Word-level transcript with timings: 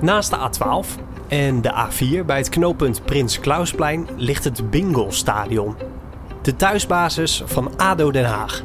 Naast 0.00 0.30
de 0.30 0.36
A12 0.36 1.02
en 1.28 1.62
de 1.62 1.72
A4 1.72 2.24
bij 2.24 2.36
het 2.36 2.48
knooppunt 2.48 3.04
Prins 3.04 3.40
Klausplein 3.40 4.08
ligt 4.16 4.44
het 4.44 4.70
Bingelstadion. 4.70 5.76
De 6.42 6.56
thuisbasis 6.56 7.42
van 7.46 7.76
ADO 7.76 8.10
Den 8.10 8.24
Haag. 8.24 8.62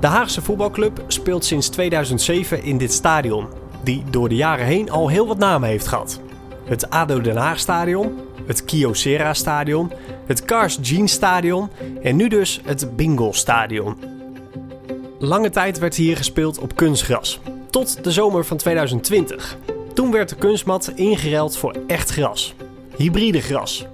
De 0.00 0.06
Haagse 0.06 0.42
voetbalclub 0.42 1.04
speelt 1.06 1.44
sinds 1.44 1.68
2007 1.68 2.62
in 2.62 2.78
dit 2.78 2.92
stadion, 2.92 3.46
die 3.82 4.04
door 4.10 4.28
de 4.28 4.34
jaren 4.34 4.66
heen 4.66 4.90
al 4.90 5.08
heel 5.08 5.26
wat 5.26 5.38
namen 5.38 5.68
heeft 5.68 5.86
gehad. 5.86 6.20
Het 6.64 6.90
ADO 6.90 7.20
Den 7.20 7.36
Haag 7.36 7.58
Stadion, 7.58 8.20
het 8.46 8.64
Kyocera 8.64 9.34
Stadion, 9.34 9.92
het 10.26 10.44
Cars 10.44 10.78
Jeans 10.82 11.12
Stadion 11.12 11.68
en 12.02 12.16
nu 12.16 12.28
dus 12.28 12.60
het 12.64 12.96
Bingo 12.96 13.32
Stadion. 13.32 14.15
Lange 15.18 15.50
tijd 15.50 15.78
werd 15.78 15.94
hier 15.94 16.16
gespeeld 16.16 16.58
op 16.58 16.76
kunstgras, 16.76 17.40
tot 17.70 18.04
de 18.04 18.12
zomer 18.12 18.44
van 18.44 18.56
2020. 18.56 19.56
Toen 19.94 20.10
werd 20.10 20.28
de 20.28 20.36
kunstmat 20.36 20.92
ingeruild 20.94 21.56
voor 21.56 21.76
echt 21.86 22.10
gras, 22.10 22.54
hybride 22.96 23.40
gras. 23.40 23.86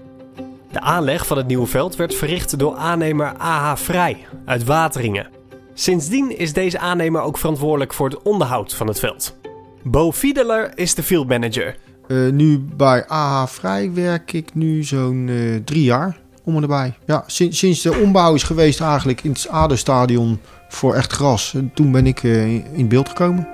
De 0.72 0.80
aanleg 0.80 1.26
van 1.26 1.36
het 1.36 1.46
nieuwe 1.46 1.66
veld 1.66 1.96
werd 1.96 2.14
verricht 2.14 2.58
door 2.58 2.76
aannemer 2.76 3.36
AH 3.36 3.76
Vrij 3.76 4.26
uit 4.44 4.64
Wateringen. 4.64 5.28
Sindsdien 5.74 6.38
is 6.38 6.52
deze 6.52 6.78
aannemer 6.78 7.20
ook 7.20 7.38
verantwoordelijk 7.38 7.94
voor 7.94 8.08
het 8.08 8.22
onderhoud 8.22 8.74
van 8.74 8.86
het 8.86 8.98
veld. 8.98 9.36
Bo 9.82 10.12
Fiedeler 10.12 10.72
is 10.74 10.94
de 10.94 11.02
field 11.02 11.28
manager. 11.28 11.76
Uh, 12.08 12.32
nu 12.32 12.58
bij 12.58 13.06
AH 13.06 13.46
Vrij 13.46 13.92
werk 13.92 14.32
ik 14.32 14.54
nu 14.54 14.84
zo'n 14.84 15.26
uh, 15.28 15.60
drie 15.64 15.84
jaar 15.84 16.20
om 16.44 16.62
erbij. 16.62 16.94
Ja, 17.06 17.24
sinds, 17.26 17.58
sinds 17.58 17.82
de 17.82 17.94
ombouw 17.94 18.34
is 18.34 18.42
geweest 18.42 18.80
eigenlijk 18.80 19.22
in 19.22 19.30
het 19.30 19.48
ADO-stadion 19.48 20.40
voor 20.72 20.94
echt 20.94 21.12
gras. 21.12 21.54
En 21.54 21.70
toen 21.74 21.92
ben 21.92 22.06
ik 22.06 22.22
uh, 22.22 22.52
in 22.78 22.88
beeld 22.88 23.08
gekomen. 23.08 23.48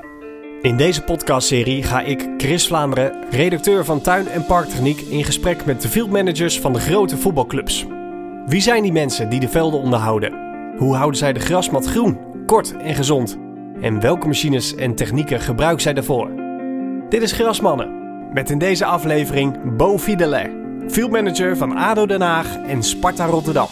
In 0.63 0.77
deze 0.77 1.03
podcastserie 1.03 1.83
ga 1.83 2.01
ik, 2.01 2.29
Chris 2.37 2.67
Vlaanderen, 2.67 3.25
redacteur 3.31 3.85
van 3.85 4.01
Tuin- 4.01 4.29
en 4.29 4.45
Parktechniek, 4.45 5.01
in 5.01 5.25
gesprek 5.25 5.65
met 5.65 5.83
de 5.83 5.89
fieldmanagers 5.89 6.61
van 6.61 6.73
de 6.73 6.81
grote 6.81 7.17
voetbalclubs. 7.17 7.87
Wie 8.47 8.61
zijn 8.61 8.83
die 8.83 8.93
mensen 8.93 9.29
die 9.29 9.41
de 9.41 9.49
velden 9.49 9.81
onderhouden? 9.81 10.33
Hoe 10.77 10.95
houden 10.97 11.19
zij 11.19 11.33
de 11.33 11.41
grasmat 11.41 11.87
groen, 11.87 12.19
kort 12.47 12.77
en 12.77 12.95
gezond? 12.95 13.39
En 13.81 14.01
welke 14.01 14.27
machines 14.27 14.75
en 14.75 14.95
technieken 14.95 15.41
gebruiken 15.41 15.83
zij 15.83 15.95
daarvoor? 15.95 16.31
Dit 17.09 17.23
is 17.23 17.33
Grasmannen, 17.33 17.93
met 18.33 18.51
in 18.51 18.59
deze 18.59 18.85
aflevering 18.85 19.77
Bo 19.77 19.99
Fideler, 19.99 20.51
fieldmanager 20.89 21.57
van 21.57 21.77
ADO 21.77 22.07
Den 22.07 22.21
Haag 22.21 22.57
en 22.57 22.83
Sparta 22.83 23.25
Rotterdam. 23.25 23.69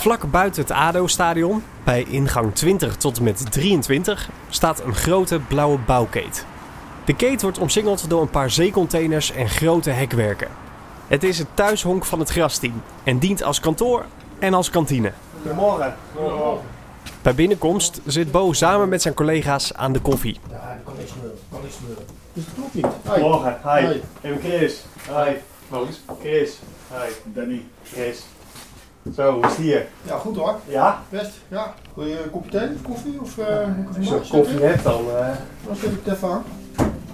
Vlak 0.00 0.30
buiten 0.30 0.62
het 0.62 0.70
ADO-stadion, 0.70 1.62
bij 1.84 2.04
ingang 2.08 2.54
20 2.54 2.96
tot 2.96 3.18
en 3.18 3.24
met 3.24 3.52
23, 3.52 4.28
staat 4.48 4.84
een 4.84 4.94
grote 4.94 5.38
blauwe 5.38 5.78
bouwkeet. 5.78 6.46
De 7.04 7.16
keet 7.16 7.42
wordt 7.42 7.58
omsingeld 7.58 8.10
door 8.10 8.22
een 8.22 8.30
paar 8.30 8.50
zeecontainers 8.50 9.32
en 9.32 9.48
grote 9.48 9.90
hekwerken. 9.90 10.48
Het 11.06 11.22
is 11.22 11.38
het 11.38 11.46
thuishonk 11.54 12.04
van 12.04 12.18
het 12.18 12.30
grasteam 12.30 12.82
en 13.04 13.18
dient 13.18 13.42
als 13.42 13.60
kantoor 13.60 14.04
en 14.38 14.54
als 14.54 14.70
kantine. 14.70 15.12
Goedemorgen. 15.42 15.94
Goedemorgen. 16.16 16.64
Bij 17.22 17.34
binnenkomst 17.34 18.00
zit 18.06 18.30
Bo 18.30 18.52
samen 18.52 18.88
met 18.88 19.02
zijn 19.02 19.14
collega's 19.14 19.74
aan 19.74 19.92
de 19.92 20.00
koffie. 20.00 20.40
Ja, 20.50 20.56
dat 20.56 20.84
kan 20.84 20.94
niks 20.98 21.10
smeuren. 21.10 21.38
Kan 21.50 21.60
niks 21.62 21.74
smeuren. 21.76 22.04
Dus 22.32 22.44
dat 22.44 22.54
klopt 22.54 22.74
niet. 22.74 22.86
Goedemorgen. 23.06 23.58
Hi. 23.62 23.86
Hi. 23.86 23.94
Ik 23.94 24.02
ben 24.20 24.50
Chris. 24.50 24.84
Hi. 25.06 25.30
Maurice. 25.68 25.98
Chris. 26.20 26.58
Hi. 26.92 27.12
Danny. 27.24 27.64
Chris. 27.82 28.22
Zo, 29.14 29.32
hoe 29.32 29.42
is 29.44 29.48
het 29.48 29.56
hier? 29.56 29.86
Ja, 30.02 30.16
goed 30.16 30.36
hoor. 30.36 30.54
Ja? 30.68 31.02
Best. 31.08 31.30
Ja. 31.48 31.74
Wil 31.94 32.06
je 32.06 32.22
een 32.24 32.30
kopje 32.30 32.50
thee 32.50 32.68
of 32.74 32.82
koffie? 32.82 33.20
Of, 33.20 33.36
uh, 33.38 33.46
Als 33.96 34.08
je 34.28 34.36
koffie 34.36 34.60
hebt, 34.60 34.82
dan... 34.84 35.04
Uh, 35.06 35.28
Dan 35.66 35.76
zet 35.76 35.90
ik 35.92 35.98
het 36.04 36.14
even 36.14 36.28
aan. 36.28 36.42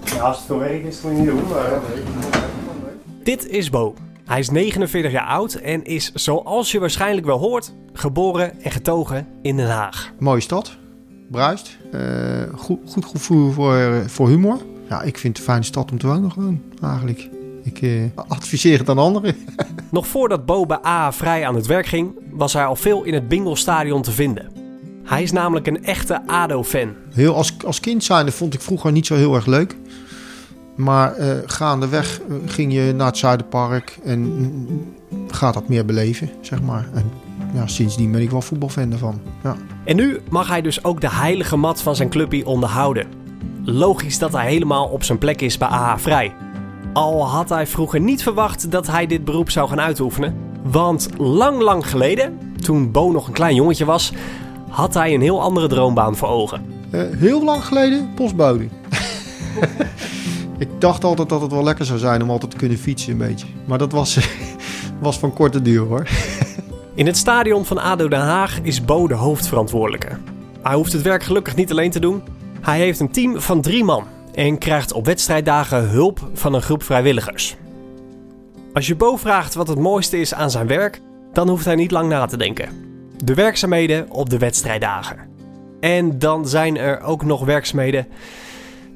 ja, 0.04 0.20
als 0.22 0.36
het 0.36 0.46
veel 0.46 0.58
werk 0.58 0.84
is, 0.84 1.00
dan 1.00 1.10
moet 1.12 1.24
je 1.24 1.32
niet 1.32 1.40
doen. 1.40 1.48
Maar, 1.48 1.80
Dit 3.22 3.46
is 3.48 3.70
Bo. 3.70 3.94
Hij 4.24 4.38
is 4.38 4.50
49 4.50 5.12
jaar 5.12 5.26
oud 5.26 5.54
en 5.54 5.84
is, 5.84 6.12
zoals 6.14 6.72
je 6.72 6.78
waarschijnlijk 6.80 7.26
wel 7.26 7.38
hoort, 7.38 7.72
geboren 7.92 8.60
en 8.62 8.70
getogen 8.70 9.26
in 9.42 9.56
Den 9.56 9.68
Haag. 9.70 10.12
Mooie 10.18 10.40
stad. 10.40 10.76
Bruist. 11.30 11.78
Eh, 11.92 12.00
goed, 12.56 12.78
goed 12.86 13.04
gevoel 13.04 13.50
voor, 13.50 14.02
voor 14.06 14.28
humor. 14.28 14.58
Ja, 14.88 15.02
ik 15.02 15.18
vind 15.18 15.36
het 15.36 15.38
een 15.46 15.52
fijne 15.52 15.64
stad 15.64 15.90
om 15.90 15.98
te 15.98 16.06
wonen 16.06 16.32
gewoon, 16.32 16.62
eigenlijk. 16.82 17.28
Ik 17.66 17.82
eh, 17.82 18.22
adviseer 18.28 18.78
het 18.78 18.88
aan 18.88 18.98
anderen. 18.98 19.36
Nog 19.90 20.06
voordat 20.06 20.46
Bo 20.46 20.66
bij 20.66 20.78
AA 20.82 21.12
Vrij 21.12 21.46
aan 21.46 21.54
het 21.54 21.66
werk 21.66 21.86
ging, 21.86 22.14
was 22.30 22.52
hij 22.52 22.64
al 22.64 22.76
veel 22.76 23.02
in 23.02 23.14
het 23.14 23.28
Bingelstadion 23.28 24.02
te 24.02 24.12
vinden. 24.12 24.52
Hij 25.04 25.22
is 25.22 25.32
namelijk 25.32 25.66
een 25.66 25.84
echte 25.84 26.26
ADO-fan. 26.26 26.94
Heel 27.12 27.34
als, 27.34 27.54
als 27.64 27.80
kind 27.80 28.04
zijnde 28.04 28.32
vond 28.32 28.54
ik 28.54 28.60
vroeger 28.60 28.92
niet 28.92 29.06
zo 29.06 29.14
heel 29.14 29.34
erg 29.34 29.46
leuk. 29.46 29.76
Maar 30.76 31.12
eh, 31.12 31.36
gaandeweg 31.46 32.20
eh, 32.20 32.34
ging 32.46 32.72
je 32.72 32.92
naar 32.96 33.06
het 33.06 33.16
Zuiderpark 33.18 33.98
en 34.04 34.20
mm, 34.20 34.94
gaat 35.28 35.54
dat 35.54 35.68
meer 35.68 35.84
beleven, 35.84 36.30
zeg 36.40 36.62
maar. 36.62 36.88
En 36.94 37.10
ja, 37.54 37.66
sindsdien 37.66 38.12
ben 38.12 38.20
ik 38.20 38.30
wel 38.30 38.42
voetbalfan 38.42 38.92
ervan. 38.92 39.20
Ja. 39.42 39.56
En 39.84 39.96
nu 39.96 40.20
mag 40.30 40.48
hij 40.48 40.62
dus 40.62 40.84
ook 40.84 41.00
de 41.00 41.10
heilige 41.10 41.56
mat 41.56 41.82
van 41.82 41.96
zijn 41.96 42.08
clubje 42.08 42.46
onderhouden. 42.46 43.06
Logisch 43.64 44.18
dat 44.18 44.32
hij 44.32 44.46
helemaal 44.46 44.86
op 44.86 45.02
zijn 45.02 45.18
plek 45.18 45.40
is 45.40 45.58
bij 45.58 45.68
AA 45.68 45.98
Vrij. 45.98 46.34
Al 46.96 47.28
had 47.28 47.48
hij 47.48 47.66
vroeger 47.66 48.00
niet 48.00 48.22
verwacht 48.22 48.70
dat 48.70 48.86
hij 48.86 49.06
dit 49.06 49.24
beroep 49.24 49.50
zou 49.50 49.68
gaan 49.68 49.80
uitoefenen. 49.80 50.36
Want 50.62 51.08
lang, 51.18 51.60
lang 51.60 51.88
geleden, 51.88 52.38
toen 52.60 52.90
Bo 52.92 53.10
nog 53.10 53.26
een 53.26 53.32
klein 53.32 53.54
jongetje 53.54 53.84
was, 53.84 54.12
had 54.68 54.94
hij 54.94 55.14
een 55.14 55.20
heel 55.20 55.42
andere 55.42 55.66
droombaan 55.66 56.16
voor 56.16 56.28
ogen. 56.28 56.64
Eh, 56.90 57.00
heel 57.16 57.44
lang 57.44 57.64
geleden 57.64 58.14
postbode. 58.14 58.68
ik 60.58 60.68
dacht 60.78 61.04
altijd 61.04 61.28
dat 61.28 61.40
het 61.40 61.52
wel 61.52 61.64
lekker 61.64 61.84
zou 61.84 61.98
zijn 61.98 62.22
om 62.22 62.30
altijd 62.30 62.50
te 62.50 62.56
kunnen 62.56 62.78
fietsen 62.78 63.12
een 63.12 63.18
beetje. 63.18 63.46
Maar 63.64 63.78
dat 63.78 63.92
was, 63.92 64.18
was 65.00 65.18
van 65.18 65.32
korte 65.32 65.62
duur 65.62 65.86
hoor. 65.86 66.08
In 66.94 67.06
het 67.06 67.16
stadion 67.16 67.64
van 67.64 67.78
ADO 67.78 68.08
Den 68.08 68.20
Haag 68.20 68.60
is 68.62 68.84
Bo 68.84 69.08
de 69.08 69.14
hoofdverantwoordelijke. 69.14 70.18
Hij 70.62 70.74
hoeft 70.74 70.92
het 70.92 71.02
werk 71.02 71.22
gelukkig 71.22 71.56
niet 71.56 71.70
alleen 71.70 71.90
te 71.90 72.00
doen. 72.00 72.22
Hij 72.60 72.78
heeft 72.78 73.00
een 73.00 73.10
team 73.10 73.40
van 73.40 73.60
drie 73.60 73.84
man 73.84 74.04
en 74.36 74.58
krijgt 74.58 74.92
op 74.92 75.06
wedstrijddagen 75.06 75.88
hulp 75.88 76.30
van 76.34 76.54
een 76.54 76.62
groep 76.62 76.82
vrijwilligers. 76.82 77.56
Als 78.72 78.86
je 78.86 78.96
Bo 78.96 79.16
vraagt 79.16 79.54
wat 79.54 79.68
het 79.68 79.78
mooiste 79.78 80.20
is 80.20 80.34
aan 80.34 80.50
zijn 80.50 80.66
werk, 80.66 81.00
dan 81.32 81.48
hoeft 81.48 81.64
hij 81.64 81.74
niet 81.74 81.90
lang 81.90 82.08
na 82.08 82.26
te 82.26 82.36
denken. 82.36 82.68
De 83.24 83.34
werkzaamheden 83.34 84.10
op 84.10 84.30
de 84.30 84.38
wedstrijddagen. 84.38 85.16
En 85.80 86.18
dan 86.18 86.48
zijn 86.48 86.76
er 86.76 87.00
ook 87.00 87.24
nog 87.24 87.44
werkzaamheden 87.44 88.06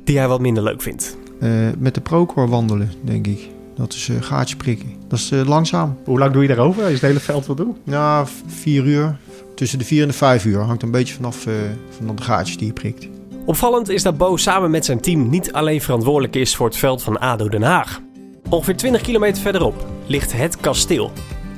die 0.05 0.19
hij 0.19 0.29
wat 0.29 0.41
minder 0.41 0.63
leuk 0.63 0.83
vindt. 0.83 1.17
Eh, 1.41 1.51
met 1.79 1.95
de 1.95 2.01
Procor 2.01 2.49
wandelen, 2.49 2.93
denk 3.03 3.27
ik. 3.27 3.49
Dat 3.75 3.93
is 3.93 4.09
eh 4.09 4.17
gaatje 4.23 4.57
prikken. 4.57 4.93
Dat 5.09 5.19
is 5.19 5.31
eh, 5.31 5.47
langzaam. 5.47 5.99
Hoe 6.05 6.19
lang 6.19 6.33
doe 6.33 6.43
je 6.43 6.49
daarover? 6.49 6.81
Als 6.81 6.89
je 6.89 6.97
het 6.97 7.07
hele 7.07 7.21
veld 7.21 7.47
wil 7.47 7.55
doen? 7.55 7.77
Ja, 7.85 8.27
vier 8.47 8.85
uur. 8.85 9.17
Tussen 9.55 9.79
de 9.79 9.85
vier 9.85 10.03
en 10.03 10.09
de 10.09 10.15
vijf 10.15 10.45
uur. 10.45 10.61
Hangt 10.61 10.83
een 10.83 10.91
beetje 10.91 11.15
vanaf 11.15 11.47
eh, 11.47 11.55
van 11.97 12.17
de 12.17 12.23
gaatjes 12.23 12.57
die 12.57 12.67
je 12.67 12.73
prikt. 12.73 13.09
Opvallend 13.51 13.89
is 13.89 14.03
dat 14.03 14.17
Bo 14.17 14.37
samen 14.37 14.71
met 14.71 14.85
zijn 14.85 15.01
team 15.01 15.29
niet 15.29 15.53
alleen 15.53 15.81
verantwoordelijk 15.81 16.37
is 16.37 16.57
voor 16.57 16.67
het 16.67 16.77
veld 16.77 17.03
van 17.03 17.19
ADO 17.19 17.49
Den 17.49 17.63
Haag. 17.63 18.01
Ongeveer 18.49 18.77
20 18.77 19.03
kilometer 19.03 19.43
verderop 19.43 19.87
ligt 20.07 20.33
het 20.33 20.57
kasteel, 20.57 21.11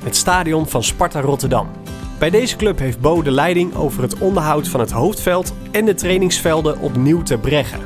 het 0.03 0.15
stadion 0.15 0.67
van 0.67 0.83
Sparta 0.83 1.21
Rotterdam. 1.21 1.67
Bij 2.19 2.29
deze 2.29 2.55
club 2.55 2.79
heeft 2.79 2.99
Bo 2.99 3.21
de 3.21 3.31
leiding 3.31 3.75
over 3.75 4.01
het 4.01 4.17
onderhoud 4.17 4.67
van 4.67 4.79
het 4.79 4.91
hoofdveld 4.91 5.53
en 5.71 5.85
de 5.85 5.93
trainingsvelden 5.93 6.79
opnieuw 6.79 7.23
te 7.23 7.37
breggen. 7.37 7.81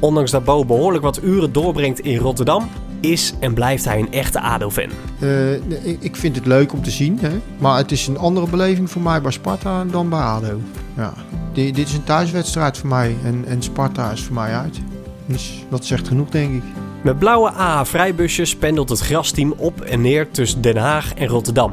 Ondanks 0.00 0.30
dat 0.30 0.44
Bo 0.44 0.64
behoorlijk 0.64 1.04
wat 1.04 1.22
uren 1.22 1.52
doorbrengt 1.52 2.00
in 2.00 2.16
Rotterdam, 2.16 2.68
is 3.02 3.34
en 3.38 3.54
blijft 3.54 3.84
hij 3.84 3.98
een 3.98 4.12
echte 4.12 4.40
ADO-fan. 4.40 4.88
Eh, 5.20 5.54
ik, 6.00 6.16
vind 6.16 6.36
het 6.36 6.46
leuk 6.46 6.72
om 6.72 6.82
te 6.82 6.90
zien. 6.90 7.18
Hè? 7.20 7.30
Maar 7.58 7.76
het 7.76 7.92
is 7.92 8.06
een 8.06 8.18
andere 8.18 8.46
beleving 8.46 8.90
voor 8.90 9.02
mij 9.02 9.20
bij 9.20 9.30
Sparta 9.32 9.84
dan 9.84 10.08
bij 10.08 10.18
ADO. 10.20 10.60
Ja. 10.96 11.12
Di- 11.52 11.72
dit 11.72 11.88
is 11.88 11.94
een 11.94 12.04
thuiswedstrijd 12.04 12.78
voor 12.78 12.88
mij. 12.88 13.16
En, 13.24 13.44
en 13.46 13.62
Sparta 13.62 14.10
is 14.10 14.22
voor 14.22 14.34
mij 14.34 14.54
uit. 14.54 14.80
Dus 15.26 15.64
dat 15.70 15.84
zegt 15.84 16.08
genoeg, 16.08 16.28
denk 16.28 16.54
ik. 16.54 16.62
Met 17.02 17.18
blauwe 17.18 17.52
AA-vrijbusjes 17.52 18.56
pendelt 18.56 18.88
het 18.88 19.00
grasteam 19.00 19.54
op 19.56 19.80
en 19.80 20.00
neer 20.00 20.30
tussen 20.30 20.60
Den 20.60 20.76
Haag 20.76 21.14
en 21.14 21.26
Rotterdam. 21.26 21.72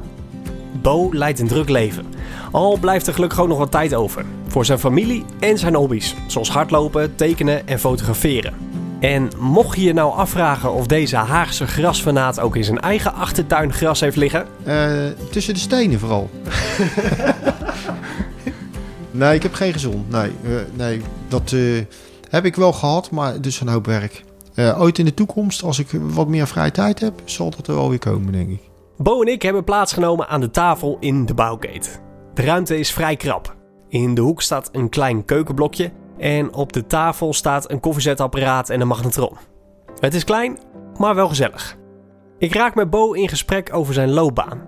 Bo 0.82 1.10
leidt 1.12 1.40
een 1.40 1.48
druk 1.48 1.70
leven. 1.70 2.06
Al 2.52 2.78
blijft 2.78 3.08
er 3.08 3.14
gelukkig 3.14 3.40
ook 3.40 3.48
nog 3.48 3.58
wat 3.58 3.72
tijd 3.72 3.94
over. 3.94 4.26
Voor 4.48 4.66
zijn 4.66 4.80
familie 4.80 5.26
en 5.40 5.58
zijn 5.58 5.76
hobby's, 5.76 6.16
zoals 6.28 6.50
hardlopen, 6.50 7.16
tekenen 7.16 7.68
en 7.68 7.80
fotograferen. 7.80 8.54
En 9.00 9.30
mocht 9.38 9.78
je 9.78 9.84
je 9.84 9.94
nou 9.94 10.14
afvragen 10.14 10.74
of 10.74 10.88
deze 10.88 11.16
Haagse 11.16 11.68
grasfanaat 11.68 12.40
ook 12.40 12.56
in 12.56 12.64
zijn 12.64 12.80
eigen 12.80 13.14
achtertuin 13.14 13.74
gras 13.74 14.00
heeft 14.00 14.16
liggen, 14.16 14.46
Eh, 14.64 15.06
tussen 15.32 15.54
de 15.54 15.60
stenen 15.60 16.00
vooral. 16.00 16.30
nee, 19.12 19.36
ik 19.36 19.44
heb 19.44 19.54
geen 19.54 19.74
gezond. 19.74 20.10
Nee, 20.10 20.32
eh, 20.44 20.52
nee 20.74 21.02
dat 21.28 21.52
eh, 21.52 21.62
heb 22.30 22.46
ik 22.46 22.56
wel 22.56 22.74
gehad, 22.74 23.12
maar 23.12 23.34
is 23.42 23.60
een 23.60 23.68
hoop 23.68 23.86
werk. 23.86 24.24
Ooit 24.78 24.98
in 24.98 25.06
de 25.06 25.14
toekomst, 25.14 25.64
als 25.64 25.80
ik 25.80 25.88
wat 25.92 26.28
meer 26.28 26.48
vrije 26.48 26.72
tijd 26.72 27.00
heb, 27.00 27.22
zal 27.26 27.50
dat 27.50 27.68
er 27.68 27.76
wel 27.76 27.90
weer 27.90 28.00
komen, 28.00 28.32
denk 28.32 28.50
ik. 28.50 28.60
Bo 28.98 29.22
en 29.22 29.28
ik 29.28 29.42
hebben 29.42 29.64
plaatsgenomen 29.64 30.28
aan 30.28 30.42
de 30.42 30.52
tafel 30.52 30.98
in 31.00 31.26
de 31.26 31.34
bouwgate. 31.34 31.90
De 32.34 32.42
ruimte 32.42 32.80
is 32.80 32.92
vrij 32.92 33.16
krap. 33.16 33.56
In 33.90 34.14
de 34.14 34.22
hoek 34.22 34.42
staat 34.42 34.70
een 34.72 34.90
klein 34.90 35.26
keukenblokje 35.26 35.92
en 36.20 36.54
op 36.54 36.74
de 36.74 36.88
tafel 36.88 37.34
staat 37.34 37.72
een 37.72 37.80
koffiezetapparaat 37.80 38.70
en 38.70 38.82
een 38.82 38.88
magnetron. 38.88 39.38
Het 40.00 40.14
is 40.14 40.24
klein, 40.24 40.58
maar 40.98 41.16
wel 41.16 41.28
gezellig. 41.28 41.78
Ik 42.38 42.54
raak 42.54 42.76
met 42.76 42.90
Bo 42.90 43.12
in 43.14 43.30
gesprek 43.30 43.70
over 43.74 43.94
zijn 43.94 44.10
loopbaan. 44.10 44.62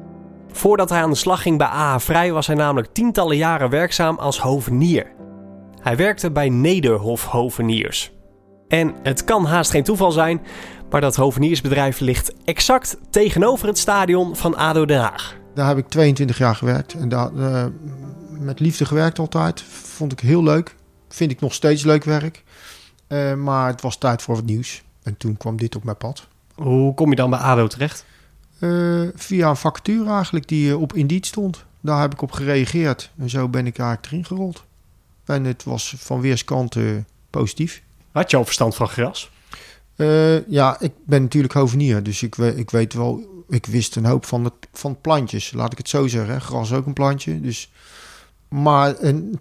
Voordat 0.51 0.89
hij 0.89 1.01
aan 1.01 1.09
de 1.09 1.15
slag 1.15 1.41
ging 1.41 1.57
bij 1.57 1.67
AH 1.67 1.99
Vrij 1.99 2.31
was 2.31 2.47
hij 2.47 2.55
namelijk 2.55 2.93
tientallen 2.93 3.37
jaren 3.37 3.69
werkzaam 3.69 4.17
als 4.17 4.39
hovenier. 4.39 5.11
Hij 5.81 5.95
werkte 5.95 6.31
bij 6.31 6.49
Nederhof 6.49 7.25
Hoveniers. 7.25 8.11
En 8.67 8.93
het 9.03 9.23
kan 9.23 9.45
haast 9.45 9.71
geen 9.71 9.83
toeval 9.83 10.11
zijn, 10.11 10.41
maar 10.89 11.01
dat 11.01 11.15
hoveniersbedrijf 11.15 11.99
ligt 11.99 12.33
exact 12.43 12.97
tegenover 13.09 13.67
het 13.67 13.77
stadion 13.77 14.35
van 14.35 14.55
ADO 14.55 14.85
Den 14.85 14.99
Haag. 14.99 15.35
Daar 15.53 15.67
heb 15.67 15.77
ik 15.77 15.87
22 15.87 16.37
jaar 16.37 16.55
gewerkt. 16.55 16.93
En 16.93 17.09
daar, 17.09 17.35
eh, 17.35 17.65
met 18.29 18.59
liefde 18.59 18.85
gewerkt 18.85 19.19
altijd. 19.19 19.61
Vond 19.61 20.11
ik 20.11 20.19
heel 20.19 20.43
leuk. 20.43 20.75
Vind 21.11 21.31
ik 21.31 21.39
nog 21.39 21.53
steeds 21.53 21.83
leuk 21.83 22.03
werk. 22.03 22.43
Eh, 23.07 23.33
maar 23.33 23.67
het 23.67 23.81
was 23.81 23.97
tijd 23.97 24.21
voor 24.21 24.35
wat 24.35 24.45
nieuws. 24.45 24.83
En 25.03 25.17
toen 25.17 25.37
kwam 25.37 25.57
dit 25.57 25.75
op 25.75 25.83
mijn 25.83 25.97
pad. 25.97 26.27
Hoe 26.55 26.93
kom 26.93 27.09
je 27.09 27.15
dan 27.15 27.29
bij 27.29 27.39
ADO 27.39 27.67
terecht? 27.67 28.05
Eh, 28.59 29.01
via 29.15 29.49
een 29.49 29.55
vacature 29.55 30.09
eigenlijk 30.09 30.47
die 30.47 30.69
eh, 30.69 30.81
op 30.81 30.93
Indeed 30.93 31.25
stond. 31.25 31.65
Daar 31.81 32.01
heb 32.01 32.13
ik 32.13 32.21
op 32.21 32.31
gereageerd. 32.31 33.11
En 33.17 33.29
zo 33.29 33.49
ben 33.49 33.67
ik 33.67 33.77
eigenlijk 33.77 34.11
erin 34.11 34.25
gerold. 34.25 34.63
En 35.25 35.43
het 35.43 35.63
was 35.63 35.95
van 35.97 36.21
weerskanten 36.21 37.07
positief. 37.29 37.81
Had 38.11 38.31
je 38.31 38.37
al 38.37 38.45
verstand 38.45 38.75
van 38.75 38.87
gras? 38.87 39.31
Ja, 40.47 40.79
ik 40.79 40.91
ben 41.05 41.21
natuurlijk 41.21 41.53
hovenier. 41.53 42.03
Dus 42.03 42.23
ik, 42.23 42.37
ik 42.37 42.69
weet 42.69 42.93
wel... 42.93 43.43
Ik 43.49 43.65
wist 43.65 43.95
een 43.95 44.05
hoop 44.05 44.25
van, 44.25 44.43
het, 44.43 44.53
van 44.73 45.01
plantjes. 45.01 45.51
Laat 45.51 45.71
ik 45.71 45.77
het 45.77 45.89
zo 45.89 46.07
zeggen. 46.07 46.33
hè. 46.33 46.39
Gras 46.39 46.71
is 46.71 46.77
ook 46.77 46.85
een 46.85 46.93
plantje. 46.93 47.41
Dus, 47.41 47.71
maar 48.47 48.95
een 48.99 49.39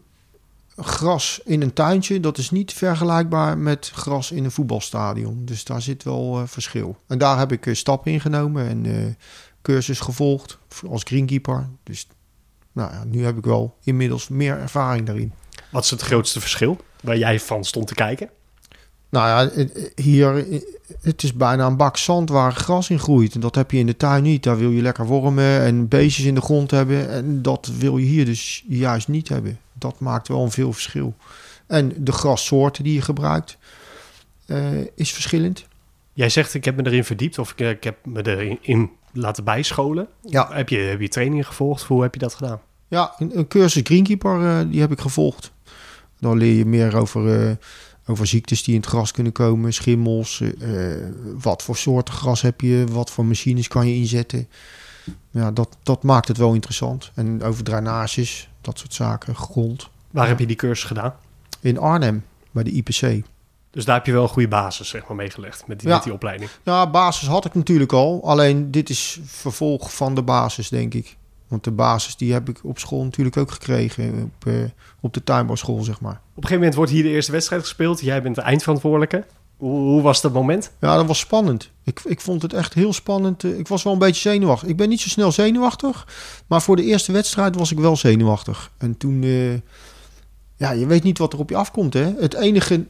gras 0.83 1.41
in 1.45 1.63
een 1.63 1.73
tuintje... 1.73 2.21
dat 2.21 2.39
is 2.39 2.51
niet 2.51 2.73
vergelijkbaar 2.73 3.59
met 3.59 3.91
gras 3.95 4.31
in 4.31 4.45
een 4.45 4.51
voetbalstadion. 4.51 5.45
Dus 5.45 5.65
daar 5.65 5.83
zit 5.83 6.03
wel 6.03 6.39
eh, 6.39 6.47
verschil. 6.47 6.97
En 7.07 7.19
daar 7.19 7.39
heb 7.39 7.53
ik 7.53 7.67
eh, 7.67 7.75
stappen 7.75 8.13
in 8.13 8.21
genomen. 8.21 8.69
En 8.69 8.87
eh, 8.87 9.13
cursus 9.63 10.01
gevolgd 10.01 10.59
als 10.89 11.03
greenkeeper. 11.03 11.69
Dus 11.83 12.07
nou 12.73 12.93
ja, 12.93 13.05
nu 13.05 13.25
heb 13.25 13.37
ik 13.37 13.45
wel 13.45 13.77
inmiddels 13.85 14.29
meer 14.29 14.59
ervaring 14.59 15.07
daarin. 15.07 15.33
Wat 15.71 15.85
is 15.85 15.91
het 15.91 16.03
grootste 16.03 16.41
verschil 16.41 16.77
waar 17.03 17.19
jij 17.19 17.41
van 17.41 17.65
stond 17.65 17.87
te 17.87 17.95
kijken? 17.95 18.31
Nou 19.09 19.29
ja, 19.29 19.65
hier, 19.95 20.47
het 21.03 21.23
is 21.23 21.33
bijna 21.33 21.67
een 21.67 21.77
bak 21.77 21.97
zand 21.97 22.29
waar 22.29 22.53
gras 22.53 22.91
in 22.91 22.99
groeit. 22.99 23.35
En 23.35 23.41
dat 23.41 23.55
heb 23.55 23.71
je 23.71 23.79
in 23.79 23.87
de 23.87 23.97
tuin 23.97 24.23
niet. 24.23 24.43
Daar 24.43 24.59
wil 24.59 24.71
je 24.71 24.83
lekker 24.83 25.07
wormen 25.07 25.61
en 25.61 25.89
beestjes 25.89 26.27
in 26.27 26.35
de 26.35 26.41
grond 26.41 26.71
hebben. 26.71 27.11
En 27.11 27.43
dat 27.43 27.71
wil 27.79 27.99
je 27.99 28.07
hier 28.07 28.25
dus 28.25 28.65
juist 28.69 29.09
niet 29.09 29.29
hebben. 29.29 29.59
Dat 29.81 30.01
maakt 30.01 30.29
wel 30.29 30.43
een 30.43 30.51
veel 30.51 30.73
verschil. 30.73 31.15
En 31.67 31.93
de 31.97 32.13
grassoorten 32.13 32.85
die 32.85 32.95
je 32.95 33.01
gebruikt 33.03 33.59
eh, 34.47 34.81
is 34.95 35.13
verschillend. 35.13 35.67
Jij 36.13 36.29
zegt 36.29 36.55
ik 36.55 36.65
heb 36.65 36.77
me 36.77 36.87
erin 36.87 37.05
verdiept 37.05 37.39
of 37.39 37.51
ik, 37.51 37.59
ik 37.59 37.85
heb 37.85 37.97
me 38.07 38.27
erin 38.27 38.59
in 38.61 38.91
laten 39.13 39.45
bijscholen. 39.45 40.09
Ja, 40.23 40.49
Heb 40.53 40.69
je, 40.69 40.79
heb 40.79 41.01
je 41.01 41.09
trainingen 41.09 41.45
gevolgd? 41.45 41.83
Hoe 41.83 42.03
heb 42.03 42.15
je 42.15 42.21
dat 42.21 42.35
gedaan? 42.35 42.61
ja 42.89 43.15
een, 43.19 43.39
een 43.39 43.49
cursus 43.49 43.83
greenkeeper 43.85 44.47
eh, 44.47 44.71
die 44.71 44.81
heb 44.81 44.93
ik 44.93 45.01
gevolgd. 45.01 45.53
Dan 46.21 46.39
leer 46.39 46.55
je 46.55 46.65
meer 46.67 46.97
over, 46.97 47.49
eh, 47.49 47.57
over 48.07 48.27
ziektes 48.27 48.63
die 48.63 48.75
in 48.75 48.81
het 48.81 48.89
gras 48.89 49.13
kunnen 49.13 49.33
komen. 49.33 49.73
Schimmels, 49.73 50.41
eh, 50.41 50.93
eh, 50.93 51.13
wat 51.41 51.63
voor 51.63 51.77
soorten 51.77 52.15
gras 52.15 52.43
heb 52.43 52.61
je, 52.61 52.85
wat 52.91 53.11
voor 53.11 53.25
machines 53.25 53.69
kan 53.69 53.87
je 53.87 53.95
inzetten. 53.95 54.49
Ja, 55.31 55.51
dat, 55.51 55.77
dat 55.83 56.03
maakt 56.03 56.29
het 56.29 56.37
wel 56.37 56.55
interessant. 56.55 57.11
En 57.15 57.43
over 57.43 57.65
drainages, 57.65 58.50
dat 58.61 58.79
soort 58.79 58.95
zaken, 58.95 59.37
grond. 59.37 59.89
Waar 60.11 60.29
heb 60.29 60.39
je 60.39 60.47
die 60.47 60.57
cursus 60.57 60.85
gedaan? 60.87 61.15
In 61.61 61.79
Arnhem, 61.79 62.25
bij 62.51 62.63
de 62.63 62.71
IPC. 62.71 63.23
Dus 63.71 63.85
daar 63.85 63.97
heb 63.97 64.07
je 64.07 64.13
wel 64.13 64.23
een 64.23 64.29
goede 64.29 64.49
basis 64.49 64.89
zeg 64.89 65.07
maar, 65.09 65.17
meegelegd 65.17 65.67
met 65.67 65.79
die, 65.81 65.89
Ja. 65.89 65.95
met 65.95 66.05
die 66.05 66.13
opleiding. 66.13 66.51
Ja, 66.63 66.91
basis 66.91 67.29
had 67.29 67.45
ik 67.45 67.55
natuurlijk 67.55 67.93
al. 67.93 68.21
Alleen 68.25 68.71
dit 68.71 68.91
is 68.91 69.21
vervolg 69.25 69.95
van 69.95 70.15
de 70.15 70.23
basis, 70.23 70.69
denk 70.69 70.95
ik. 70.95 71.17
Want 71.49 71.65
de 71.65 71.71
basis 71.71 72.17
die 72.17 72.33
heb 72.33 72.49
ik 72.49 72.61
op 72.63 72.79
school 72.79 73.05
natuurlijk 73.05 73.37
ook 73.37 73.51
gekregen. 73.51 74.33
Op, 74.37 74.47
eh, 74.47 74.55
op 75.01 75.15
de 75.15 75.25
tuinbouwschool, 75.25 75.83
zeg 75.83 76.01
maar. 76.01 76.13
Op 76.13 76.19
een 76.19 76.33
gegeven 76.35 76.57
moment 76.57 76.75
wordt 76.75 76.91
hier 76.91 77.03
de 77.03 77.09
eerste 77.09 77.33
wedstrijd 77.33 77.63
gespeeld. 77.63 78.01
Jij 78.01 78.23
bent 78.23 78.35
de 78.35 78.41
eindverantwoordelijke. 78.41 79.25
Hoe, 79.61 79.79
hoe 79.79 80.03
was 80.03 80.21
dat 80.21 80.33
moment? 80.33 80.71
Ja, 80.81 80.97
dat 80.97 81.07
was 81.07 81.19
spannend. 81.19 81.71
Ik, 81.85 82.01
ik 82.05 82.21
vond 82.21 82.43
het 82.43 82.53
echt 82.53 82.75
heel 82.75 82.93
spannend. 82.93 83.45
Eh, 83.45 83.59
Ik 83.59 83.69
was 83.69 83.83
wel 83.83 83.93
een 83.93 83.99
beetje 83.99 84.31
zenuwachtig. 84.31 84.69
Ik 84.69 84.77
ben 84.77 84.89
niet 84.89 85.01
zo 85.01 85.09
snel 85.09 85.33
zenuwachtig. 85.33 86.07
Maar 86.47 86.63
voor 86.63 86.77
de 86.77 86.85
eerste 86.85 87.13
wedstrijd 87.13 87.57
was 87.57 87.71
ik 87.73 87.79
wel 87.79 87.97
zenuwachtig. 87.97 88.71
En 88.79 88.97
toen... 88.97 89.23
eh, 89.23 89.53
ja, 90.57 90.71
je 90.71 90.87
weet 90.87 91.03
niet 91.03 91.19
wat 91.19 91.33
er 91.33 91.39
op 91.39 91.51
je 91.51 91.57
afkomt, 91.57 91.95
hè. 91.95 92.13
Het 92.19 92.35
enige... 92.35 92.87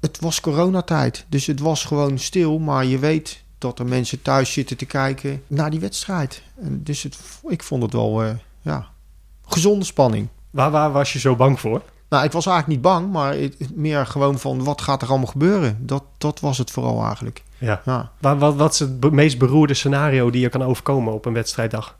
Het 0.00 0.20
was 0.20 0.40
coronatijd. 0.40 1.24
Dus 1.28 1.46
het 1.46 1.60
was 1.60 1.84
gewoon 1.84 2.18
stil. 2.18 2.58
Maar 2.58 2.84
je 2.84 2.98
weet 2.98 3.42
dat 3.58 3.78
er 3.78 3.86
mensen 3.86 4.22
thuis 4.22 4.52
zitten 4.52 4.76
te 4.76 4.84
kijken 4.86 5.42
naar 5.46 5.70
die 5.70 5.80
wedstrijd. 5.80 6.42
En 6.62 6.82
dus 6.82 7.02
het, 7.02 7.18
ik 7.48 7.62
vond 7.62 7.82
het 7.82 7.92
wel... 7.92 8.22
eh, 8.22 8.30
ja, 8.62 8.88
gezonde 9.46 9.84
spanning. 9.84 10.28
Waar, 10.50 10.70
waar 10.70 10.92
was 10.92 11.12
je 11.12 11.18
zo 11.18 11.36
bang 11.36 11.60
voor? 11.60 11.82
Nou, 12.10 12.24
ik 12.24 12.32
was 12.32 12.46
eigenlijk 12.46 12.76
niet 12.76 12.92
bang, 12.92 13.12
maar 13.12 13.36
meer 13.74 14.06
gewoon 14.06 14.38
van 14.38 14.64
wat 14.64 14.80
gaat 14.80 15.02
er 15.02 15.08
allemaal 15.08 15.26
gebeuren. 15.26 15.78
Dat, 15.80 16.04
dat 16.18 16.40
was 16.40 16.58
het 16.58 16.70
vooral 16.70 17.04
eigenlijk. 17.04 17.42
Ja. 17.58 17.82
Ja. 17.84 18.10
Waar, 18.18 18.38
wat, 18.38 18.54
wat 18.54 18.72
is 18.72 18.78
het 18.78 19.10
meest 19.10 19.38
beroerde 19.38 19.74
scenario 19.74 20.30
die 20.30 20.40
je 20.40 20.48
kan 20.48 20.62
overkomen 20.62 21.12
op 21.12 21.24
een 21.24 21.32
wedstrijddag? 21.32 21.98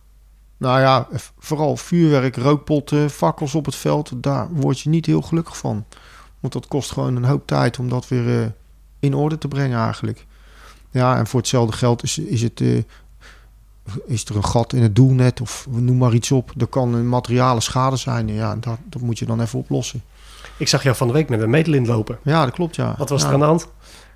Nou 0.56 0.80
ja, 0.80 1.08
vooral 1.38 1.76
vuurwerk, 1.76 2.36
rookpotten, 2.36 3.10
fakkels 3.10 3.54
op 3.54 3.64
het 3.64 3.74
veld. 3.74 4.12
Daar 4.16 4.48
word 4.50 4.80
je 4.80 4.88
niet 4.88 5.06
heel 5.06 5.22
gelukkig 5.22 5.56
van. 5.56 5.84
Want 6.40 6.52
dat 6.52 6.68
kost 6.68 6.92
gewoon 6.92 7.16
een 7.16 7.24
hoop 7.24 7.46
tijd 7.46 7.78
om 7.78 7.88
dat 7.88 8.08
weer 8.08 8.42
eh, 8.42 8.46
in 8.98 9.14
orde 9.14 9.38
te 9.38 9.48
brengen 9.48 9.78
eigenlijk. 9.78 10.26
Ja, 10.90 11.18
en 11.18 11.26
voor 11.26 11.40
hetzelfde 11.40 11.76
geld 11.76 12.02
is, 12.02 12.18
is, 12.18 12.42
het, 12.42 12.60
eh, 12.60 12.82
is 14.06 14.24
er 14.24 14.36
een 14.36 14.44
gat 14.44 14.72
in 14.72 14.82
het 14.82 14.96
doelnet 14.96 15.40
of 15.40 15.66
noem 15.70 15.96
maar 15.96 16.14
iets 16.14 16.30
op. 16.30 16.52
Er 16.58 16.66
kan 16.66 16.94
een 16.94 17.08
materiële 17.08 17.60
schade 17.60 17.96
zijn. 17.96 18.28
Ja, 18.28 18.56
dat, 18.56 18.78
dat 18.84 19.02
moet 19.02 19.18
je 19.18 19.26
dan 19.26 19.40
even 19.40 19.58
oplossen. 19.58 20.02
Ik 20.56 20.68
zag 20.68 20.82
jou 20.82 20.96
van 20.96 21.06
de 21.06 21.12
week 21.12 21.28
met 21.28 21.40
een 21.40 21.50
meetlint 21.50 21.86
lopen. 21.86 22.18
Ja, 22.22 22.44
dat 22.44 22.54
klopt 22.54 22.76
ja. 22.76 22.94
Wat 22.98 23.08
was 23.08 23.22
ja. 23.22 23.28
er 23.28 23.34
aan 23.34 23.40
de 23.40 23.46
hand? 23.46 23.68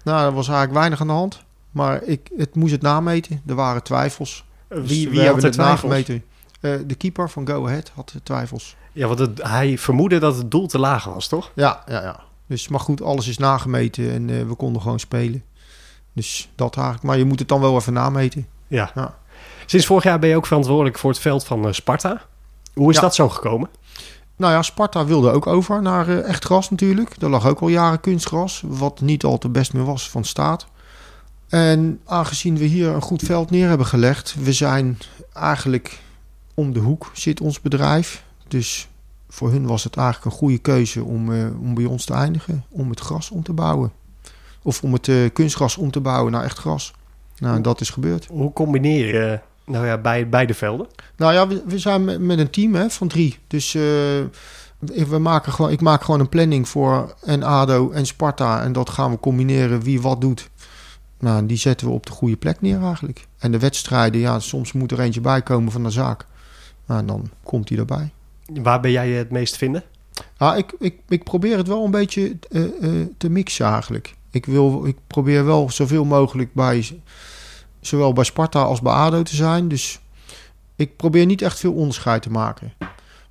Nou, 0.04 0.26
er 0.26 0.32
was 0.32 0.48
eigenlijk 0.48 0.78
weinig 0.78 1.00
aan 1.00 1.06
de 1.06 1.12
hand. 1.12 1.42
Maar 1.70 2.02
ik, 2.02 2.30
het 2.36 2.54
moest 2.54 2.72
het 2.72 2.82
nameten. 2.82 3.42
Er 3.46 3.54
waren 3.54 3.82
twijfels. 3.82 4.44
Dus 4.68 4.88
Wie, 4.88 5.04
we 5.04 5.10
wie 5.10 5.18
had 5.18 5.24
hebben 5.24 5.42
er 5.42 5.48
het 5.48 5.52
twijfels? 5.52 5.82
nagemeten. 5.82 6.24
Eh, 6.60 6.72
de 6.86 6.94
keeper 6.94 7.30
van 7.30 7.46
Go 7.46 7.66
Ahead 7.66 7.90
had 7.94 8.14
twijfels. 8.22 8.76
Ja, 8.92 9.06
want 9.06 9.18
het, 9.18 9.42
hij 9.42 9.78
vermoedde 9.78 10.18
dat 10.18 10.36
het 10.36 10.50
doel 10.50 10.66
te 10.66 10.78
laag 10.78 11.04
was, 11.04 11.28
toch? 11.28 11.50
Ja, 11.54 11.82
ja, 11.86 12.02
ja. 12.02 12.20
Dus, 12.46 12.68
maar 12.68 12.80
goed, 12.80 13.02
alles 13.02 13.28
is 13.28 13.38
nagemeten 13.38 14.12
en 14.12 14.30
eh, 14.30 14.46
we 14.46 14.54
konden 14.54 14.82
gewoon 14.82 15.00
spelen. 15.00 15.42
Dus 16.12 16.50
dat 16.54 16.76
eigenlijk. 16.76 17.04
Maar 17.04 17.18
je 17.18 17.24
moet 17.24 17.38
het 17.38 17.48
dan 17.48 17.60
wel 17.60 17.76
even 17.76 17.92
nameten. 17.92 18.46
Ja. 18.66 18.90
Ja. 18.94 19.18
Sinds 19.66 19.87
vorig 19.87 20.04
jaar 20.04 20.18
ben 20.18 20.28
je 20.28 20.37
ook 20.37 20.47
verantwoordelijk 20.47 20.99
voor 20.99 21.11
het 21.11 21.18
veld 21.18 21.44
van 21.44 21.66
eh, 21.66 21.73
Sparta. 21.73 22.23
Hoe 22.75 22.90
is 22.90 22.97
Ja. 22.97 23.00
dat 23.02 23.14
zo 23.14 23.28
gekomen? 23.28 23.68
Nou 24.37 24.52
ja, 24.52 24.62
Sparta 24.62 25.04
wilde 25.04 25.30
ook 25.30 25.47
over 25.47 25.83
naar 25.83 26.09
eh, 26.09 26.28
echt 26.28 26.44
gras 26.44 26.71
natuurlijk. 26.71 27.16
Er 27.23 27.28
lag 27.30 27.47
ook 27.47 27.61
al 27.61 27.68
jaren 27.68 28.00
kunstgras, 28.00 28.62
wat 28.66 29.00
niet 29.00 29.25
al 29.25 29.38
te 29.38 29.49
best 29.49 29.73
meer 29.73 29.85
was 29.85 30.11
van 30.11 30.25
staat. 30.25 30.66
En 31.49 32.00
aangezien 32.04 32.56
we 32.56 32.64
hier 32.64 32.88
een 32.88 33.02
goed 33.02 33.23
veld 33.23 33.50
neer 33.50 33.68
hebben 33.68 33.87
gelegd, 33.87 34.35
we 34.42 34.52
zijn 34.52 34.99
eigenlijk 35.33 35.99
om 36.54 36.73
de 36.73 36.80
hoek 36.80 37.11
zit 37.12 37.40
ons 37.40 37.61
bedrijf. 37.61 38.25
Dus 38.49 38.88
voor 39.28 39.50
hun 39.50 39.66
was 39.66 39.85
het 39.85 39.97
eigenlijk 39.97 40.26
een 40.26 40.38
goede 40.40 40.59
keuze 40.59 41.04
om, 41.04 41.33
eh, 41.33 41.61
om 41.61 41.75
bij 41.75 41.85
ons 41.85 42.04
te 42.04 42.12
eindigen, 42.14 42.64
om 42.68 42.90
het 42.90 43.00
gras 43.00 43.30
om 43.30 43.42
te 43.42 43.52
bouwen. 43.52 43.92
Of 44.62 44.83
om 44.83 44.92
het 44.92 45.11
kunstgras 45.33 45.76
om 45.76 45.90
te 45.90 46.00
bouwen 46.00 46.33
naar 46.33 46.44
echt 46.44 46.59
gras. 46.59 46.92
Nou, 47.38 47.61
dat 47.61 47.80
is 47.80 47.90
gebeurd. 47.90 48.26
Hoe 48.30 48.52
combineer 48.52 49.06
je 49.06 49.38
nou 49.64 49.87
ja, 49.87 49.99
bij, 49.99 50.28
beide 50.28 50.54
velden? 50.54 50.87
Nou 51.16 51.33
ja, 51.33 51.49
we, 51.49 51.62
we 51.66 51.78
zijn 51.78 52.04
met, 52.04 52.21
met 52.21 52.38
een 52.38 52.50
team 52.50 52.75
hè, 52.75 52.90
van 52.90 53.09
drie. 53.09 53.38
Dus 53.47 53.75
eh, 53.75 53.83
we 55.09 55.18
maken 55.18 55.52
gewoon, 55.52 55.71
ik 55.71 55.80
maak 55.80 56.02
gewoon 56.02 56.21
een 56.21 56.28
planning 56.28 56.68
voor 56.68 57.14
en 57.25 57.42
ADO 57.42 57.90
en 57.90 58.06
Sparta. 58.06 58.62
En 58.62 58.73
dat 58.73 58.90
gaan 58.90 59.11
we 59.11 59.18
combineren 59.18 59.83
wie 59.83 60.00
wat 60.00 60.21
doet. 60.21 60.50
Nou, 61.18 61.47
die 61.47 61.56
zetten 61.56 61.87
we 61.87 61.92
op 61.92 62.06
de 62.06 62.12
goede 62.12 62.37
plek 62.37 62.61
neer 62.61 62.83
eigenlijk. 62.83 63.26
En 63.38 63.52
de 63.52 63.59
wedstrijden, 63.59 64.21
ja, 64.21 64.38
soms 64.38 64.73
moet 64.73 64.92
er 64.92 65.00
eentje 65.00 65.21
bij 65.21 65.42
komen 65.42 65.73
van 65.73 65.83
de 65.83 65.90
zaak. 65.90 66.26
Nou, 66.87 67.04
dan 67.04 67.30
komt 67.42 67.68
hij 67.68 67.78
erbij. 67.78 68.12
Waar 68.62 68.80
ben 68.80 68.90
jij 68.90 69.11
het 69.11 69.30
meest 69.30 69.56
vinden? 69.56 69.83
Ah, 70.37 70.59
ik, 70.59 70.75
ik, 70.78 70.99
ik 71.09 71.25
probeer 71.25 71.56
het 71.56 71.68
wel 71.68 71.85
een 71.85 71.90
beetje 71.90 72.37
eh, 72.50 72.64
eh, 72.64 73.06
te 73.16 73.28
mixen 73.28 73.66
eigenlijk. 73.66 74.14
Ik, 74.30 74.47
wil, 74.47 74.87
ik 74.87 74.97
probeer 75.06 75.44
wel 75.44 75.71
zoveel 75.71 76.04
mogelijk 76.04 76.52
bij 76.52 77.00
zowel 77.86 78.12
bij 78.12 78.24
Sparta 78.24 78.62
als 78.62 78.80
bij 78.80 78.92
ADO 78.92 79.22
te 79.22 79.36
zijn. 79.36 79.68
Dus 79.68 80.00
ik 80.76 80.96
probeer 80.96 81.26
niet 81.26 81.42
echt 81.42 81.58
veel 81.58 81.72
onderscheid 81.72 82.22
te 82.22 82.30
maken. 82.30 82.72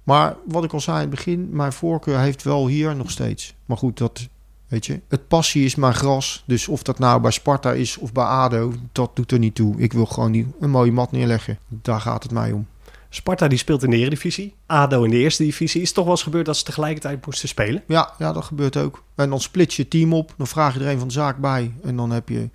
Maar 0.03 0.35
wat 0.47 0.63
ik 0.63 0.73
al 0.73 0.79
zei 0.79 0.95
in 0.95 1.01
het 1.01 1.15
begin, 1.15 1.49
mijn 1.51 1.73
voorkeur 1.73 2.19
heeft 2.19 2.43
wel 2.43 2.67
hier 2.67 2.95
nog 2.95 3.11
steeds. 3.11 3.55
Maar 3.65 3.77
goed, 3.77 3.97
dat 3.97 4.27
weet 4.67 4.85
je. 4.85 5.01
Het 5.07 5.27
passie 5.27 5.65
is 5.65 5.75
mijn 5.75 5.93
gras. 5.93 6.43
Dus 6.45 6.67
of 6.67 6.83
dat 6.83 6.99
nou 6.99 7.21
bij 7.21 7.31
Sparta 7.31 7.73
is 7.73 7.97
of 7.97 8.11
bij 8.11 8.23
ADO, 8.23 8.73
dat 8.91 9.15
doet 9.15 9.31
er 9.31 9.39
niet 9.39 9.55
toe. 9.55 9.77
Ik 9.77 9.93
wil 9.93 10.05
gewoon 10.05 10.31
die, 10.31 10.47
een 10.59 10.69
mooie 10.69 10.91
mat 10.91 11.11
neerleggen. 11.11 11.57
Daar 11.67 12.01
gaat 12.01 12.23
het 12.23 12.31
mij 12.31 12.51
om. 12.51 12.67
Sparta 13.09 13.47
die 13.47 13.57
speelt 13.57 13.83
in 13.83 13.89
de 13.89 13.97
Eredivisie. 13.97 14.55
ADO 14.65 15.03
in 15.03 15.11
de 15.11 15.17
Eerste 15.17 15.43
Divisie. 15.43 15.81
Is 15.81 15.87
het 15.87 15.95
toch 15.95 16.05
wel 16.05 16.13
eens 16.13 16.23
gebeurd 16.23 16.45
dat 16.45 16.57
ze 16.57 16.63
tegelijkertijd 16.63 17.25
moesten 17.25 17.47
spelen? 17.47 17.83
Ja, 17.87 18.13
ja, 18.17 18.31
dat 18.33 18.43
gebeurt 18.43 18.77
ook. 18.77 19.03
En 19.15 19.29
dan 19.29 19.41
split 19.41 19.73
je 19.73 19.87
team 19.87 20.13
op. 20.13 20.33
Dan 20.37 20.47
vraag 20.47 20.73
je 20.73 20.79
er 20.79 20.91
een 20.91 20.99
van 20.99 21.07
de 21.07 21.13
zaak 21.13 21.37
bij. 21.37 21.73
En 21.83 21.95
dan 21.95 22.11
heb 22.11 22.29
je 22.29 22.49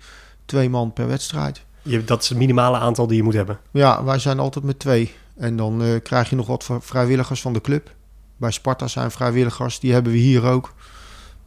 twee 0.45 0.69
man 0.69 0.93
per 0.93 1.07
wedstrijd. 1.07 1.65
Je, 1.81 2.03
dat 2.03 2.21
is 2.21 2.29
het 2.29 2.37
minimale 2.37 2.77
aantal 2.77 3.07
die 3.07 3.17
je 3.17 3.23
moet 3.23 3.33
hebben. 3.33 3.59
Ja, 3.71 4.03
wij 4.03 4.19
zijn 4.19 4.39
altijd 4.39 4.65
met 4.65 4.79
twee. 4.79 5.11
En 5.37 5.55
dan 5.55 5.83
eh, 5.83 5.89
krijg 6.03 6.29
je 6.29 6.35
nog 6.35 6.47
wat 6.47 6.69
vrijwilligers 6.79 7.41
van 7.41 7.53
de 7.53 7.61
club. 7.61 7.95
Bij 8.37 8.51
Sparta 8.51 8.87
zijn 8.87 9.11
vrijwilligers, 9.11 9.79
die 9.79 9.93
hebben 9.93 10.11
we 10.11 10.17
hier 10.17 10.43
ook. 10.43 10.73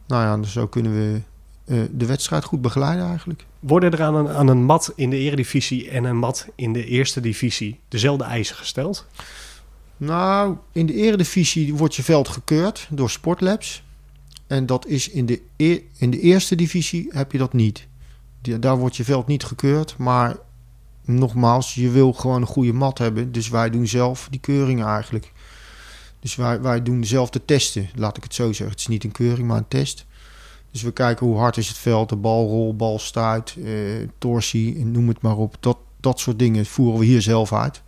Nou 0.07 0.23
ja, 0.23 0.37
dus 0.37 0.51
zo 0.51 0.67
kunnen 0.67 0.93
we 0.93 1.21
eh, 1.65 1.77
de 1.91 2.05
wedstrijd 2.05 2.43
goed 2.43 2.61
begeleiden 2.61 3.05
eigenlijk. 3.05 3.45
Worden 3.59 3.91
er 3.91 4.03
aan 4.03 4.15
een, 4.15 4.29
aan 4.29 4.47
een 4.47 4.63
mat 4.63 4.93
in 4.95 5.09
de 5.09 5.17
Eredivisie 5.17 5.89
en 5.89 6.03
een 6.03 6.17
mat 6.17 6.47
in 6.55 6.73
de 6.73 6.85
Eerste 6.85 7.19
Divisie 7.19 7.79
dezelfde 7.87 8.23
eisen 8.23 8.55
gesteld? 8.55 9.07
Nou, 9.97 10.57
in 10.71 10.85
de 10.85 10.93
eredivisie 10.93 11.73
wordt 11.75 11.95
je 11.95 12.03
veld 12.03 12.27
gekeurd 12.27 12.87
door 12.89 13.09
Sportlabs. 13.09 13.83
En 14.47 14.65
dat 14.65 14.87
is 14.87 15.09
in 15.09 15.25
de, 15.25 15.41
e- 15.57 15.81
in 15.97 16.09
de 16.09 16.19
eerste 16.19 16.55
divisie 16.55 17.07
heb 17.09 17.31
je 17.31 17.37
dat 17.37 17.53
niet. 17.53 17.87
Daar 18.59 18.77
wordt 18.77 18.95
je 18.95 19.03
veld 19.03 19.27
niet 19.27 19.43
gekeurd, 19.43 19.97
maar 19.97 20.35
nogmaals, 21.05 21.73
je 21.75 21.89
wil 21.89 22.13
gewoon 22.13 22.41
een 22.41 22.47
goede 22.47 22.73
mat 22.73 22.97
hebben. 22.97 23.31
Dus 23.31 23.49
wij 23.49 23.69
doen 23.69 23.87
zelf 23.87 24.27
die 24.31 24.39
keuringen 24.39 24.87
eigenlijk. 24.87 25.31
Dus 26.19 26.35
wij, 26.35 26.61
wij 26.61 26.83
doen 26.83 27.01
dezelfde 27.01 27.45
testen, 27.45 27.89
laat 27.95 28.17
ik 28.17 28.23
het 28.23 28.33
zo 28.33 28.47
zeggen. 28.47 28.69
Het 28.69 28.79
is 28.79 28.87
niet 28.87 29.03
een 29.03 29.11
keuring, 29.11 29.47
maar 29.47 29.57
een 29.57 29.67
test. 29.67 30.05
Dus 30.71 30.81
we 30.81 30.91
kijken 30.91 31.25
hoe 31.25 31.37
hard 31.37 31.57
is 31.57 31.67
het 31.67 31.77
veld, 31.77 32.09
de 32.09 32.15
balrol, 32.15 32.75
balstuit, 32.75 33.55
eh, 33.63 33.73
torsie, 34.17 34.85
noem 34.85 35.07
het 35.07 35.21
maar 35.21 35.37
op. 35.37 35.55
Dat, 35.59 35.77
dat 35.99 36.19
soort 36.19 36.39
dingen 36.39 36.65
voeren 36.65 36.99
we 36.99 37.05
hier 37.05 37.21
zelf 37.21 37.53
uit. 37.53 37.81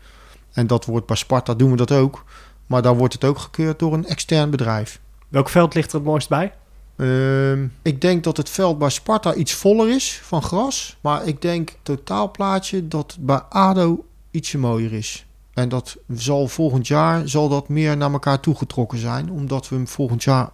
En 0.51 0.67
dat 0.67 0.85
wordt 0.85 1.05
bij 1.05 1.15
Sparta 1.15 1.53
doen 1.53 1.71
we 1.71 1.77
dat 1.77 1.91
ook. 1.91 2.24
Maar 2.65 2.81
daar 2.81 2.97
wordt 2.97 3.13
het 3.13 3.24
ook 3.24 3.39
gekeurd 3.39 3.79
door 3.79 3.93
een 3.93 4.05
extern 4.05 4.50
bedrijf. 4.50 5.00
Welk 5.27 5.50
veld 5.50 5.74
ligt 5.74 5.91
er 5.91 5.97
het 5.97 6.07
mooist 6.07 6.29
bij? 6.29 6.53
Ehm, 6.96 7.68
ik 7.82 8.02
denk 8.02 8.24
dat 8.24 8.38
het 8.38 8.50
veld 8.50 8.78
bij 8.78 8.90
Sparta 8.90 9.34
iets 9.34 9.54
voller 9.54 9.90
is 9.90 10.20
van 10.24 10.42
gras. 10.42 10.98
Maar 11.02 11.28
ik 11.28 11.42
denk 11.42 11.74
totaalplaatje 11.84 12.88
dat 12.88 13.18
bij 13.20 13.42
ADO 13.50 14.06
ietsje 14.32 14.58
mooier 14.58 14.94
is. 14.94 15.25
En 15.54 15.70
dat 15.70 15.98
zal 16.16 16.48
volgend 16.48 16.88
jaar 16.88 17.30
zal 17.30 17.50
dat 17.50 17.70
meer 17.70 17.98
naar 17.98 18.12
elkaar 18.12 18.40
toegetrokken 18.40 18.98
zijn. 18.98 19.32
Omdat 19.32 19.70
we 19.70 19.75
hem 19.75 19.88
volgend 19.88 20.24
jaar 20.24 20.50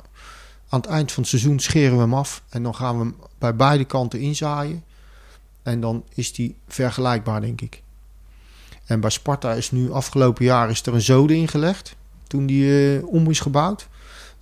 aan 0.70 0.80
het 0.80 0.90
eind 0.90 1.12
van 1.12 1.22
het 1.22 1.32
seizoen 1.32 1.60
scheren 1.60 1.96
we 1.96 2.02
hem 2.02 2.14
af. 2.14 2.44
En 2.50 2.64
dan 2.64 2.76
gaan 2.76 2.98
we 2.98 3.04
hem 3.04 3.16
bij 3.38 3.56
beide 3.56 3.86
kanten 3.86 4.20
inzaaien. 4.20 4.84
En 5.64 5.82
dan 5.82 6.04
is 6.14 6.34
die 6.34 6.56
vergelijkbaar, 6.68 7.42
denk 7.42 7.62
ik. 7.62 7.82
En 8.86 9.00
bij 9.00 9.10
Sparta 9.10 9.54
is 9.54 9.72
nu 9.72 9.92
afgelopen 9.92 10.46
jaar 10.46 10.70
is 10.70 10.86
er 10.86 10.94
een 10.94 11.02
zode 11.02 11.36
ingelegd. 11.36 11.96
Toen 12.28 12.46
die 12.46 12.98
eh, 12.98 13.08
om 13.08 13.30
is 13.30 13.40
gebouwd. 13.40 13.88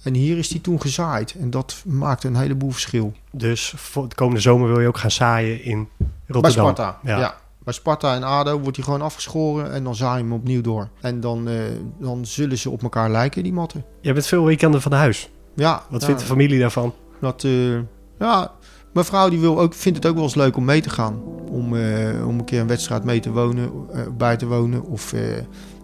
En 0.03 0.13
hier 0.13 0.37
is 0.37 0.47
die 0.47 0.61
toen 0.61 0.81
gezaaid. 0.81 1.35
En 1.39 1.49
dat 1.49 1.83
maakt 1.85 2.23
een 2.23 2.35
heleboel 2.35 2.71
verschil. 2.71 3.13
Dus 3.31 3.73
voor 3.75 4.09
de 4.09 4.15
komende 4.15 4.41
zomer 4.41 4.67
wil 4.67 4.79
je 4.79 4.87
ook 4.87 4.97
gaan 4.97 5.11
zaaien 5.11 5.63
in 5.63 5.87
Rotterdam. 6.27 6.41
Bij 6.41 6.51
Sparta, 6.51 6.99
Ja. 7.03 7.19
ja. 7.19 7.35
Bij 7.63 7.73
Sparta 7.73 8.15
en 8.15 8.23
ADO 8.23 8.59
wordt 8.59 8.75
hij 8.75 8.85
gewoon 8.85 9.01
afgeschoren 9.01 9.71
en 9.71 9.83
dan 9.83 9.95
zaai 9.95 10.17
je 10.17 10.23
hem 10.23 10.33
opnieuw 10.33 10.61
door. 10.61 10.89
En 11.01 11.19
dan, 11.19 11.47
eh, 11.47 11.55
dan 11.99 12.25
zullen 12.25 12.57
ze 12.57 12.69
op 12.69 12.83
elkaar 12.83 13.09
lijken, 13.09 13.43
die 13.43 13.53
matten. 13.53 13.85
Je 14.01 14.13
bent 14.13 14.25
veel 14.27 14.45
weekenden 14.45 14.81
van 14.81 14.91
huis. 14.91 15.29
Ja, 15.55 15.83
Wat 15.89 16.05
vindt 16.05 16.19
de 16.19 16.25
familie 16.25 16.59
daarvan? 16.59 16.93
Dat, 17.21 17.43
eh, 17.43 17.73
ja, 18.19 18.51
mijn 18.93 19.05
vrouw 19.05 19.29
die 19.29 19.39
wil 19.39 19.59
ook, 19.59 19.73
vindt 19.73 19.97
het 19.97 20.07
ook 20.07 20.15
wel 20.15 20.23
eens 20.23 20.35
leuk 20.35 20.57
om 20.57 20.65
mee 20.65 20.81
te 20.81 20.89
gaan. 20.89 21.21
Om, 21.49 21.75
eh, 21.75 22.27
om 22.27 22.39
een 22.39 22.45
keer 22.45 22.61
een 22.61 22.67
wedstrijd 22.67 23.03
mee 23.03 23.19
te 23.19 23.31
wonen, 23.31 23.71
bij 24.17 24.37
te 24.37 24.45
wonen. 24.47 24.83
Of 24.83 25.13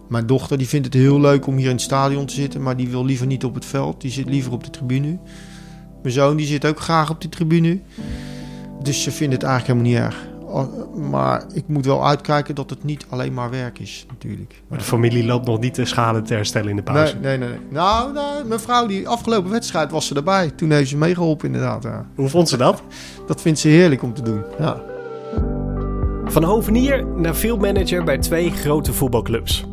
mijn 0.08 0.26
dochter 0.26 0.58
die 0.58 0.68
vindt 0.68 0.84
het 0.86 0.94
heel 0.94 1.20
leuk 1.20 1.46
om 1.46 1.56
hier 1.56 1.66
in 1.66 1.72
het 1.72 1.80
stadion 1.80 2.26
te 2.26 2.34
zitten. 2.34 2.62
Maar 2.62 2.76
die 2.76 2.88
wil 2.88 3.04
liever 3.04 3.26
niet 3.26 3.44
op 3.44 3.54
het 3.54 3.64
veld. 3.64 4.00
Die 4.00 4.10
zit 4.10 4.28
liever 4.28 4.52
op 4.52 4.64
de 4.64 4.70
tribune. 4.70 5.18
Mijn 6.02 6.14
zoon 6.14 6.36
die 6.36 6.46
zit 6.46 6.66
ook 6.66 6.80
graag 6.80 7.10
op 7.10 7.20
de 7.20 7.28
tribune. 7.28 7.78
Dus 8.82 9.02
ze 9.02 9.10
vinden 9.10 9.38
het 9.38 9.48
eigenlijk 9.48 9.78
helemaal 9.80 10.02
niet 10.02 10.12
erg. 10.14 10.34
Al- 10.50 10.90
Maar 11.10 11.44
ik 11.54 11.64
moet 11.68 11.84
wel 11.86 12.06
uitkijken 12.06 12.54
dat 12.54 12.70
het 12.70 12.84
niet 12.84 13.06
alleen 13.08 13.34
maar 13.34 13.50
werk 13.50 13.78
is, 13.78 14.06
natuurlijk. 14.08 14.62
Maar 14.68 14.78
de 14.78 14.84
familie 14.84 15.24
loopt 15.24 15.46
nog 15.46 15.60
niet 15.60 15.74
de 15.74 15.84
schade 15.84 16.22
te 16.22 16.34
herstellen 16.34 16.70
in 16.70 16.76
de 16.76 16.82
pauze. 16.82 17.14
Nee, 17.14 17.38
nee, 17.38 17.48
nee. 17.48 17.58
nee. 17.58 17.66
Nou, 17.70 18.12
nou, 18.12 18.46
mijn 18.46 18.60
vrouw, 18.60 18.86
die 18.86 19.08
afgelopen 19.08 19.50
wedstrijd 19.50 19.90
was 19.90 20.06
ze 20.06 20.14
erbij. 20.14 20.50
Toen 20.50 20.70
heeft 20.70 20.88
ze 20.88 20.96
meegeholpen, 20.96 21.46
inderdaad. 21.46 21.82
Ja. 21.82 22.06
Hoe 22.14 22.28
vond 22.28 22.48
ze 22.48 22.56
dat? 22.56 22.82
Dat 23.26 23.40
vindt 23.40 23.58
ze 23.58 23.68
heerlijk 23.68 24.02
om 24.02 24.14
te 24.14 24.22
doen. 24.22 24.42
Ja. 24.58 24.82
Van 26.24 26.42
hovenier 26.44 27.06
naar 27.06 27.34
fieldmanager 27.34 28.04
bij 28.04 28.18
twee 28.18 28.50
grote 28.50 28.92
voetbalclubs. 28.92 29.64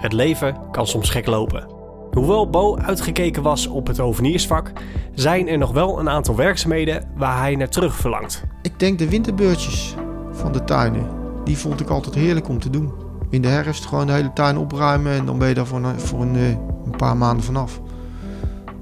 Het 0.00 0.12
leven 0.12 0.56
kan 0.70 0.86
soms 0.86 1.10
gek 1.10 1.26
lopen. 1.26 1.74
Hoewel 2.10 2.50
Bo 2.50 2.76
uitgekeken 2.76 3.42
was 3.42 3.66
op 3.66 3.86
het 3.86 3.98
hoveniersvak, 3.98 4.72
zijn 5.14 5.48
er 5.48 5.58
nog 5.58 5.72
wel 5.72 5.98
een 5.98 6.08
aantal 6.08 6.36
werkzaamheden 6.36 7.08
waar 7.16 7.38
hij 7.38 7.56
naar 7.56 7.68
terug 7.68 7.96
verlangt. 7.96 8.44
Ik 8.62 8.78
denk 8.78 8.98
de 8.98 9.08
winterbeurtjes 9.08 9.94
van 10.30 10.52
de 10.52 10.64
tuinen. 10.64 11.06
Die 11.44 11.58
vond 11.58 11.80
ik 11.80 11.88
altijd 11.88 12.14
heerlijk 12.14 12.48
om 12.48 12.58
te 12.58 12.70
doen. 12.70 12.92
In 13.30 13.42
de 13.42 13.48
herfst 13.48 13.86
gewoon 13.86 14.06
de 14.06 14.12
hele 14.12 14.32
tuin 14.32 14.58
opruimen 14.58 15.12
en 15.12 15.26
dan 15.26 15.38
ben 15.38 15.48
je 15.48 15.54
daar 15.54 15.66
voor 15.66 15.78
een, 15.78 16.00
voor 16.00 16.20
een, 16.20 16.36
eh, 16.36 16.48
een 16.84 16.96
paar 16.96 17.16
maanden 17.16 17.44
vanaf. 17.44 17.80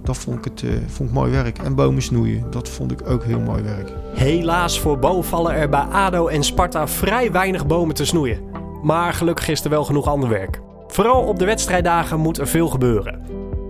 Dat 0.03 0.17
vond 0.17 0.39
ik, 0.39 0.45
het, 0.45 0.63
eh, 0.63 0.71
vond 0.87 1.09
ik 1.09 1.15
mooi 1.15 1.31
werk. 1.31 1.59
En 1.59 1.75
bomen 1.75 2.03
snoeien, 2.03 2.51
dat 2.51 2.69
vond 2.69 2.93
ik 2.93 3.09
ook 3.09 3.25
heel 3.25 3.41
mooi 3.41 3.63
werk. 3.63 3.93
Helaas 4.15 4.81
voor 4.81 4.99
Bo 4.99 5.23
vallen 5.23 5.55
er 5.55 5.69
bij 5.69 5.81
ADO 5.81 6.27
en 6.27 6.43
Sparta 6.43 6.89
vrij 6.89 7.33
weinig 7.33 7.67
bomen 7.67 7.95
te 7.95 8.05
snoeien. 8.05 8.41
Maar 8.83 9.13
gelukkig 9.13 9.49
is 9.49 9.65
er 9.65 9.71
wel 9.71 9.85
genoeg 9.85 10.07
ander 10.07 10.29
werk. 10.29 10.61
Vooral 10.95 11.23
op 11.23 11.39
de 11.39 11.45
wedstrijddagen 11.45 12.21
moet 12.21 12.39
er 12.39 12.49
veel 12.49 12.69
gebeuren. 12.69 13.21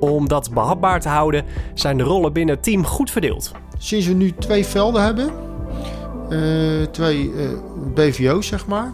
Om 0.00 0.28
dat 0.28 0.50
behapbaar 0.50 1.00
te 1.00 1.09
houden 1.09 1.45
zijn 1.75 1.97
de 1.97 2.02
rollen 2.02 2.33
binnen 2.33 2.54
het 2.54 2.64
team 2.64 2.85
goed 2.85 3.11
verdeeld. 3.11 3.52
Sinds 3.78 4.07
we 4.07 4.12
nu 4.12 4.33
twee 4.33 4.64
velden 4.66 5.02
hebben, 5.02 5.31
eh, 6.31 6.87
twee 6.90 7.33
eh, 7.37 7.49
BVO's 7.95 8.47
zeg 8.47 8.66
maar, 8.66 8.93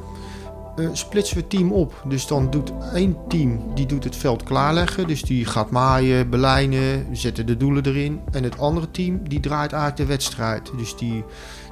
eh, 0.76 0.88
splitsen 0.92 1.36
we 1.36 1.40
het 1.40 1.50
team 1.50 1.72
op. 1.72 2.02
Dus 2.08 2.26
dan 2.26 2.50
doet 2.50 2.72
één 2.94 3.16
team 3.28 3.74
die 3.74 3.86
doet 3.86 4.04
het 4.04 4.16
veld 4.16 4.42
klaarleggen. 4.42 5.06
Dus 5.06 5.22
die 5.22 5.44
gaat 5.44 5.70
maaien, 5.70 6.30
belijnen, 6.30 7.06
zetten 7.12 7.46
de 7.46 7.56
doelen 7.56 7.86
erin. 7.86 8.20
En 8.32 8.44
het 8.44 8.58
andere 8.58 8.90
team 8.90 9.28
die 9.28 9.40
draait 9.40 9.72
eigenlijk 9.72 10.02
de 10.02 10.14
wedstrijd. 10.14 10.70
Dus 10.76 10.96
die, 10.96 11.24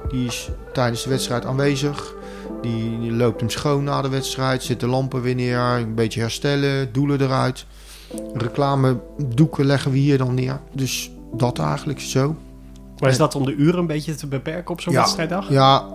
die 0.09 0.27
is 0.27 0.49
tijdens 0.73 1.03
de 1.03 1.09
wedstrijd 1.09 1.45
aanwezig. 1.45 2.13
Die, 2.61 3.11
loopt 3.11 3.39
hem 3.39 3.49
schoon 3.49 3.83
na 3.83 4.01
de 4.01 4.09
wedstrijd, 4.09 4.63
zet 4.63 4.79
de 4.79 4.87
lampen 4.87 5.21
weer 5.21 5.35
neer, 5.35 5.59
een 5.59 5.95
beetje 5.95 6.19
herstellen, 6.19 6.93
doelen 6.93 7.21
eruit. 7.21 7.65
Reclamedoeken 8.33 9.65
leggen 9.65 9.91
we 9.91 9.97
hier 9.97 10.17
dan 10.17 10.33
neer. 10.33 10.59
Dus 10.73 11.11
dat 11.33 11.59
eigenlijk 11.59 11.99
zo. 11.99 12.35
Maar 12.99 13.09
is 13.09 13.17
dat 13.17 13.35
om 13.35 13.45
de 13.45 13.55
uren 13.55 13.79
een 13.79 13.87
beetje 13.87 14.15
te 14.15 14.27
beperken 14.27 14.71
op 14.71 14.81
zo'n 14.81 14.93
Ja. 14.93 14.99
wedstrijddag? 14.99 15.49
Ja, 15.49 15.85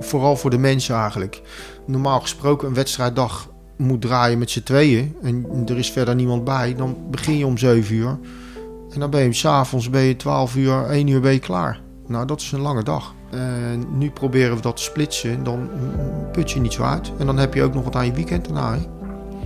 vooral 0.00 0.36
voor 0.36 0.50
de 0.50 0.58
mensen 0.58 0.94
eigenlijk. 0.96 1.42
Normaal 1.86 2.20
gesproken 2.20 2.68
een 2.68 2.74
wedstrijddag 2.74 3.48
moet 3.76 4.00
draaien 4.00 4.38
met 4.38 4.50
z'n 4.50 4.62
tweeën. 4.62 5.16
En 5.22 5.46
er 5.66 5.78
is 5.78 5.90
verder 5.90 6.14
niemand 6.14 6.44
bij. 6.44 6.74
Dan 6.74 6.96
begin 7.10 7.36
je 7.38 7.46
om 7.46 7.58
7 7.58 7.94
uur. 7.94 8.18
En 8.90 9.00
dan 9.00 9.10
ben 9.10 9.20
je 9.22 9.32
s'avonds 9.32 9.90
ben 9.90 10.00
je 10.02 10.16
12 10.16 10.56
uur, 10.56 10.84
1 10.90 11.06
uur 11.06 11.20
ben 11.20 11.32
je 11.32 11.38
klaar. 11.38 11.80
Nou, 12.06 12.26
dat 12.26 12.40
is 12.40 12.52
een 12.52 12.60
lange 12.60 12.82
dag. 12.82 13.14
En 13.30 13.98
nu 13.98 14.10
proberen 14.10 14.56
we 14.56 14.62
dat 14.62 14.76
te 14.76 14.82
splitsen. 14.82 15.44
Dan 15.44 15.68
put 16.32 16.50
je 16.50 16.60
niet 16.60 16.72
zo 16.72 16.82
uit. 16.82 17.12
En 17.18 17.26
dan 17.26 17.36
heb 17.38 17.54
je 17.54 17.62
ook 17.62 17.74
nog 17.74 17.84
wat 17.84 17.96
aan 17.96 18.06
je 18.06 18.12
weekend 18.12 18.44
daarna. 18.44 18.72
Hè? 18.74 18.80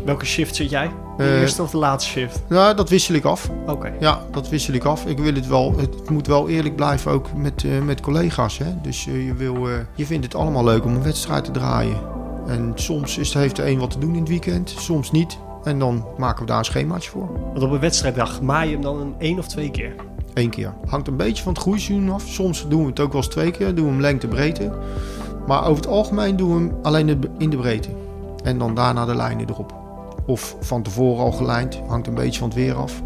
Welke 0.04 0.24
shift 0.24 0.54
zit 0.56 0.70
jij? 0.70 0.90
De 1.16 1.22
Eh, 1.24 1.40
eerste 1.40 1.62
of 1.62 1.70
de 1.70 1.76
laatste 1.76 2.10
shift? 2.10 2.42
Nou, 2.48 2.76
dat 2.76 2.88
wissel 2.88 3.14
ik 3.14 3.24
af. 3.24 3.50
Oké. 3.66 3.92
Ja, 4.00 4.20
dat 4.30 4.48
wissel 4.48 4.74
ik 4.74 4.84
af. 4.84 5.06
Ik 5.06 5.18
wil 5.18 5.34
het 5.34 5.46
wel. 5.46 5.74
Het 5.76 6.10
moet 6.10 6.26
wel 6.26 6.48
eerlijk 6.48 6.76
blijven 6.76 7.12
ook 7.12 7.34
met, 7.36 7.64
eh, 7.64 7.80
met 7.82 8.00
collega's. 8.00 8.58
Hè? 8.58 8.66
Dus 8.82 9.06
eh, 9.06 9.26
je, 9.26 9.34
wil, 9.34 9.68
je 9.94 10.06
vindt 10.06 10.24
het 10.24 10.34
allemaal 10.34 10.64
leuk 10.64 10.84
om 10.84 10.94
een 10.94 11.02
wedstrijd 11.02 11.44
te 11.44 11.50
draaien. 11.50 11.96
En 12.46 12.72
soms 12.74 13.18
is, 13.18 13.34
heeft 13.34 13.56
de 13.56 13.66
een 13.70 13.78
wat 13.78 13.90
te 13.90 13.98
doen 13.98 14.12
in 14.14 14.20
het 14.20 14.28
weekend, 14.28 14.74
soms 14.78 15.10
niet. 15.10 15.38
En 15.64 15.78
dan 15.78 16.06
maken 16.16 16.40
we 16.40 16.46
daar 16.46 16.58
een 16.58 16.64
schemaatje 16.64 17.10
voor. 17.10 17.28
Want 17.52 17.62
op 17.62 17.70
een 17.70 17.80
wedstrijddag 17.80 18.40
maai 18.42 18.66
je 18.68 18.72
hem 18.72 18.82
dan 18.82 19.00
een 19.00 19.14
één 19.18 19.38
of 19.38 19.46
twee 19.48 19.70
keer. 19.70 19.94
Eén 20.34 20.50
keer. 20.50 20.74
Hangt 20.86 21.08
een 21.08 21.16
beetje 21.16 21.42
van 21.42 21.52
het 21.52 21.62
groeiseizoen 21.62 22.10
af. 22.10 22.22
Soms 22.26 22.66
doen 22.68 22.80
we 22.82 22.86
het 22.88 23.00
ook 23.00 23.12
wel 23.12 23.22
eens 23.22 23.30
twee 23.30 23.50
keer. 23.50 23.74
Doen 23.74 23.84
we 23.84 23.90
hem 23.90 24.00
lengte 24.00 24.26
breedte. 24.28 24.72
Maar 25.46 25.60
over 25.66 25.76
het 25.76 25.86
algemeen 25.86 26.36
doen 26.36 26.48
we 26.54 26.54
hem 26.54 26.72
alleen 26.82 27.20
in 27.38 27.50
de 27.50 27.56
breedte. 27.56 27.88
En 28.44 28.58
dan 28.58 28.74
daarna 28.74 29.04
de 29.04 29.14
lijnen 29.14 29.48
erop. 29.48 29.82
Of 30.26 30.56
van 30.60 30.82
tevoren 30.82 31.24
al 31.24 31.32
gelijnd. 31.32 31.80
Hangt 31.88 32.06
een 32.06 32.14
beetje 32.14 32.38
van 32.38 32.48
het 32.48 32.58
weer 32.58 32.74
af. 32.74 33.02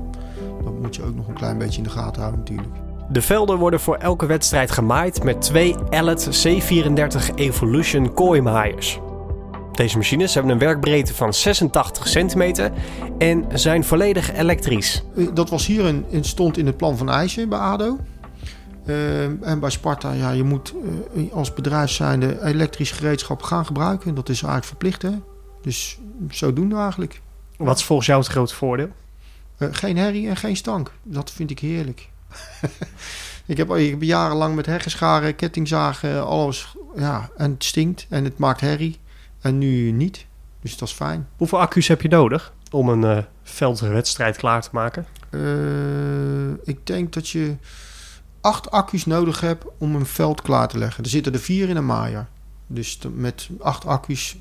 Dat 0.65 0.81
moet 0.81 0.97
je 0.97 1.03
ook 1.03 1.15
nog 1.15 1.29
een 1.29 1.35
klein 1.35 1.59
beetje 1.59 1.79
in 1.79 1.85
de 1.85 1.91
gaten 1.91 2.21
houden 2.23 2.41
natuurlijk. 2.41 2.75
De 3.11 3.23
velden 3.23 3.59
worden 3.59 3.81
voor 3.81 3.97
elke 3.97 4.27
wedstrijd 4.27 4.71
gemaaid 4.71 5.23
met 5.23 5.41
twee 5.41 5.77
Ellet 5.91 6.47
C34 6.47 7.35
Evolution 7.35 8.15
kooimaaiers. 8.15 9.01
Deze 9.73 9.97
machines 9.97 10.35
hebben 10.35 10.53
een 10.53 10.59
werkbreedte 10.59 11.15
van 11.15 11.35
86 11.35 12.09
centimeter 12.09 12.73
en 13.19 13.45
zijn 13.53 13.85
volledig 13.85 14.33
elektrisch. 14.33 15.05
Eh, 15.17 15.27
Dat 15.35 15.51
was 15.51 15.67
hier 15.67 15.85
een, 15.85 16.05
stond 16.21 16.57
in 16.59 16.67
het 16.67 16.77
plan 16.77 16.97
van 16.97 17.11
eisen 17.11 17.49
bij 17.49 17.59
ADO. 17.59 17.99
Eh, 18.85 19.25
en 19.25 19.61
bij 19.61 19.71
Sparta, 19.71 20.13
ja, 20.13 20.31
je 20.31 20.45
moet 20.45 20.75
eh, 21.15 21.33
als 21.33 21.55
bedrijf 21.55 21.91
zijnde 21.91 22.45
elektrisch 22.45 22.91
gereedschap 22.91 23.43
gaan 23.43 23.67
gebruiken. 23.67 24.15
Dat 24.15 24.29
is 24.29 24.43
eigenlijk 24.43 24.65
verplicht, 24.65 25.03
hè. 25.03 25.11
Dus 25.63 25.99
zodoende 26.31 26.77
eigenlijk. 26.77 27.21
Wat 27.57 27.79
is 27.79 27.85
volgens 27.85 28.09
jou 28.09 28.21
het 28.21 28.31
grote 28.31 28.55
voordeel? 28.55 28.91
Eh, 29.57 29.69
geen 29.71 29.97
herrie 29.97 30.29
en 30.29 30.37
geen 30.37 30.57
stank. 30.57 30.93
Dat 31.03 31.31
vind 31.31 31.51
ik 31.51 31.59
heerlijk. 31.59 32.09
ik, 33.47 33.57
heb, 33.57 33.71
ik 33.71 33.91
heb 33.91 34.03
jarenlang 34.03 34.55
met 34.55 34.67
heggenscharen, 34.67 35.37
kettingzagen, 35.37 36.27
alles. 36.27 36.75
Ja, 36.97 37.31
en 37.37 37.51
het 37.51 37.65
stinkt 37.65 38.07
en 38.09 38.25
het 38.25 38.39
maakt 38.39 38.61
herrie. 38.61 38.99
En 39.41 39.59
nu 39.59 39.91
niet. 39.91 40.27
Dus 40.61 40.77
dat 40.77 40.89
is 40.89 40.95
fijn. 40.95 41.29
Hoeveel 41.37 41.61
accu's 41.61 41.89
heb 41.89 42.03
je 42.03 42.09
nodig 42.09 42.53
om 42.71 42.89
een 42.89 43.05
eh 43.05 43.23
veldwedstrijd 43.43 44.37
klaar 44.37 44.63
te 44.63 44.69
maken? 44.73 45.07
Eh, 45.31 46.69
ik 46.75 46.87
denk 46.87 47.13
dat 47.13 47.29
je 47.29 47.57
acht 48.41 48.71
accu's 48.71 49.07
nodig 49.07 49.41
hebt 49.41 49.65
om 49.79 49.95
een 49.95 50.07
veld 50.07 50.43
klaar 50.43 50.69
te 50.69 50.79
leggen. 50.79 51.05
Er 51.05 51.11
zitten 51.11 51.33
er 51.33 51.41
vier 51.41 51.69
in 51.69 51.77
een 51.77 51.87
maaier. 51.87 52.29
Dus 52.67 52.99
met 53.15 53.49
acht 53.61 53.87
accu's 53.87 54.37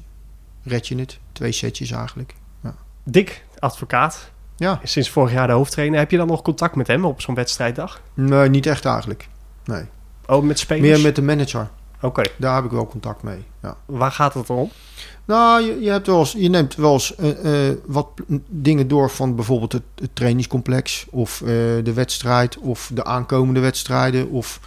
red 0.67 0.87
je 0.87 0.97
het. 0.97 1.19
Twee 1.31 1.51
setjes 1.51 1.91
eigenlijk. 1.91 2.35
Dick, 3.09 3.45
advocaat, 3.59 4.31
Ja, 4.55 4.79
sinds 4.83 5.09
vorig 5.09 5.31
jaar 5.31 5.47
de 5.47 5.53
hoofdtrainer. 5.53 5.99
Heb 5.99 6.11
je 6.11 6.17
dan 6.17 6.27
nog 6.27 6.41
contact 6.41 6.75
met 6.75 6.87
hem 6.87 7.05
op 7.05 7.21
zo'n 7.21 7.35
wedstrijddag? 7.35 8.01
nee, 8.13 8.49
niet 8.49 8.65
echt 8.65 8.85
eigenlijk. 8.85 9.27
Nee. 9.65 9.83
Oh, 10.25 10.43
met 10.43 10.59
spelers? 10.59 10.87
Meer 10.87 11.01
met 11.01 11.15
de 11.15 11.21
manager. 11.21 11.69
Oké, 12.01 12.21
Daar 12.37 12.55
heb 12.55 12.65
ik 12.65 12.71
wel 12.71 12.87
contact 12.87 13.23
mee. 13.23 13.45
Ja. 13.61 13.77
waar 13.85 14.11
gaat 14.11 14.33
het 14.33 14.49
om? 14.49 14.71
Nou, 15.25 15.61
je, 15.61 15.79
je, 15.81 15.89
hebt 15.89 16.07
wel 16.07 16.19
eens, 16.19 16.31
je 16.31 16.49
neemt 16.49 16.75
wel 16.75 16.93
eens 16.93 17.15
eh, 17.15 17.69
eh, 17.69 17.77
wat 17.85 18.07
dingen 18.47 18.87
door 18.87 19.09
van 19.09 19.35
bijvoorbeeld 19.35 19.71
het, 19.71 19.83
het 19.95 20.15
trainingscomplex 20.15 21.05
of 21.09 21.41
eh, 21.41 21.47
de 21.83 21.93
wedstrijd 21.93 22.57
of 22.57 22.91
de 22.93 23.03
aankomende 23.03 23.59
wedstrijden 23.59 24.29
of 24.29 24.59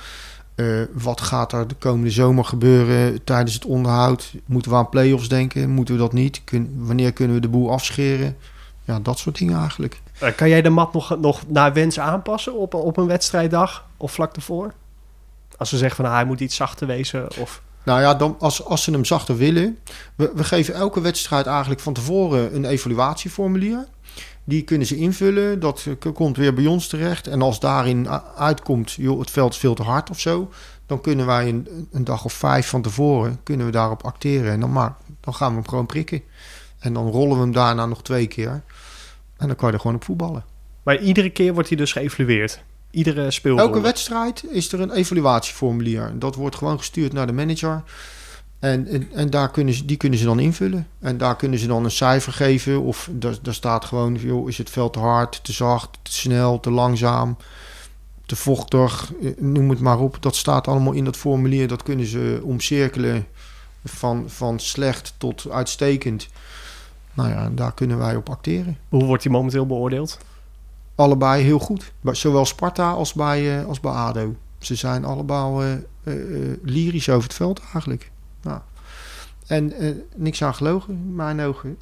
eh, 0.60 0.86
wat 0.92 1.20
gaat 1.20 1.52
er 1.52 1.68
de 1.68 1.74
komende 1.74 2.10
zomer 2.10 2.44
gebeuren 2.44 3.24
tijdens 3.24 3.54
het 3.54 3.64
onderhoud? 3.64 4.34
Moeten 4.46 4.70
we 4.70 4.76
aan 4.76 4.88
play-offs 4.88 5.28
denken? 5.28 5.70
Moeten 5.70 5.94
we 5.94 6.00
dat 6.00 6.12
niet? 6.12 6.44
Kun, 6.44 6.74
wanneer 6.76 7.12
kunnen 7.12 7.34
we 7.34 7.42
de 7.42 7.48
boel 7.48 7.70
afscheren? 7.70 8.36
Ja, 8.84 9.00
dat 9.00 9.18
soort 9.18 9.38
dingen 9.38 9.58
eigenlijk. 9.58 10.00
Eh, 10.18 10.34
kan 10.36 10.48
jij 10.48 10.62
de 10.62 10.70
mat 10.70 10.92
nog, 10.92 11.18
nog 11.18 11.42
naar 11.48 11.72
wens 11.72 12.00
aanpassen 12.00 12.54
op, 12.54 12.74
op 12.74 12.96
een 12.96 13.06
wedstrijddag 13.06 13.86
of 13.96 14.12
vlak 14.12 14.36
ervoor? 14.36 14.72
Als 15.56 15.68
ze 15.68 15.76
zeggen 15.76 15.96
van 15.96 16.04
ah, 16.04 16.14
hij 16.14 16.24
moet 16.24 16.40
iets 16.40 16.56
zachter 16.56 16.86
wezen 16.86 17.28
of... 17.38 17.62
Nou 17.82 18.00
ja, 18.00 18.14
dan, 18.14 18.36
als, 18.38 18.64
als 18.64 18.82
ze 18.82 18.90
hem 18.90 19.04
zachter 19.04 19.36
willen. 19.36 19.78
We, 20.14 20.32
we 20.34 20.44
geven 20.44 20.74
elke 20.74 21.00
wedstrijd 21.00 21.46
eigenlijk 21.46 21.80
van 21.80 21.92
tevoren 21.92 22.54
een 22.54 22.64
evaluatieformulier. 22.64 23.86
Die 24.50 24.62
kunnen 24.62 24.86
ze 24.86 24.96
invullen. 24.96 25.60
Dat 25.60 25.86
eh, 25.86 26.12
komt 26.12 26.36
weer 26.36 26.54
bij 26.54 26.66
ons 26.66 26.88
terecht. 26.88 27.26
En 27.26 27.42
als 27.42 27.60
daarin 27.60 28.08
uitkomt, 28.36 28.92
joh, 28.92 29.18
het 29.18 29.30
veld 29.30 29.52
is 29.52 29.58
veel 29.58 29.74
te 29.74 29.82
hard 29.82 30.10
of 30.10 30.20
zo. 30.20 30.50
Dan 30.86 31.00
kunnen 31.00 31.26
wij 31.26 31.48
een, 31.48 31.88
een 31.92 32.04
dag 32.04 32.24
of 32.24 32.32
vijf 32.32 32.68
van 32.68 32.82
tevoren 32.82 33.40
kunnen 33.42 33.66
we 33.66 33.72
daarop 33.72 34.02
acteren. 34.02 34.52
En 34.52 34.60
dan, 34.60 34.72
maar, 34.72 34.94
dan 35.20 35.34
gaan 35.34 35.48
we 35.48 35.54
hem 35.54 35.68
gewoon 35.68 35.86
prikken. 35.86 36.22
En 36.78 36.92
dan 36.92 37.08
rollen 37.10 37.36
we 37.36 37.42
hem 37.42 37.52
daarna 37.52 37.86
nog 37.86 38.02
twee 38.02 38.26
keer. 38.26 38.62
En 39.36 39.46
dan 39.46 39.56
kan 39.56 39.68
je 39.68 39.74
er 39.74 39.80
gewoon 39.80 39.96
op 39.96 40.04
voetballen. 40.04 40.44
Maar 40.82 41.00
iedere 41.00 41.30
keer 41.30 41.52
wordt 41.52 41.68
hij 41.68 41.78
dus 41.78 41.92
geëvalueerd. 41.92 42.62
Iedere 42.90 43.30
speelronde. 43.30 43.66
Elke 43.66 43.80
wedstrijd 43.80 44.44
is 44.50 44.72
er 44.72 44.80
een 44.80 44.92
evaluatieformulier. 44.92 46.12
Dat 46.14 46.34
wordt 46.34 46.56
gewoon 46.56 46.78
gestuurd 46.78 47.12
naar 47.12 47.26
de 47.26 47.32
manager. 47.32 47.82
En, 48.60 48.86
en, 48.86 49.08
en 49.12 49.30
daar 49.30 49.50
kunnen 49.50 49.74
ze, 49.74 49.84
die 49.84 49.96
kunnen 49.96 50.18
ze 50.18 50.24
dan 50.24 50.38
invullen. 50.38 50.86
En 50.98 51.18
daar 51.18 51.36
kunnen 51.36 51.58
ze 51.58 51.66
dan 51.66 51.84
een 51.84 51.90
cijfer 51.90 52.32
geven. 52.32 52.82
Of 52.82 53.08
daar, 53.12 53.34
daar 53.42 53.54
staat 53.54 53.84
gewoon, 53.84 54.14
joh, 54.14 54.48
is 54.48 54.58
het 54.58 54.70
veld 54.70 54.92
te 54.92 54.98
hard, 54.98 55.44
te 55.44 55.52
zacht, 55.52 55.98
te 56.02 56.12
snel, 56.12 56.60
te 56.60 56.70
langzaam, 56.70 57.36
te 58.26 58.36
vochtig. 58.36 59.12
eh, 59.22 59.30
Noem 59.38 59.70
het 59.70 59.80
maar 59.80 59.98
op. 59.98 60.16
Dat 60.20 60.36
staat 60.36 60.68
allemaal 60.68 60.92
in 60.92 61.04
dat 61.04 61.16
formulier. 61.16 61.68
Dat 61.68 61.82
kunnen 61.82 62.06
ze 62.06 62.40
omcirkelen 62.44 63.26
van, 63.84 64.24
van 64.26 64.58
slecht 64.58 65.14
tot 65.18 65.50
uitstekend. 65.50 66.28
Nou 67.14 67.28
ja, 67.28 67.50
daar 67.54 67.74
kunnen 67.74 67.98
wij 67.98 68.16
op 68.16 68.28
acteren. 68.30 68.78
Hoe 68.88 69.04
wordt 69.04 69.22
hij 69.22 69.32
momenteel 69.32 69.66
beoordeeld? 69.66 70.18
Allebei 70.94 71.42
heel 71.42 71.58
goed. 71.58 71.92
Zowel 72.04 72.44
Sparta 72.44 72.90
als 72.90 73.12
bij, 73.12 73.58
eh, 73.60 73.66
als 73.66 73.80
bij 73.80 73.92
ADO. 73.92 74.34
Ze 74.58 74.74
zijn 74.74 75.04
allemaal 75.04 75.62
eh, 75.62 75.72
lyrisch 76.62 77.08
over 77.08 77.22
het 77.28 77.34
veld 77.36 77.60
eigenlijk. 77.72 78.10
Ja. 78.42 78.64
En 79.46 79.72
eh, 79.72 79.90
niks 80.16 80.42
aan 80.42 80.54
gelogen, 80.54 80.94
in 80.94 81.14
mijn 81.14 81.40
ogen. 81.40 81.78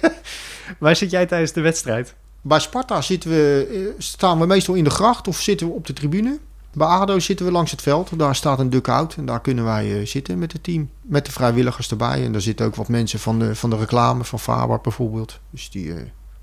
Waar 0.78 0.96
zit 0.96 1.10
jij 1.10 1.26
tijdens 1.26 1.52
de 1.52 1.60
wedstrijd? 1.60 2.14
Bij 2.42 2.60
Sparta 2.60 3.00
zitten 3.00 3.30
we, 3.30 3.68
eh, 3.70 4.02
staan 4.02 4.38
we 4.38 4.46
meestal 4.46 4.74
in 4.74 4.84
de 4.84 4.90
gracht 4.90 5.28
of 5.28 5.40
zitten 5.40 5.66
we 5.66 5.72
op 5.72 5.86
de 5.86 5.92
tribune. 5.92 6.38
Bij 6.72 6.86
ADO 6.86 7.18
zitten 7.18 7.46
we 7.46 7.52
langs 7.52 7.70
het 7.70 7.82
veld. 7.82 8.18
Daar 8.18 8.34
staat 8.34 8.58
een 8.58 8.70
dugout 8.70 9.14
en 9.14 9.26
daar 9.26 9.40
kunnen 9.40 9.64
wij 9.64 10.00
eh, 10.00 10.06
zitten 10.06 10.38
met 10.38 10.52
het 10.52 10.62
team. 10.62 10.90
Met 11.02 11.26
de 11.26 11.32
vrijwilligers 11.32 11.90
erbij. 11.90 12.24
En 12.24 12.32
daar 12.32 12.40
zitten 12.40 12.66
ook 12.66 12.74
wat 12.74 12.88
mensen 12.88 13.18
van 13.18 13.38
de, 13.38 13.54
van 13.54 13.70
de 13.70 13.76
reclame, 13.76 14.24
van 14.24 14.38
Faber 14.38 14.80
bijvoorbeeld. 14.80 15.40
Dus 15.50 15.70
die 15.70 15.94
eh, 15.94 16.02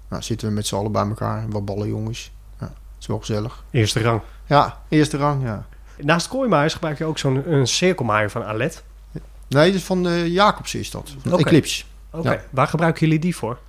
nou, 0.10 0.24
zitten 0.24 0.48
we 0.48 0.54
met 0.54 0.68
z'n 0.68 0.76
allen 0.76 0.92
bij 0.92 1.08
elkaar. 1.08 1.46
Wat 1.50 1.66
ballenjongens. 1.66 2.32
Ja, 2.60 2.66
het 2.66 2.74
is 3.00 3.08
wel 3.08 3.20
gezellig. 3.20 3.64
Eerste 3.72 4.02
rang. 4.02 4.22
Ja, 4.46 4.82
eerste 4.90 5.18
rang, 5.18 5.44
ja. 5.44 5.66
Naast 5.98 6.28
kooimaaiers 6.28 6.74
gebruik 6.74 6.98
je 6.98 7.06
ook 7.06 7.18
zo'n 7.18 7.54
een 7.54 7.68
cirkelmaaier 7.68 8.30
van 8.30 8.46
Alet. 8.46 8.84
Nee, 9.50 9.66
dat 9.66 9.80
is 9.80 9.84
van 9.86 10.08
eh 10.08 10.28
Jacobsen 10.28 10.80
is 10.80 10.92
dat. 10.92 11.14
Van. 11.22 11.40
Eclipse. 11.40 11.84
Oké, 12.12 12.32
Ja. 12.32 12.42
waar 12.50 12.68
gebruiken 12.68 13.06
jullie 13.06 13.20
die 13.22 13.36
voor? 13.36 13.60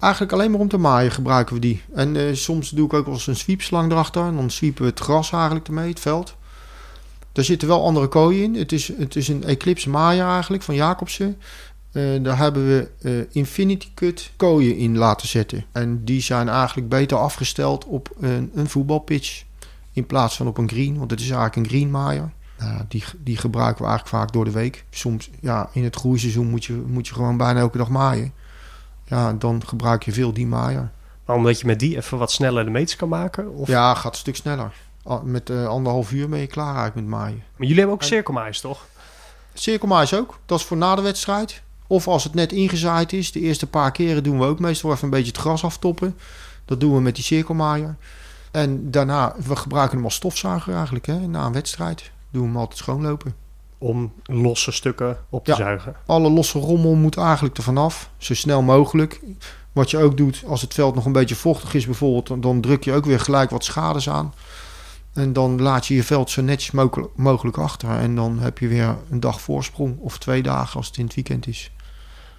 Eigenlijk 0.00 0.32
alleen 0.32 0.50
maar 0.50 0.60
om 0.60 0.68
te 0.68 0.76
maaien 0.78 1.10
gebruiken 1.10 1.54
we 1.54 1.60
die. 1.60 1.82
En 1.94 2.16
eh, 2.16 2.34
soms 2.34 2.70
doe 2.70 2.86
ik 2.86 2.92
ook 2.92 3.04
wel 3.04 3.14
eens 3.14 3.26
een 3.26 3.36
sweepslang 3.36 3.90
erachter. 3.92 4.22
En 4.24 4.36
dan 4.36 4.50
sweepen 4.50 4.82
we 4.82 4.88
het 4.88 5.00
gras 5.00 5.32
eigenlijk 5.32 5.66
ermee, 5.66 5.88
het 5.88 6.00
veld. 6.00 6.36
Daar 7.32 7.44
zitten 7.44 7.68
wel 7.68 7.84
andere 7.84 8.06
kooien 8.08 8.42
in. 8.42 8.54
Het 8.54 8.72
is, 8.72 8.88
het 8.98 9.16
is 9.16 9.28
een 9.28 9.44
Eclipse 9.44 9.90
maaier 9.90 10.26
eigenlijk 10.26 10.62
van 10.62 10.74
Jacobsen. 10.74 11.38
Eh, 11.92 12.02
daar 12.22 12.38
hebben 12.38 12.66
we 12.66 12.88
eh, 13.02 13.12
Infinity 13.36 13.88
Cut 13.94 14.30
kooien 14.36 14.76
in 14.76 14.96
laten 14.98 15.28
zetten. 15.28 15.64
En 15.72 16.04
die 16.04 16.20
zijn 16.22 16.48
eigenlijk 16.48 16.88
beter 16.88 17.16
afgesteld 17.18 17.84
op 17.84 18.10
een, 18.20 18.50
een 18.54 18.68
voetbalpitch. 18.68 19.42
In 19.92 20.06
plaats 20.06 20.36
van 20.36 20.46
op 20.46 20.58
een 20.58 20.68
green, 20.68 20.98
want 20.98 21.10
het 21.10 21.20
is 21.20 21.26
eigenlijk 21.30 21.56
een 21.56 21.66
green 21.68 21.90
maaier. 21.90 22.32
Die, 22.88 23.04
die 23.18 23.36
gebruiken 23.36 23.82
we 23.82 23.88
eigenlijk 23.88 24.16
vaak 24.16 24.32
door 24.32 24.44
de 24.44 24.50
week. 24.50 24.84
Soms, 24.90 25.30
ja, 25.40 25.68
in 25.72 25.84
het 25.84 25.96
groeiseizoen 25.96 26.46
moet 26.46 26.64
je, 26.64 26.72
moet 26.72 27.06
je 27.08 27.14
gewoon 27.14 27.36
bijna 27.36 27.60
elke 27.60 27.78
dag 27.78 27.88
maaien. 27.88 28.32
Ja, 29.04 29.32
dan 29.32 29.62
gebruik 29.66 30.02
je 30.02 30.12
veel 30.12 30.32
die 30.32 30.46
maaier. 30.46 30.90
Maar 31.24 31.36
omdat 31.36 31.60
je 31.60 31.66
met 31.66 31.78
die 31.78 31.96
even 31.96 32.18
wat 32.18 32.32
sneller 32.32 32.64
de 32.64 32.70
meters 32.70 32.96
kan 32.96 33.08
maken? 33.08 33.54
Of... 33.54 33.68
Ja, 33.68 33.94
gaat 33.94 34.12
een 34.12 34.18
stuk 34.18 34.36
sneller. 34.36 34.72
Met 35.22 35.50
eh, 35.50 35.66
anderhalf 35.66 36.12
uur 36.12 36.28
ben 36.28 36.38
je 36.38 36.46
klaar 36.46 36.76
eigenlijk 36.76 36.94
met 36.94 37.18
maaien. 37.18 37.36
Maar 37.36 37.66
jullie 37.66 37.76
hebben 37.76 37.94
ook 37.94 38.02
cirkelmaaiers, 38.02 38.60
toch? 38.60 38.86
Cirkelmaais 39.54 40.14
ook. 40.14 40.38
Dat 40.46 40.58
is 40.58 40.64
voor 40.64 40.76
na 40.76 40.94
de 40.94 41.02
wedstrijd. 41.02 41.62
Of 41.86 42.08
als 42.08 42.24
het 42.24 42.34
net 42.34 42.52
ingezaaid 42.52 43.12
is. 43.12 43.32
De 43.32 43.40
eerste 43.40 43.66
paar 43.66 43.92
keren 43.92 44.22
doen 44.22 44.38
we 44.38 44.44
ook 44.44 44.58
meestal 44.58 44.92
even 44.92 45.04
een 45.04 45.10
beetje 45.10 45.32
het 45.32 45.40
gras 45.40 45.64
aftoppen. 45.64 46.16
Dat 46.64 46.80
doen 46.80 46.94
we 46.94 47.00
met 47.00 47.14
die 47.14 47.24
cirkelmaaier. 47.24 47.96
En 48.50 48.90
daarna, 48.90 49.34
we 49.46 49.56
gebruiken 49.56 49.96
hem 49.96 50.04
als 50.04 50.14
stofzuiger 50.14 50.74
eigenlijk. 50.74 51.06
Hè, 51.06 51.18
na 51.18 51.46
een 51.46 51.52
wedstrijd 51.52 52.10
doen 52.34 52.42
we 52.42 52.48
hem 52.48 52.56
altijd 52.58 52.78
schoonlopen. 52.78 53.34
Om 53.78 54.12
losse 54.24 54.72
stukken 54.72 55.18
op 55.30 55.44
te 55.44 55.50
Ja. 55.50 55.56
zuigen. 55.56 55.94
Alle 56.06 56.30
losse 56.30 56.58
rommel 56.58 56.94
moet 56.94 57.16
eigenlijk 57.16 57.56
er 57.56 57.62
vanaf. 57.62 58.10
Zo 58.16 58.34
snel 58.34 58.62
mogelijk. 58.62 59.20
Wat 59.72 59.90
je 59.90 59.98
ook 59.98 60.16
doet 60.16 60.42
als 60.46 60.60
het 60.60 60.74
veld 60.74 60.94
nog 60.94 61.04
een 61.04 61.12
beetje 61.12 61.34
vochtig 61.34 61.74
is 61.74 61.84
bijvoorbeeld. 61.86 62.26
Dan, 62.26 62.40
dan 62.40 62.60
druk 62.60 62.84
je 62.84 62.92
ook 62.92 63.04
weer 63.04 63.20
gelijk 63.20 63.50
wat 63.50 63.64
schades 63.64 64.08
aan. 64.08 64.34
En 65.12 65.32
dan 65.32 65.62
laat 65.62 65.86
je 65.86 65.94
je 65.94 66.02
veld 66.04 66.30
zo 66.30 66.42
netjes 66.42 66.70
mogelijk, 67.16 67.58
achter. 67.58 67.88
En 67.90 68.14
dan 68.14 68.38
heb 68.38 68.58
je 68.58 68.68
weer 68.68 68.96
een 69.10 69.20
dag 69.20 69.40
voorsprong. 69.40 69.98
Of 70.00 70.18
twee 70.18 70.42
dagen 70.42 70.76
als 70.76 70.86
het 70.86 70.96
in 70.96 71.04
het 71.04 71.14
weekend 71.14 71.46
is. 71.46 71.70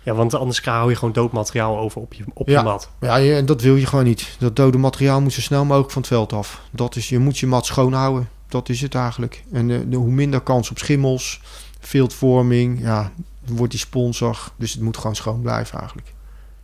Ja, 0.04 0.14
want 0.14 0.34
anders 0.34 0.62
hou 0.66 0.90
je 0.90 0.96
gewoon 0.96 1.14
dood 1.14 1.32
materiaal 1.32 1.78
over 1.78 2.02
op 2.02 2.14
je, 2.14 2.24
op 2.34 2.48
Ja. 2.48 2.60
je 2.60 2.66
mat. 2.66 2.90
Ja, 3.00 3.20
en 3.20 3.46
dat 3.46 3.62
wil 3.62 3.76
je 3.76 3.86
gewoon 3.86 4.06
niet. 4.06 4.36
Dat 4.40 4.56
dode 4.56 4.78
materiaal 4.78 5.22
moet 5.22 5.34
zo 5.34 5.42
snel 5.42 5.66
mogelijk 5.66 5.92
van 5.92 6.02
het 6.02 6.12
veld 6.12 6.34
af. 6.34 6.62
Dat 6.72 6.96
is, 6.96 7.10
je 7.10 7.20
moet 7.20 7.38
je 7.38 7.48
mat 7.48 7.66
schoon 7.66 7.94
houden. 7.94 8.30
Dat 8.48 8.70
is 8.70 8.82
het 8.82 8.96
eigenlijk. 8.96 9.44
En 9.52 9.72
eh, 9.72 9.80
de, 9.88 9.96
hoe 9.96 10.12
minder 10.12 10.42
kans 10.42 10.70
op 10.72 10.78
schimmels, 10.78 11.42
viltvorming. 11.80 12.82
Ja, 12.82 13.12
wordt 13.46 13.72
die 13.72 13.80
sponsor. 13.82 14.52
Dus 14.56 14.72
het 14.74 14.82
moet 14.82 14.98
gewoon 14.98 15.16
schoon 15.16 15.42
blijven 15.42 15.78
eigenlijk. 15.80 16.14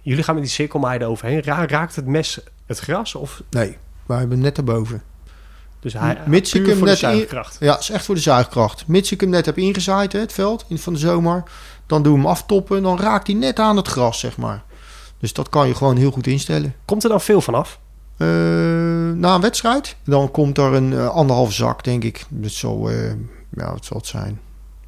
Jullie 0.01 0.23
gaan 0.23 0.33
met 0.35 0.43
die 0.43 0.53
cirkelmaaier 0.53 1.05
overheen. 1.07 1.41
Ra- 1.41 1.65
raakt 1.67 1.95
het 1.95 2.05
mes 2.05 2.39
het 2.65 2.79
gras? 2.79 3.15
Of, 3.15 3.41
Nee, 3.49 3.77
wij 4.05 4.17
hebben 4.17 4.39
net 4.39 4.57
erboven. 4.57 5.03
dus 5.79 5.93
hij, 5.93 6.17
Mits 6.25 6.53
ik 6.53 6.65
hem 6.65 6.77
voor 6.77 6.85
de 6.87 6.91
net 6.91 7.01
in- 7.01 7.09
zuigkracht. 7.09 7.57
Ja, 7.59 7.79
is 7.79 7.89
echt 7.89 8.05
voor 8.05 8.15
de 8.15 8.21
zuigkracht. 8.21 8.87
Mits 8.87 9.11
ik 9.11 9.21
hem 9.21 9.29
net 9.29 9.45
heb 9.45 9.57
ingezaaid, 9.57 10.13
hè, 10.13 10.19
het 10.19 10.33
veld, 10.33 10.65
in, 10.67 10.77
van 10.79 10.93
de 10.93 10.99
zomer. 10.99 11.43
Dan 11.85 12.03
doe 12.03 12.13
we 12.13 12.17
hem 12.19 12.27
aftoppen. 12.27 12.83
Dan 12.83 12.99
raakt 12.99 13.27
hij 13.27 13.35
net 13.35 13.59
aan 13.59 13.77
het 13.77 13.87
gras, 13.87 14.19
zeg 14.19 14.37
maar. 14.37 14.63
Dus 15.19 15.33
dat 15.33 15.49
kan 15.49 15.67
je 15.67 15.75
gewoon 15.75 15.97
heel 15.97 16.11
goed 16.11 16.27
instellen. 16.27 16.75
Komt 16.85 17.03
er 17.03 17.09
dan 17.09 17.21
veel 17.21 17.41
vanaf? 17.41 17.79
Eh, 18.21 19.17
na 19.17 19.35
een 19.35 19.41
wedstrijd. 19.41 19.95
Dan 20.03 20.31
komt 20.31 20.57
er 20.57 20.73
een 20.73 20.91
uh, 20.91 21.09
anderhalf 21.09 21.53
zak, 21.53 21.83
denk 21.83 22.03
ik. 22.03 22.25
Dat 22.29 22.51
zal, 22.51 22.91
uh, 22.91 23.11
ja, 23.49 23.71
wat 23.71 23.85
zal 23.85 23.97
het 23.97 24.07
zijn? 24.07 24.39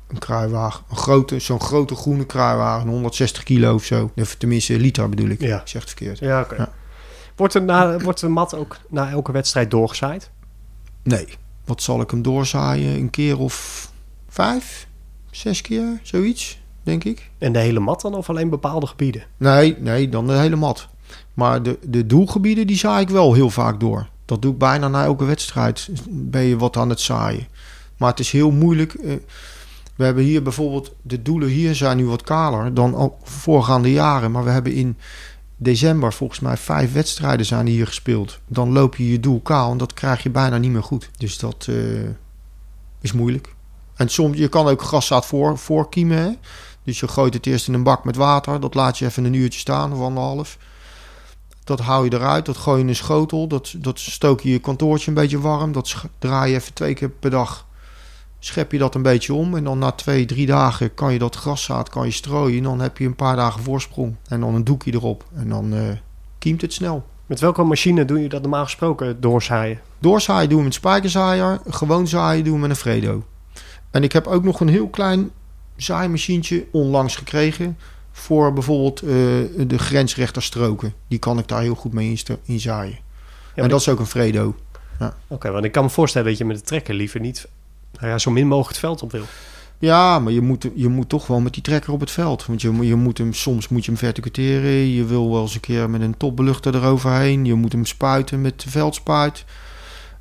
Een 0.08 0.20
kruiwagen. 0.20 0.84
Een 0.90 0.98
grote, 0.98 1.40
zo'n 1.40 1.60
grote 1.60 1.96
groene 1.96 2.26
kruiwagen. 2.26 2.90
160 2.90 3.44
kilo 3.44 3.74
of 3.74 3.84
zo. 3.84 4.12
Of 4.16 4.36
tenminste, 4.36 4.80
liter 4.80 5.10
bedoel 5.10 5.30
ik. 5.30 5.42
Ja. 5.42 5.62
Ik 5.62 5.68
zeg 5.68 5.82
het 5.82 5.90
verkeerd. 5.90 6.20
Ja, 6.20 6.42
oké. 6.42 6.54
Okay. 6.54 6.66
Ja. 6.66 6.72
Wordt, 7.36 7.54
er 7.54 7.64
na, 7.64 8.00
wordt 8.00 8.20
de 8.20 8.28
mat 8.28 8.56
ook 8.56 8.78
na 8.90 9.10
elke 9.10 9.32
wedstrijd 9.32 9.72
doorgezaaid? 9.72 10.32
Nee. 11.04 11.28
Wat 11.66 11.82
zal 11.82 12.02
ik 12.02 12.12
hem 12.12 12.22
doorzaaien? 12.22 12.96
Een 12.96 13.10
keer 13.10 13.40
of 13.40 13.90
vijf? 14.30 14.88
Zes 15.32 15.62
keer? 15.62 16.00
Zoiets, 16.02 16.62
denk 16.84 17.04
ik. 17.04 17.30
En 17.38 17.52
de 17.52 17.60
hele 17.60 17.80
mat 17.80 18.02
dan 18.02 18.16
of 18.16 18.30
alleen 18.30 18.50
bepaalde 18.50 18.88
gebieden? 18.88 19.24
Nee, 19.38 19.78
nee 19.80 20.10
dan 20.10 20.28
de 20.28 20.34
hele 20.34 20.56
mat. 20.56 20.88
Maar 21.34 21.64
de, 21.64 21.80
de 21.82 22.06
doelgebieden, 22.06 22.68
die 22.68 22.78
zaai 22.78 23.02
ik 23.02 23.10
wel 23.10 23.34
heel 23.34 23.50
vaak 23.50 23.80
door. 23.80 24.08
Dat 24.26 24.42
doe 24.42 24.52
ik 24.52 24.58
bijna 24.58 24.88
na 24.88 25.04
elke 25.04 25.26
wedstrijd. 25.26 25.90
Ben 26.10 26.44
je 26.44 26.58
wat 26.58 26.78
aan 26.78 26.90
het 26.90 27.00
zaaien. 27.00 27.48
Maar 27.98 28.10
het 28.10 28.20
is 28.20 28.32
heel 28.32 28.52
moeilijk. 28.52 28.94
We 29.96 30.04
hebben 30.04 30.24
hier 30.24 30.44
bijvoorbeeld... 30.44 30.94
De 31.02 31.22
doelen 31.22 31.50
hier 31.50 31.76
zijn 31.76 31.98
nu 31.98 32.06
wat 32.06 32.22
kaler 32.22 32.74
dan 32.74 32.96
al 32.96 33.20
voorgaande 33.24 33.92
jaren. 33.92 34.32
Maar 34.32 34.44
we 34.44 34.50
hebben 34.50 34.74
in 34.74 34.98
december 35.58 36.14
volgens 36.14 36.40
mij 36.40 36.58
vijf 36.58 36.94
wedstrijden 36.94 37.46
zijn 37.46 37.68
hier 37.68 37.88
gespeeld. 37.88 38.40
Dan 38.48 38.72
loop 38.72 38.96
je 38.96 39.12
je 39.12 39.20
doel 39.20 39.40
kaal 39.42 39.72
en 39.72 39.78
dat 39.78 39.94
krijg 39.94 40.24
je 40.24 40.30
bijna 40.30 40.58
niet 40.58 40.72
meer 40.72 40.84
goed. 40.84 41.10
Dus 41.18 41.38
dat 41.38 41.68
uh, 41.70 42.10
is 43.02 43.12
moeilijk. 43.12 43.54
En 43.96 44.10
soms, 44.10 44.38
je 44.38 44.48
kan 44.48 44.68
ook 44.68 44.82
graszaad 44.82 45.26
voor, 45.26 45.58
voorkiemen. 45.58 46.38
Dus 46.84 47.00
je 47.00 47.08
gooit 47.08 47.34
het 47.34 47.46
eerst 47.46 47.68
in 47.68 47.74
een 47.74 47.84
bak 47.84 48.04
met 48.04 48.16
water. 48.16 48.60
Dat 48.60 48.74
laat 48.74 48.98
je 48.98 49.06
even 49.06 49.24
een 49.24 49.34
uurtje 49.34 49.60
staan 49.60 49.94
of 49.94 50.00
anderhalf. 50.00 50.58
Dat 51.64 51.80
hou 51.80 52.06
je 52.06 52.14
eruit, 52.14 52.46
dat 52.46 52.58
gooi 52.58 52.78
je 52.78 52.84
in 52.84 52.90
een 52.90 52.96
schotel. 52.96 53.48
Dat, 53.48 53.74
dat 53.78 54.00
stook 54.00 54.42
je 54.42 54.52
je 54.52 54.60
kantoortje 54.60 55.08
een 55.08 55.14
beetje 55.14 55.40
warm. 55.40 55.72
Dat 55.72 55.96
draai 56.20 56.52
je 56.52 56.58
even 56.58 56.74
twee 56.74 56.94
keer 56.94 57.10
per 57.10 57.30
dag. 57.30 57.66
Schep 58.40 58.72
je 58.72 58.78
dat 58.78 58.96
een 58.96 59.02
beetje 59.02 59.34
om. 59.34 59.56
En 59.56 59.64
dan 59.64 59.80
na 59.80 59.92
twee, 59.92 60.26
drie 60.26 60.46
dagen 60.46 60.94
kan 60.94 61.14
je 61.14 61.20
dat 61.20 61.36
graszaad 61.36 61.90
kan 61.90 62.06
je 62.06 62.12
strooien. 62.12 62.58
En 62.58 62.64
dan 62.64 62.80
heb 62.80 62.98
je 62.98 63.06
een 63.06 63.16
paar 63.16 63.36
dagen 63.36 63.64
voorsprong. 63.64 64.16
En 64.28 64.40
dan 64.40 64.56
een 64.56 64.64
doekje 64.64 64.94
erop. 64.94 65.24
En 65.36 65.50
dan 65.50 65.74
uh, 65.74 65.82
kiemt 66.40 66.62
het 66.62 66.74
snel. 66.74 67.06
Met 67.26 67.40
welke 67.40 67.64
machine 67.64 68.06
doe 68.06 68.22
je 68.22 68.30
dat 68.30 68.42
normaal 68.42 68.64
gesproken 68.64 69.22
doorzaaien? 69.22 69.80
Doorzaaien 70.00 70.50
doen 70.50 70.58
we 70.58 70.64
met 70.64 70.74
spijkerzaaier. 70.74 71.60
Gewoon 71.70 72.08
zaaien 72.08 72.44
doen 72.44 72.54
we 72.54 72.60
met 72.60 72.70
een 72.70 72.76
Fredo. 72.76 73.24
En 73.92 74.04
ik 74.04 74.12
heb 74.12 74.28
ook 74.28 74.44
nog 74.44 74.60
een 74.60 74.68
heel 74.68 74.88
klein 74.88 75.32
zaaimachientje 75.76 76.66
onlangs 76.72 77.16
gekregen 77.16 77.78
voor 78.14 78.54
bijvoorbeeld 78.54 79.04
uh, 79.04 79.10
de 79.68 79.78
grensrechterstroken. 79.78 80.94
Die 81.08 81.20
kan 81.20 81.40
ik 81.40 81.48
daar 81.48 81.62
heel 81.62 81.76
goed 81.76 81.94
mee 81.94 82.10
in, 82.10 82.38
in 82.44 82.60
zaaien. 82.60 82.98
Ja, 83.56 83.64
en 83.64 83.70
dat 83.70 83.80
is 83.80 83.90
ook 83.90 84.00
een 84.00 84.06
Fredo. 84.06 84.56
Ja. 85.00 85.06
Oké, 85.06 85.34
okay, 85.34 85.52
want 85.52 85.66
ik 85.66 85.72
kan 85.72 85.84
me 85.84 85.90
voorstellen 85.90 86.28
dat 86.28 86.38
je 86.38 86.46
met 86.46 86.58
de 86.58 86.64
trekker 86.64 86.94
liever 86.94 87.20
niet 87.20 87.48
nou 88.00 88.08
ja, 88.08 88.18
zo 88.18 88.32
min 88.32 88.48
mogelijk 88.48 88.70
het 88.70 88.80
veld 88.80 89.02
op 89.02 89.12
wil. 89.12 89.24
Ja, 89.78 90.20
maar 90.20 90.34
je 90.34 90.42
moet, 90.42 90.68
je 90.76 90.88
moet 90.88 91.10
toch 91.10 91.28
wel 91.28 91.40
met 91.40 91.54
die 91.54 91.64
trekker 91.64 91.94
op 91.94 92.00
het 92.00 92.12
veld. 92.12 92.46
Want 92.46 92.62
je, 92.62 92.86
je 92.86 92.96
moet 92.96 93.18
hem, 93.18 93.34
soms 93.34 93.68
moet 93.68 93.86
je 93.86 93.92
hem 93.92 94.00
verticuteren. 94.00 94.72
Je 94.72 95.06
wil 95.06 95.32
wel 95.32 95.42
eens 95.42 95.54
een 95.54 95.60
keer 95.60 95.90
met 95.90 96.02
een 96.02 96.18
topbeluchter 96.18 96.76
eroverheen. 96.76 97.46
Je 97.46 97.54
moet 97.54 97.72
hem 97.72 97.86
spuiten 97.86 98.42
met 98.42 98.62
de 98.62 98.70
veldspuit. 98.70 99.46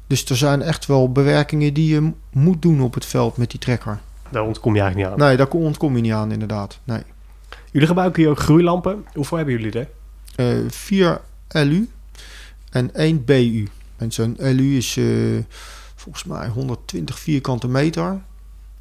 Dus 0.07 0.25
er 0.25 0.37
zijn 0.37 0.63
echt 0.63 0.87
wel 0.87 1.13
bewerkingen 1.13 1.75
die 1.75 1.95
je 1.95 2.13
moet 2.33 2.63
doen 2.63 2.81
op 2.81 2.95
het 2.95 3.05
veld 3.05 3.37
met 3.37 3.51
die 3.51 3.61
trekker. 3.61 4.01
Daar 4.31 4.43
ontkom 4.43 4.75
je 4.75 4.81
eigenlijk 4.81 5.11
niet 5.11 5.21
aan. 5.21 5.29
Nee, 5.29 5.37
daar 5.37 5.49
ontkom 5.49 5.97
je 5.97 6.03
niet 6.03 6.13
aan 6.13 6.33
inderdaad. 6.33 6.79
Nee. 6.85 7.03
Jullie 7.73 7.89
gebruiken 7.89 8.23
hier 8.23 8.31
ook 8.31 8.39
groeilampen. 8.39 9.05
Hoeveel 9.15 9.37
hebben 9.37 9.55
jullie 9.61 9.73
er? 9.81 9.89
Uh, 10.63 10.71
vier 10.71 11.21
LU 11.49 11.89
en 12.71 12.95
één 12.95 13.25
BU. 13.25 13.69
En 13.97 14.13
zo'n 14.13 14.37
LU 14.39 14.77
is 14.77 14.97
uh, 14.97 15.43
volgens 15.95 16.25
mij 16.25 16.49
120 16.49 17.19
vierkante 17.19 17.69
meter. 17.69 18.23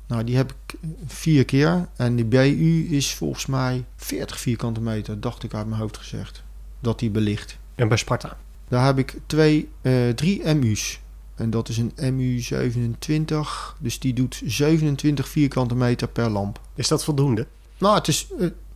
Nou, 0.08 0.24
die 0.24 0.36
heb 0.36 0.52
ik 0.52 0.80
vier 1.06 1.46
keer. 1.46 1.88
En 1.96 2.16
die 2.16 2.26
BU 2.26 2.88
is 2.90 3.14
volgens 3.14 3.46
mij 3.46 3.86
40 3.96 4.40
vierkante 4.40 4.82
meter, 4.82 5.20
dacht 5.20 5.44
ik 5.44 5.54
uit 5.54 5.68
mijn 5.68 5.82
hoofd 5.82 5.98
gezegd. 5.98 6.44
Dat 6.80 7.00
die 7.00 7.10
belicht. 7.10 7.58
En 7.76 7.88
bij 7.88 7.98
Sparta? 7.98 8.38
Daar 8.68 8.86
heb 8.86 8.98
ik 8.98 9.18
twee, 9.26 9.70
uh, 9.82 10.10
drie 10.10 10.54
MU's. 10.54 11.00
En 11.36 11.50
dat 11.50 11.70
is 11.70 11.78
een 11.78 11.94
MU27. 11.96 13.38
Dus 13.80 14.00
die 14.00 14.14
doet 14.14 14.42
27 14.46 15.28
vierkante 15.28 15.76
meter 15.76 16.08
per 16.08 16.30
lamp. 16.30 16.60
Is 16.76 16.88
dat 16.88 17.04
voldoende? 17.04 17.48
Nou, 17.78 17.96
het 17.96 18.08
is, 18.08 18.28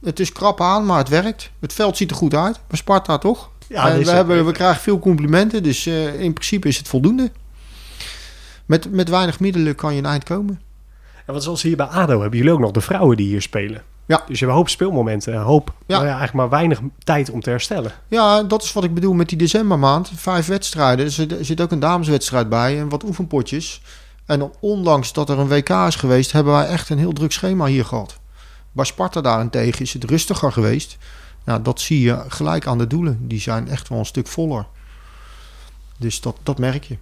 het 0.03 0.19
is 0.19 0.31
krap 0.31 0.61
aan, 0.61 0.85
maar 0.85 0.97
het 0.97 1.09
werkt. 1.09 1.51
Het 1.59 1.73
veld 1.73 1.97
ziet 1.97 2.11
er 2.11 2.15
goed 2.15 2.33
uit. 2.33 2.59
Bij 2.67 2.77
Sparta 2.77 3.17
toch? 3.17 3.49
Ja, 3.67 3.89
en 3.89 4.03
we, 4.03 4.11
hebben, 4.11 4.45
we 4.45 4.51
krijgen 4.51 4.81
veel 4.81 4.99
complimenten. 4.99 5.63
Dus 5.63 5.85
uh, 5.85 6.21
in 6.21 6.33
principe 6.33 6.67
is 6.67 6.77
het 6.77 6.87
voldoende. 6.87 7.31
Met, 8.65 8.91
met 8.91 9.09
weinig 9.09 9.39
middelen 9.39 9.75
kan 9.75 9.93
je 9.93 9.99
een 9.99 10.05
eind 10.05 10.23
komen. 10.23 10.61
En 11.25 11.33
wat 11.33 11.43
zoals 11.43 11.61
hier 11.61 11.75
bij 11.75 11.85
ADO 11.85 12.21
hebben 12.21 12.37
jullie 12.37 12.53
ook 12.53 12.59
nog 12.59 12.71
de 12.71 12.81
vrouwen 12.81 13.17
die 13.17 13.27
hier 13.27 13.41
spelen. 13.41 13.83
Ja. 14.05 14.17
Dus 14.17 14.39
je 14.39 14.45
hebt 14.45 14.51
een 14.51 14.57
hoop 14.57 14.69
speelmomenten, 14.69 15.33
een 15.33 15.41
hoop, 15.41 15.73
ja. 15.85 15.95
Nou 15.95 16.03
ja, 16.03 16.17
eigenlijk 16.17 16.33
maar 16.33 16.49
weinig 16.49 16.79
tijd 17.03 17.29
om 17.29 17.41
te 17.41 17.49
herstellen. 17.49 17.91
Ja, 18.07 18.43
dat 18.43 18.63
is 18.63 18.73
wat 18.73 18.83
ik 18.83 18.93
bedoel 18.93 19.13
met 19.13 19.29
die 19.29 19.37
decembermaand. 19.37 20.11
Vijf 20.15 20.45
wedstrijden, 20.45 21.05
er 21.05 21.11
zit, 21.11 21.31
er 21.31 21.45
zit 21.45 21.61
ook 21.61 21.71
een 21.71 21.79
dameswedstrijd 21.79 22.49
bij 22.49 22.79
en 22.79 22.89
wat 22.89 23.03
oefenpotjes. 23.03 23.81
En 24.25 24.39
dan, 24.39 24.53
ondanks 24.59 25.13
dat 25.13 25.29
er 25.29 25.39
een 25.39 25.47
WK 25.47 25.69
is 25.69 25.95
geweest, 25.95 26.31
hebben 26.31 26.53
wij 26.53 26.67
echt 26.67 26.89
een 26.89 26.97
heel 26.97 27.13
druk 27.13 27.31
schema 27.31 27.65
hier 27.65 27.85
gehad. 27.85 28.19
Bij 28.75 28.85
Sparta 28.85 29.21
daarentegen 29.21 29.81
is 29.81 29.93
het 29.93 30.03
rustiger 30.03 30.51
geweest. 30.51 30.97
Ja, 31.45 31.59
dat 31.59 31.81
zie 31.81 32.01
je 32.01 32.23
gelijk 32.27 32.67
aan 32.67 32.77
de 32.77 32.87
doelen. 32.87 33.27
Die 33.27 33.39
zijn 33.39 33.67
echt 33.67 33.89
wel 33.89 33.99
een 33.99 34.05
stuk 34.05 34.27
voller. 34.27 34.65
Dus 35.97 36.21
dat, 36.21 36.37
dat 36.43 36.57
merk 36.57 36.83
je. 36.83 36.97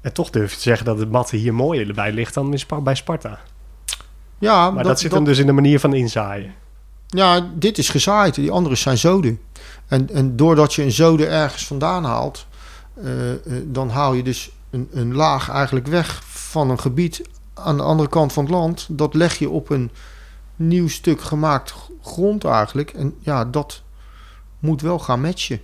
En 0.00 0.12
toch 0.12 0.30
durf 0.30 0.50
je 0.50 0.56
te 0.56 0.62
zeggen 0.62 0.86
dat 0.86 0.98
het 0.98 1.10
matte 1.10 1.36
hier 1.36 1.54
mooier 1.54 1.88
erbij 1.88 2.12
ligt 2.12 2.34
dan 2.34 2.58
bij 2.82 2.94
Sparta. 2.94 3.38
Ja, 4.38 4.70
maar 4.70 4.82
dat, 4.82 4.86
dat 4.92 5.00
zit 5.00 5.12
hem 5.12 5.24
dus 5.24 5.38
in 5.38 5.46
de 5.46 5.52
manier 5.52 5.80
van 5.80 5.94
inzaaien. 5.94 6.54
Ja, 7.06 7.50
dit 7.54 7.78
is 7.78 7.88
gezaaid. 7.88 8.34
Die 8.34 8.50
andere 8.50 8.74
zijn 8.74 8.98
zoden. 8.98 9.40
En, 9.86 10.10
en 10.10 10.36
doordat 10.36 10.74
je 10.74 10.82
een 10.82 10.92
zode 10.92 11.26
ergens 11.26 11.66
vandaan 11.66 12.04
haalt, 12.04 12.46
uh, 12.98 13.30
uh, 13.30 13.36
dan 13.64 13.90
haal 13.90 14.12
je 14.12 14.22
dus 14.22 14.50
een, 14.70 14.88
een 14.92 15.14
laag 15.14 15.48
eigenlijk 15.48 15.86
weg 15.86 16.22
van 16.24 16.70
een 16.70 16.80
gebied 16.80 17.22
aan 17.54 17.76
de 17.76 17.82
andere 17.82 18.08
kant 18.08 18.32
van 18.32 18.44
het 18.44 18.52
land. 18.52 18.86
Dat 18.90 19.14
leg 19.14 19.38
je 19.38 19.50
op 19.50 19.70
een 19.70 19.90
nieuw 20.68 20.88
stuk 20.88 21.20
gemaakt 21.20 21.74
grond 22.02 22.44
eigenlijk. 22.44 22.90
En 22.90 23.14
ja, 23.20 23.44
dat 23.44 23.82
moet 24.58 24.80
wel 24.80 24.98
gaan 24.98 25.20
matchen. 25.20 25.60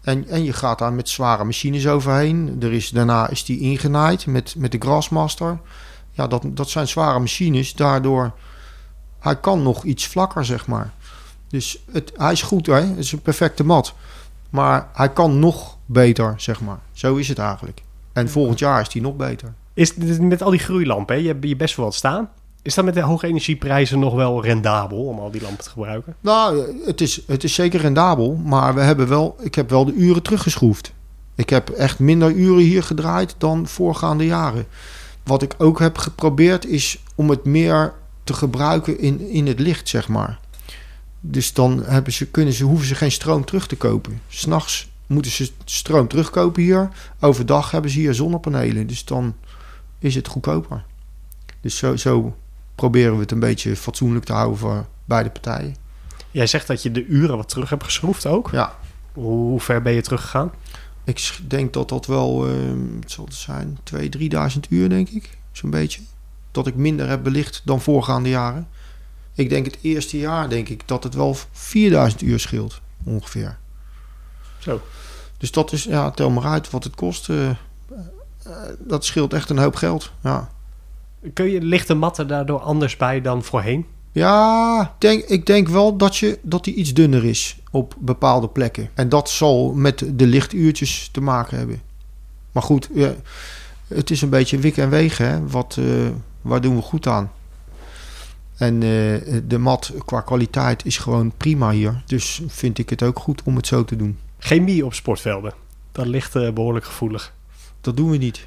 En, 0.00 0.28
en 0.28 0.44
je 0.44 0.52
gaat 0.52 0.78
daar 0.78 0.92
met 0.92 1.08
zware 1.08 1.44
machines 1.44 1.86
overheen. 1.86 2.56
Er 2.60 2.72
is, 2.72 2.90
daarna 2.90 3.28
is 3.28 3.44
die 3.44 3.60
ingenaaid 3.60 4.26
met, 4.26 4.54
met 4.56 4.72
de 4.72 4.78
Grassmaster. 4.78 5.58
Ja, 6.10 6.26
dat, 6.26 6.42
dat 6.44 6.68
zijn 6.68 6.88
zware 6.88 7.18
machines. 7.18 7.74
Daardoor, 7.74 8.32
hij 9.18 9.36
kan 9.36 9.62
nog 9.62 9.84
iets 9.84 10.06
vlakker, 10.06 10.44
zeg 10.44 10.66
maar. 10.66 10.92
Dus 11.48 11.78
het, 11.92 12.12
hij 12.16 12.32
is 12.32 12.42
goed, 12.42 12.66
hè. 12.66 12.80
Het 12.80 12.98
is 12.98 13.12
een 13.12 13.22
perfecte 13.22 13.64
mat. 13.64 13.94
Maar 14.50 14.88
hij 14.92 15.12
kan 15.12 15.38
nog 15.38 15.76
beter, 15.86 16.34
zeg 16.36 16.60
maar. 16.60 16.78
Zo 16.92 17.14
is 17.16 17.28
het 17.28 17.38
eigenlijk. 17.38 17.82
En 18.12 18.30
volgend 18.30 18.58
jaar 18.58 18.80
is 18.80 18.92
hij 18.92 19.02
nog 19.02 19.16
beter. 19.16 19.54
Is 19.74 19.94
met 20.20 20.42
al 20.42 20.50
die 20.50 20.60
groeilampen, 20.60 21.14
hè? 21.14 21.20
je 21.20 21.26
hebt 21.26 21.48
je 21.48 21.56
best 21.56 21.76
wel 21.76 21.84
wat 21.84 21.94
staan. 21.94 22.30
Is 22.64 22.74
dat 22.74 22.84
met 22.84 22.94
de 22.94 23.00
hoge 23.00 23.26
energieprijzen 23.26 23.98
nog 23.98 24.14
wel 24.14 24.42
rendabel 24.42 25.04
om 25.04 25.18
al 25.18 25.30
die 25.30 25.42
lampen 25.42 25.64
te 25.64 25.70
gebruiken? 25.70 26.16
Nou, 26.20 26.76
het 26.84 27.00
is, 27.00 27.20
het 27.26 27.44
is 27.44 27.54
zeker 27.54 27.80
rendabel, 27.80 28.34
maar 28.34 28.74
we 28.74 28.80
hebben 28.80 29.08
wel, 29.08 29.36
ik 29.40 29.54
heb 29.54 29.70
wel 29.70 29.84
de 29.84 29.92
uren 29.92 30.22
teruggeschroefd. 30.22 30.92
Ik 31.34 31.50
heb 31.50 31.68
echt 31.68 31.98
minder 31.98 32.32
uren 32.32 32.62
hier 32.62 32.82
gedraaid 32.82 33.34
dan 33.38 33.66
voorgaande 33.66 34.26
jaren. 34.26 34.66
Wat 35.22 35.42
ik 35.42 35.54
ook 35.58 35.78
heb 35.78 35.98
geprobeerd 35.98 36.66
is 36.66 37.02
om 37.14 37.30
het 37.30 37.44
meer 37.44 37.94
te 38.24 38.34
gebruiken 38.34 38.98
in, 38.98 39.28
in 39.28 39.46
het 39.46 39.60
licht, 39.60 39.88
zeg 39.88 40.08
maar. 40.08 40.38
Dus 41.20 41.52
dan 41.52 41.82
hebben 41.84 42.12
ze, 42.12 42.26
kunnen 42.26 42.54
ze, 42.54 42.64
hoeven 42.64 42.86
ze 42.86 42.94
geen 42.94 43.12
stroom 43.12 43.44
terug 43.44 43.66
te 43.66 43.76
kopen. 43.76 44.20
S'nachts 44.28 44.88
moeten 45.06 45.30
ze 45.30 45.50
stroom 45.64 46.08
terugkopen 46.08 46.62
hier. 46.62 46.88
Overdag 47.20 47.70
hebben 47.70 47.90
ze 47.90 47.98
hier 47.98 48.14
zonnepanelen. 48.14 48.86
Dus 48.86 49.04
dan 49.04 49.34
is 49.98 50.14
het 50.14 50.28
goedkoper. 50.28 50.84
Dus 51.60 51.76
zo, 51.76 51.96
zo 51.96 52.34
proberen 52.74 53.14
we 53.14 53.20
het 53.20 53.30
een 53.30 53.40
beetje 53.40 53.76
fatsoenlijk 53.76 54.24
te 54.24 54.32
houden 54.32 54.58
voor 54.58 54.86
beide 55.04 55.30
partijen. 55.30 55.76
Jij 56.30 56.46
zegt 56.46 56.66
dat 56.66 56.82
je 56.82 56.92
de 56.92 57.06
uren 57.06 57.36
wat 57.36 57.48
terug 57.48 57.70
hebt 57.70 57.84
geschroefd 57.84 58.26
ook. 58.26 58.50
Ja. 58.50 58.74
Hoe 59.12 59.60
ver 59.60 59.82
ben 59.82 59.92
je 59.92 60.02
teruggegaan? 60.02 60.52
Ik 61.04 61.38
denk 61.46 61.72
dat 61.72 61.88
dat 61.88 62.06
wel, 62.06 62.48
uh, 62.48 62.54
het 63.00 63.10
zal 63.10 63.24
het 63.24 63.34
zijn, 63.34 63.78
2.000, 63.94 63.98
3.000 64.54 64.60
uur 64.68 64.88
denk 64.88 65.08
ik. 65.08 65.38
Zo'n 65.52 65.70
beetje. 65.70 66.00
Dat 66.50 66.66
ik 66.66 66.74
minder 66.74 67.08
heb 67.08 67.22
belicht 67.22 67.62
dan 67.64 67.80
voorgaande 67.80 68.28
jaren. 68.28 68.68
Ik 69.34 69.48
denk 69.48 69.66
het 69.66 69.78
eerste 69.80 70.18
jaar 70.18 70.48
denk 70.48 70.68
ik 70.68 70.88
dat 70.88 71.04
het 71.04 71.14
wel 71.14 71.36
4000 71.52 72.22
uur 72.22 72.40
scheelt. 72.40 72.80
Ongeveer. 73.04 73.56
Zo. 74.58 74.82
Dus 75.38 75.50
dat 75.50 75.72
is, 75.72 75.84
ja, 75.84 76.10
tel 76.10 76.30
maar 76.30 76.44
uit 76.44 76.70
wat 76.70 76.84
het 76.84 76.94
kost. 76.94 77.28
Uh, 77.28 77.50
uh, 77.50 77.56
dat 78.78 79.04
scheelt 79.04 79.32
echt 79.32 79.50
een 79.50 79.58
hoop 79.58 79.76
geld. 79.76 80.12
Ja. 80.22 80.50
Kun 81.32 81.50
je 81.50 81.60
lichte 81.60 81.94
matten 81.94 82.28
daardoor 82.28 82.60
anders 82.60 82.96
bij 82.96 83.20
dan 83.20 83.42
voorheen? 83.42 83.86
Ja, 84.12 84.94
denk, 84.98 85.22
ik 85.24 85.46
denk 85.46 85.68
wel 85.68 85.96
dat, 85.96 86.16
je, 86.16 86.38
dat 86.42 86.64
die 86.64 86.74
iets 86.74 86.94
dunner 86.94 87.24
is 87.24 87.58
op 87.70 87.94
bepaalde 87.98 88.48
plekken. 88.48 88.88
En 88.94 89.08
dat 89.08 89.30
zal 89.30 89.72
met 89.72 90.04
de 90.14 90.26
lichtuurtjes 90.26 91.08
te 91.12 91.20
maken 91.20 91.58
hebben. 91.58 91.80
Maar 92.52 92.62
goed, 92.62 92.88
ja, 92.94 93.14
het 93.88 94.10
is 94.10 94.22
een 94.22 94.28
beetje 94.28 94.58
wik 94.58 94.76
en 94.76 94.90
wegen. 94.90 95.28
Hè? 95.28 95.46
Wat, 95.46 95.76
eh, 95.78 95.84
waar 96.40 96.60
doen 96.60 96.76
we 96.76 96.82
goed 96.82 97.06
aan? 97.06 97.32
En 98.56 98.74
eh, 98.74 99.40
de 99.46 99.58
mat 99.58 99.92
qua 100.04 100.20
kwaliteit 100.20 100.84
is 100.84 100.98
gewoon 100.98 101.32
prima 101.36 101.70
hier. 101.70 102.02
Dus 102.06 102.40
vind 102.46 102.78
ik 102.78 102.90
het 102.90 103.02
ook 103.02 103.18
goed 103.18 103.42
om 103.44 103.56
het 103.56 103.66
zo 103.66 103.84
te 103.84 103.96
doen. 103.96 104.18
Chemie 104.38 104.84
op 104.84 104.94
sportvelden. 104.94 105.54
Dat 105.92 106.06
ligt 106.06 106.36
eh, 106.36 106.52
behoorlijk 106.52 106.84
gevoelig. 106.84 107.34
Dat 107.80 107.96
doen 107.96 108.10
we 108.10 108.16
niet. 108.16 108.46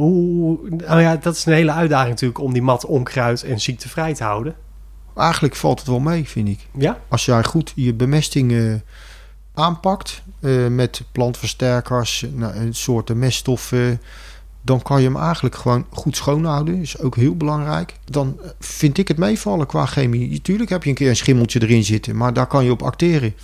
Hoe, 0.00 0.58
nou 0.70 1.00
ja, 1.00 1.16
dat 1.16 1.36
is 1.36 1.44
een 1.44 1.52
hele 1.52 1.72
uitdaging 1.72 2.10
natuurlijk 2.10 2.40
om 2.40 2.52
die 2.52 2.62
mat 2.62 2.84
onkruid 2.84 3.42
en 3.42 3.60
ziektevrij 3.60 4.14
te 4.14 4.24
houden. 4.24 4.54
Eigenlijk 5.16 5.56
valt 5.56 5.78
het 5.78 5.88
wel 5.88 6.00
mee, 6.00 6.28
vind 6.28 6.48
ik. 6.48 6.66
Ja? 6.78 6.98
Als 7.08 7.24
jij 7.24 7.44
goed 7.44 7.72
je 7.74 7.94
bemesting 7.94 8.52
eh, 8.52 8.74
aanpakt 9.54 10.22
eh, 10.40 10.66
met 10.66 11.02
plantversterkers, 11.12 12.26
nou, 12.34 12.68
soorten 12.70 13.18
meststoffen, 13.18 14.00
dan 14.62 14.82
kan 14.82 15.00
je 15.00 15.06
hem 15.06 15.16
eigenlijk 15.16 15.54
gewoon 15.54 15.86
goed 15.90 16.16
schoonhouden. 16.16 16.80
Is 16.80 16.98
ook 16.98 17.16
heel 17.16 17.36
belangrijk. 17.36 17.94
Dan 18.04 18.38
eh, 18.42 18.50
vind 18.58 18.98
ik 18.98 19.08
het 19.08 19.18
meevallen 19.18 19.66
qua 19.66 19.86
chemie. 19.86 20.42
Tuurlijk 20.42 20.70
heb 20.70 20.82
je 20.82 20.88
een 20.88 20.94
keer 20.94 21.08
een 21.08 21.16
schimmeltje 21.16 21.62
erin 21.62 21.84
zitten, 21.84 22.16
maar 22.16 22.32
daar 22.32 22.46
kan 22.46 22.64
je 22.64 22.70
op 22.70 22.82
acteren. 22.82 23.34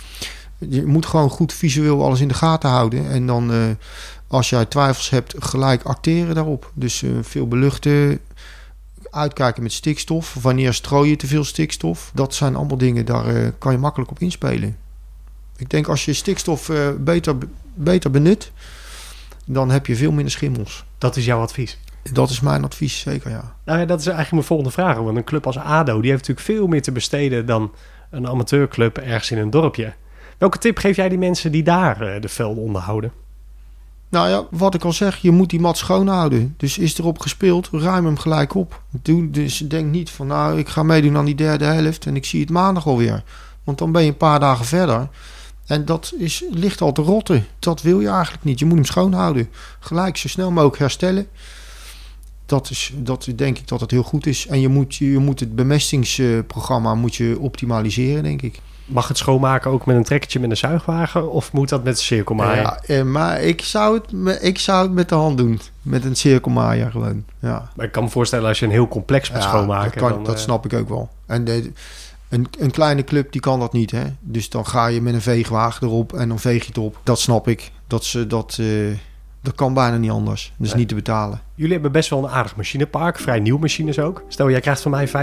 Je 0.57 0.85
moet 0.85 1.05
gewoon 1.05 1.29
goed 1.29 1.53
visueel 1.53 2.03
alles 2.03 2.21
in 2.21 2.27
de 2.27 2.33
gaten 2.33 2.69
houden. 2.69 3.09
En 3.09 3.27
dan, 3.27 3.51
als 4.27 4.49
jij 4.49 4.65
twijfels 4.65 5.09
hebt, 5.09 5.35
gelijk 5.39 5.83
acteren 5.83 6.35
daarop. 6.35 6.71
Dus 6.73 7.03
eh, 7.03 7.09
veel 7.21 7.47
beluchten, 7.47 8.19
uitkijken 9.11 9.63
met 9.63 9.73
stikstof. 9.73 10.33
Wanneer 10.41 10.73
strooi 10.73 11.09
je 11.09 11.15
te 11.15 11.27
veel 11.27 11.43
stikstof? 11.43 12.11
Dat 12.13 12.33
zijn 12.33 12.55
allemaal 12.55 12.77
dingen, 12.77 13.05
daar 13.05 13.35
eh, 13.35 13.47
kan 13.57 13.71
je 13.71 13.77
makkelijk 13.77 14.11
op 14.11 14.19
inspelen. 14.19 14.77
Ik 15.57 15.69
denk 15.69 15.87
als 15.87 16.05
je 16.05 16.13
stikstof 16.13 16.69
eh, 16.69 16.89
beter, 16.99 17.35
beter 17.73 18.11
benut, 18.11 18.51
dan 19.45 19.69
heb 19.69 19.85
je 19.85 19.95
veel 19.95 20.11
minder 20.11 20.31
schimmels. 20.31 20.85
Dat 20.97 21.15
is 21.15 21.25
jouw 21.25 21.41
advies. 21.41 21.77
Dat 22.13 22.29
is 22.29 22.39
mijn 22.39 22.63
advies, 22.63 22.99
zeker 22.99 23.29
ja. 23.29 23.55
Nou 23.65 23.79
ja, 23.79 23.85
dat 23.85 23.99
is 23.99 24.05
eigenlijk 24.05 24.31
mijn 24.31 24.45
volgende 24.45 24.71
vraag. 24.71 24.97
Want 24.97 25.17
een 25.17 25.23
club 25.23 25.45
als 25.45 25.57
ADO, 25.57 26.01
die 26.01 26.11
heeft 26.11 26.27
natuurlijk 26.27 26.57
veel 26.57 26.67
meer 26.67 26.81
te 26.81 26.91
besteden 26.91 27.45
dan 27.45 27.71
een 28.09 28.27
amateurclub 28.27 28.97
ergens 28.97 29.31
in 29.31 29.37
een 29.37 29.49
dorpje. 29.49 29.93
Welke 30.37 30.57
tip 30.57 30.77
geef 30.77 30.95
jij 30.95 31.09
die 31.09 31.17
mensen 31.17 31.51
die 31.51 31.63
daar 31.63 32.21
de 32.21 32.29
velden 32.29 32.63
onderhouden? 32.63 33.11
Nou 34.09 34.29
ja, 34.29 34.47
wat 34.51 34.73
ik 34.73 34.83
al 34.83 34.93
zeg, 34.93 35.17
je 35.17 35.31
moet 35.31 35.49
die 35.49 35.59
mat 35.59 35.77
schoonhouden. 35.77 36.53
Dus 36.57 36.77
is 36.77 36.97
erop 36.97 37.19
gespeeld, 37.19 37.69
ruim 37.71 38.05
hem 38.05 38.17
gelijk 38.17 38.55
op. 38.55 38.81
Doe, 38.89 39.29
dus 39.29 39.57
denk 39.57 39.91
niet 39.91 40.09
van, 40.09 40.27
nou, 40.27 40.57
ik 40.59 40.69
ga 40.69 40.83
meedoen 40.83 41.17
aan 41.17 41.25
die 41.25 41.35
derde 41.35 41.65
helft 41.65 42.05
en 42.05 42.15
ik 42.15 42.25
zie 42.25 42.41
het 42.41 42.49
maandag 42.49 42.87
alweer. 42.87 43.23
Want 43.63 43.77
dan 43.77 43.91
ben 43.91 44.01
je 44.01 44.07
een 44.07 44.17
paar 44.17 44.39
dagen 44.39 44.65
verder. 44.65 45.09
En 45.65 45.85
dat 45.85 46.13
is, 46.17 46.43
ligt 46.51 46.81
al 46.81 46.91
te 46.91 47.01
rotten. 47.01 47.45
Dat 47.59 47.81
wil 47.81 47.99
je 47.99 48.07
eigenlijk 48.07 48.43
niet. 48.43 48.59
Je 48.59 48.65
moet 48.65 48.75
hem 48.75 48.85
schoonhouden. 48.85 49.49
Gelijk 49.79 50.17
zo 50.17 50.27
snel 50.27 50.51
mogelijk 50.51 50.77
herstellen. 50.77 51.27
Dat 52.45 52.69
is, 52.69 52.93
dat 52.95 53.27
denk 53.35 53.57
ik 53.57 53.67
dat 53.67 53.79
het 53.79 53.91
heel 53.91 54.03
goed 54.03 54.25
is. 54.25 54.47
En 54.47 54.59
je 54.59 54.67
moet, 54.67 54.95
je 54.95 55.17
moet 55.17 55.39
het 55.39 55.55
bemestingsprogramma 55.55 56.95
moet 56.95 57.15
je 57.15 57.37
optimaliseren, 57.39 58.23
denk 58.23 58.41
ik. 58.41 58.61
Mag 58.87 59.07
het 59.07 59.17
schoonmaken 59.17 59.71
ook 59.71 59.85
met 59.85 59.95
een 59.95 60.03
trekkertje 60.03 60.39
met 60.39 60.49
een 60.49 60.57
zuigwagen? 60.57 61.31
Of 61.31 61.53
moet 61.53 61.69
dat 61.69 61.83
met 61.83 61.93
een 61.93 62.03
cirkelmaaier? 62.03 62.61
Ja, 62.61 62.79
eh, 62.85 63.03
maar 63.03 63.41
ik 63.41 63.61
zou, 63.61 64.01
het, 64.01 64.43
ik 64.43 64.59
zou 64.59 64.83
het 64.83 64.91
met 64.91 65.09
de 65.09 65.15
hand 65.15 65.37
doen. 65.37 65.59
Met 65.81 66.05
een 66.05 66.15
cirkelmaaier 66.15 66.91
gewoon. 66.91 67.23
Ja. 67.39 67.69
Maar 67.75 67.85
ik 67.85 67.91
kan 67.91 68.03
me 68.03 68.09
voorstellen 68.09 68.47
als 68.47 68.59
je 68.59 68.65
een 68.65 68.71
heel 68.71 68.87
complex 68.87 69.31
moet 69.31 69.43
Ja, 69.43 69.47
schoonmaken. 69.47 69.91
Dat, 69.91 70.01
kan, 70.01 70.11
dan, 70.11 70.23
dat 70.23 70.35
eh, 70.35 70.41
snap 70.41 70.65
ik 70.65 70.73
ook 70.73 70.89
wel. 70.89 71.09
En 71.25 71.43
de, 71.43 71.71
een, 72.29 72.47
een 72.59 72.71
kleine 72.71 73.03
club 73.03 73.31
die 73.31 73.41
kan 73.41 73.59
dat 73.59 73.73
niet. 73.73 73.91
Hè? 73.91 74.03
Dus 74.19 74.49
dan 74.49 74.67
ga 74.67 74.87
je 74.87 75.01
met 75.01 75.13
een 75.13 75.21
veegwagen 75.21 75.87
erop 75.87 76.13
en 76.13 76.27
dan 76.27 76.39
veeg 76.39 76.61
je 76.61 76.67
het 76.67 76.77
op. 76.77 76.99
Dat 77.03 77.19
snap 77.19 77.47
ik. 77.47 77.71
Dat, 77.87 78.05
ze, 78.05 78.27
dat, 78.27 78.57
eh, 78.59 78.67
dat 79.41 79.55
kan 79.55 79.73
bijna 79.73 79.97
niet 79.97 80.11
anders. 80.11 80.53
Nee. 80.57 80.75
niet 80.75 80.87
te 80.87 80.95
betalen. 80.95 81.41
Jullie 81.55 81.73
hebben 81.73 81.91
best 81.91 82.09
wel 82.09 82.23
een 82.23 82.29
aardig 82.29 82.55
machinepark. 82.55 83.19
Vrij 83.19 83.39
nieuw 83.39 83.57
machines 83.57 83.99
ook. 83.99 84.23
Stel, 84.27 84.49
jij 84.49 84.59
krijgt 84.59 84.81
van 84.81 84.91
mij 84.91 85.07
50.000 85.07 85.13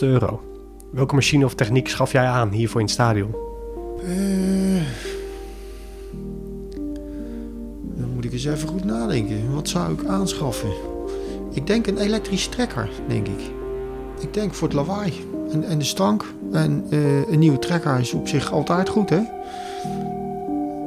euro. 0.00 0.51
Welke 0.92 1.14
machine 1.14 1.44
of 1.44 1.54
techniek 1.54 1.88
schaf 1.88 2.12
jij 2.12 2.26
aan 2.26 2.50
hiervoor 2.50 2.80
in 2.80 2.86
het 2.86 2.94
stadion? 2.94 3.34
Eh, 4.04 4.82
dan 7.96 8.08
moet 8.14 8.24
ik 8.24 8.32
eens 8.32 8.44
even 8.44 8.68
goed 8.68 8.84
nadenken. 8.84 9.54
Wat 9.54 9.68
zou 9.68 9.92
ik 9.92 10.04
aanschaffen? 10.04 10.72
Ik 11.52 11.66
denk 11.66 11.86
een 11.86 11.98
elektrische 11.98 12.48
trekker, 12.48 12.90
denk 13.08 13.26
ik. 13.26 13.40
Ik 14.20 14.34
denk 14.34 14.54
voor 14.54 14.68
het 14.68 14.76
lawaai 14.76 15.12
en, 15.50 15.64
en 15.64 15.78
de 15.78 15.84
stank. 15.84 16.24
En 16.52 16.84
eh, 16.90 17.28
een 17.28 17.38
nieuwe 17.38 17.58
trekker 17.58 17.98
is 17.98 18.12
op 18.12 18.28
zich 18.28 18.52
altijd 18.52 18.88
goed, 18.88 19.10
hè? 19.10 19.20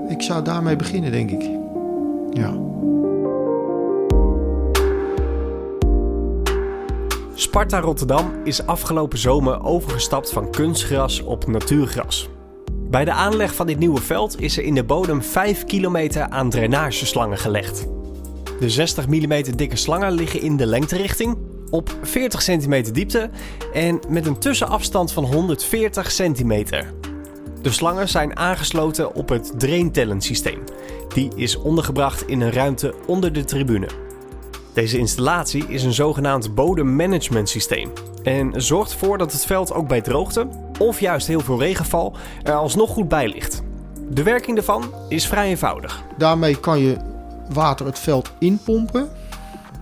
Ik 0.09 0.21
zou 0.21 0.43
daarmee 0.43 0.75
beginnen, 0.75 1.11
denk 1.11 1.31
ik. 1.31 1.49
Ja. 2.33 2.64
Sparta 7.37 7.79
Rotterdam 7.79 8.33
is 8.43 8.65
afgelopen 8.65 9.17
zomer 9.17 9.63
overgestapt 9.63 10.31
van 10.31 10.51
kunstgras 10.51 11.21
op 11.21 11.47
natuurgras. 11.47 12.29
Bij 12.89 13.05
de 13.05 13.11
aanleg 13.11 13.55
van 13.55 13.67
dit 13.67 13.79
nieuwe 13.79 14.01
veld 14.01 14.41
is 14.41 14.57
er 14.57 14.63
in 14.63 14.75
de 14.75 14.83
bodem 14.83 15.21
5 15.21 15.63
kilometer 15.63 16.29
aan 16.29 16.49
drainageslangen 16.49 17.37
gelegd. 17.37 17.87
De 18.59 18.69
60 18.69 19.07
mm 19.07 19.55
dikke 19.55 19.75
slangen 19.75 20.11
liggen 20.11 20.41
in 20.41 20.57
de 20.57 20.65
lengterichting, 20.65 21.37
op 21.69 21.97
40 22.01 22.43
cm 22.43 22.83
diepte 22.91 23.29
en 23.73 23.99
met 24.09 24.25
een 24.25 24.39
tussenafstand 24.39 25.11
van 25.11 25.23
140 25.23 26.11
centimeter. 26.11 26.93
De 27.61 27.71
slangen 27.71 28.09
zijn 28.09 28.37
aangesloten 28.37 29.15
op 29.15 29.29
het 29.29 29.51
draintellensysteem. 29.57 30.63
Die 31.13 31.31
is 31.35 31.57
ondergebracht 31.57 32.27
in 32.27 32.41
een 32.41 32.51
ruimte 32.51 32.93
onder 33.07 33.33
de 33.33 33.43
tribune. 33.43 34.04
Deze 34.75 34.97
installatie 34.97 35.65
is 35.67 35.83
een 35.83 35.93
zogenaamd 35.93 36.55
bodemmanagementsysteem 36.55 37.91
en 38.23 38.61
zorgt 38.61 38.91
ervoor 38.91 39.17
dat 39.17 39.31
het 39.31 39.45
veld 39.45 39.73
ook 39.73 39.87
bij 39.87 40.01
droogte 40.01 40.47
of 40.79 40.99
juist 40.99 41.27
heel 41.27 41.39
veel 41.39 41.59
regenval 41.59 42.15
er 42.43 42.53
alsnog 42.53 42.89
goed 42.89 43.07
bij 43.07 43.27
ligt. 43.27 43.61
De 44.09 44.23
werking 44.23 44.55
daarvan 44.55 44.83
is 45.09 45.27
vrij 45.27 45.47
eenvoudig. 45.47 46.03
Daarmee 46.17 46.59
kan 46.59 46.79
je 46.79 46.97
water 47.53 47.85
het 47.85 47.99
veld 47.99 48.31
inpompen. 48.39 49.09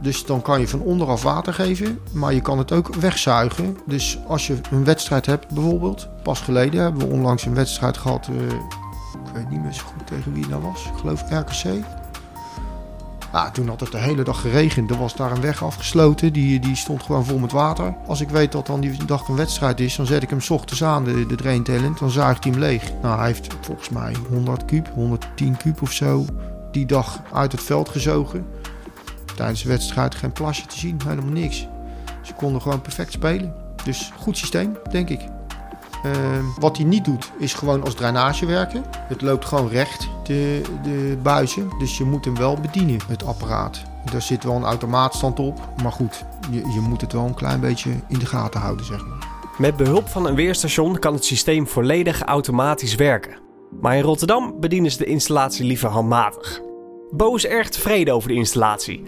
Dus 0.01 0.25
dan 0.25 0.41
kan 0.41 0.59
je 0.59 0.67
van 0.67 0.81
onderaf 0.81 1.23
water 1.23 1.53
geven, 1.53 1.99
maar 2.11 2.33
je 2.33 2.41
kan 2.41 2.57
het 2.57 2.71
ook 2.71 2.95
wegzuigen. 2.95 3.77
Dus 3.85 4.19
als 4.27 4.47
je 4.47 4.55
een 4.71 4.83
wedstrijd 4.83 5.25
hebt 5.25 5.47
bijvoorbeeld, 5.47 6.09
pas 6.23 6.39
geleden 6.39 6.81
hebben 6.81 7.07
we 7.07 7.13
onlangs 7.13 7.45
een 7.45 7.55
wedstrijd 7.55 7.97
gehad, 7.97 8.27
eh, 8.27 8.35
ik 9.25 9.33
weet 9.33 9.49
niet 9.49 9.63
meer 9.63 9.73
zo 9.73 9.83
goed 9.85 10.07
tegen 10.07 10.33
wie 10.33 10.41
het 10.41 10.51
nou 10.51 10.63
was, 10.63 10.85
ik 10.85 10.99
geloof 10.99 11.23
RKC. 11.29 11.83
Ah, 13.33 13.51
toen 13.51 13.67
had 13.67 13.79
het 13.79 13.91
de 13.91 13.97
hele 13.97 14.23
dag 14.23 14.41
geregend, 14.41 14.89
er 14.89 14.97
was 14.97 15.15
daar 15.15 15.31
een 15.31 15.41
weg 15.41 15.63
afgesloten, 15.63 16.33
die, 16.33 16.59
die 16.59 16.75
stond 16.75 17.03
gewoon 17.03 17.25
vol 17.25 17.37
met 17.37 17.51
water. 17.51 17.95
Als 18.07 18.21
ik 18.21 18.29
weet 18.29 18.51
dat 18.51 18.67
dan 18.67 18.79
die 18.79 19.05
dag 19.05 19.27
een 19.27 19.35
wedstrijd 19.35 19.79
is, 19.79 19.95
dan 19.95 20.05
zet 20.05 20.23
ik 20.23 20.29
hem 20.29 20.41
's 20.41 20.49
ochtends 20.49 20.83
aan, 20.83 21.03
de, 21.03 21.25
de 21.25 21.35
drain 21.35 21.63
talent, 21.63 21.99
dan 21.99 22.09
zuigt 22.09 22.43
hij 22.43 22.53
hem 22.53 22.61
leeg. 22.61 22.91
Nou, 23.01 23.17
hij 23.17 23.27
heeft 23.27 23.55
volgens 23.61 23.89
mij 23.89 24.15
100 24.29 24.65
kuub, 24.65 24.89
110 24.93 25.57
kuub 25.57 25.81
of 25.81 25.91
zo 25.91 26.25
die 26.71 26.85
dag 26.85 27.21
uit 27.33 27.51
het 27.51 27.63
veld 27.63 27.89
gezogen. 27.89 28.45
Tijdens 29.35 29.63
de 29.63 29.69
wedstrijd 29.69 30.15
geen 30.15 30.31
plasje 30.31 30.65
te 30.65 30.79
zien, 30.79 30.99
helemaal 31.05 31.33
niks. 31.33 31.67
Ze 32.21 32.33
konden 32.33 32.61
gewoon 32.61 32.81
perfect 32.81 33.11
spelen. 33.11 33.53
Dus 33.83 34.11
goed 34.19 34.37
systeem, 34.37 34.77
denk 34.91 35.09
ik. 35.09 35.21
Ehm, 36.03 36.43
wat 36.59 36.77
hij 36.77 36.85
niet 36.85 37.05
doet, 37.05 37.31
is 37.37 37.53
gewoon 37.53 37.83
als 37.83 37.93
drainage 37.93 38.45
werken. 38.45 38.83
Het 39.07 39.21
loopt 39.21 39.45
gewoon 39.45 39.67
recht, 39.67 40.09
de, 40.23 40.61
de 40.83 41.17
buizen. 41.21 41.69
Dus 41.79 41.97
je 41.97 42.03
moet 42.03 42.25
hem 42.25 42.37
wel 42.37 42.57
bedienen, 42.59 42.99
het 43.07 43.25
apparaat. 43.25 43.83
Er 44.13 44.21
zit 44.21 44.43
wel 44.43 44.55
een 44.55 44.63
automaatstand 44.63 45.39
op. 45.39 45.59
Maar 45.81 45.91
goed, 45.91 46.25
je, 46.51 46.57
je 46.57 46.79
moet 46.79 47.01
het 47.01 47.13
wel 47.13 47.25
een 47.25 47.33
klein 47.33 47.59
beetje 47.59 47.89
in 48.07 48.19
de 48.19 48.25
gaten 48.25 48.59
houden, 48.59 48.85
zeg 48.85 49.05
maar. 49.05 49.27
Met 49.57 49.75
behulp 49.75 50.07
van 50.07 50.25
een 50.25 50.35
weerstation 50.35 50.99
kan 50.99 51.13
het 51.13 51.25
systeem 51.25 51.67
volledig 51.67 52.21
automatisch 52.21 52.95
werken. 52.95 53.41
Maar 53.81 53.95
in 53.95 54.03
Rotterdam 54.03 54.59
bedienen 54.59 54.91
ze 54.91 54.97
de 54.97 55.05
installatie 55.05 55.65
liever 55.65 55.89
handmatig. 55.89 56.61
Bo 57.11 57.35
is 57.35 57.45
erg 57.45 57.69
tevreden 57.69 58.13
over 58.13 58.29
de 58.29 58.35
installatie. 58.35 59.03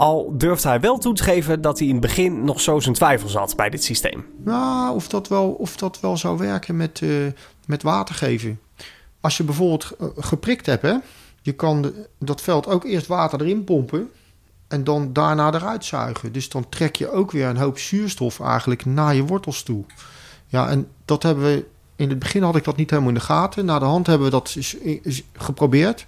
Al 0.00 0.32
durft 0.36 0.64
hij 0.64 0.80
wel 0.80 0.98
toe 0.98 1.14
te 1.14 1.22
geven 1.22 1.60
dat 1.60 1.78
hij 1.78 1.88
in 1.88 1.92
het 1.92 2.02
begin 2.02 2.44
nog 2.44 2.60
zo 2.60 2.80
zijn 2.80 2.94
twijfels 2.94 3.34
had 3.34 3.56
bij 3.56 3.70
dit 3.70 3.84
systeem. 3.84 4.26
Nou, 4.44 4.94
of 4.94 5.08
dat 5.08 5.28
wel, 5.28 5.50
of 5.50 5.76
dat 5.76 6.00
wel 6.00 6.16
zou 6.16 6.38
werken 6.38 6.76
met, 6.76 7.00
eh, 7.02 7.08
met 7.66 7.82
water 7.82 8.14
geven. 8.14 8.60
Als 9.20 9.36
je 9.36 9.44
bijvoorbeeld 9.44 9.90
eh, 9.98 10.06
geprikt 10.16 10.66
hebt, 10.66 10.82
hè, 10.82 10.96
je 11.42 11.52
kan 11.52 11.92
dat 12.18 12.40
veld 12.40 12.66
ook 12.66 12.84
eerst 12.84 13.06
water 13.06 13.40
erin 13.40 13.64
pompen 13.64 14.10
en 14.68 14.84
dan 14.84 15.12
daarna 15.12 15.54
eruit 15.54 15.84
zuigen. 15.84 16.32
Dus 16.32 16.48
dan 16.48 16.68
trek 16.68 16.96
je 16.96 17.10
ook 17.10 17.30
weer 17.30 17.46
een 17.46 17.56
hoop 17.56 17.78
zuurstof 17.78 18.40
eigenlijk 18.40 18.84
naar 18.84 19.14
je 19.14 19.24
wortels 19.24 19.62
toe. 19.62 19.84
Ja, 20.46 20.68
en 20.68 20.88
dat 21.04 21.22
hebben 21.22 21.44
we 21.44 21.66
in 21.96 22.08
het 22.08 22.18
begin 22.18 22.42
had 22.42 22.56
ik 22.56 22.64
dat 22.64 22.76
niet 22.76 22.90
helemaal 22.90 23.10
in 23.10 23.18
de 23.18 23.24
gaten. 23.24 23.64
Na 23.64 23.78
de 23.78 23.84
hand 23.84 24.06
hebben 24.06 24.26
we 24.26 24.32
dat 24.32 24.56
geprobeerd. 25.32 26.06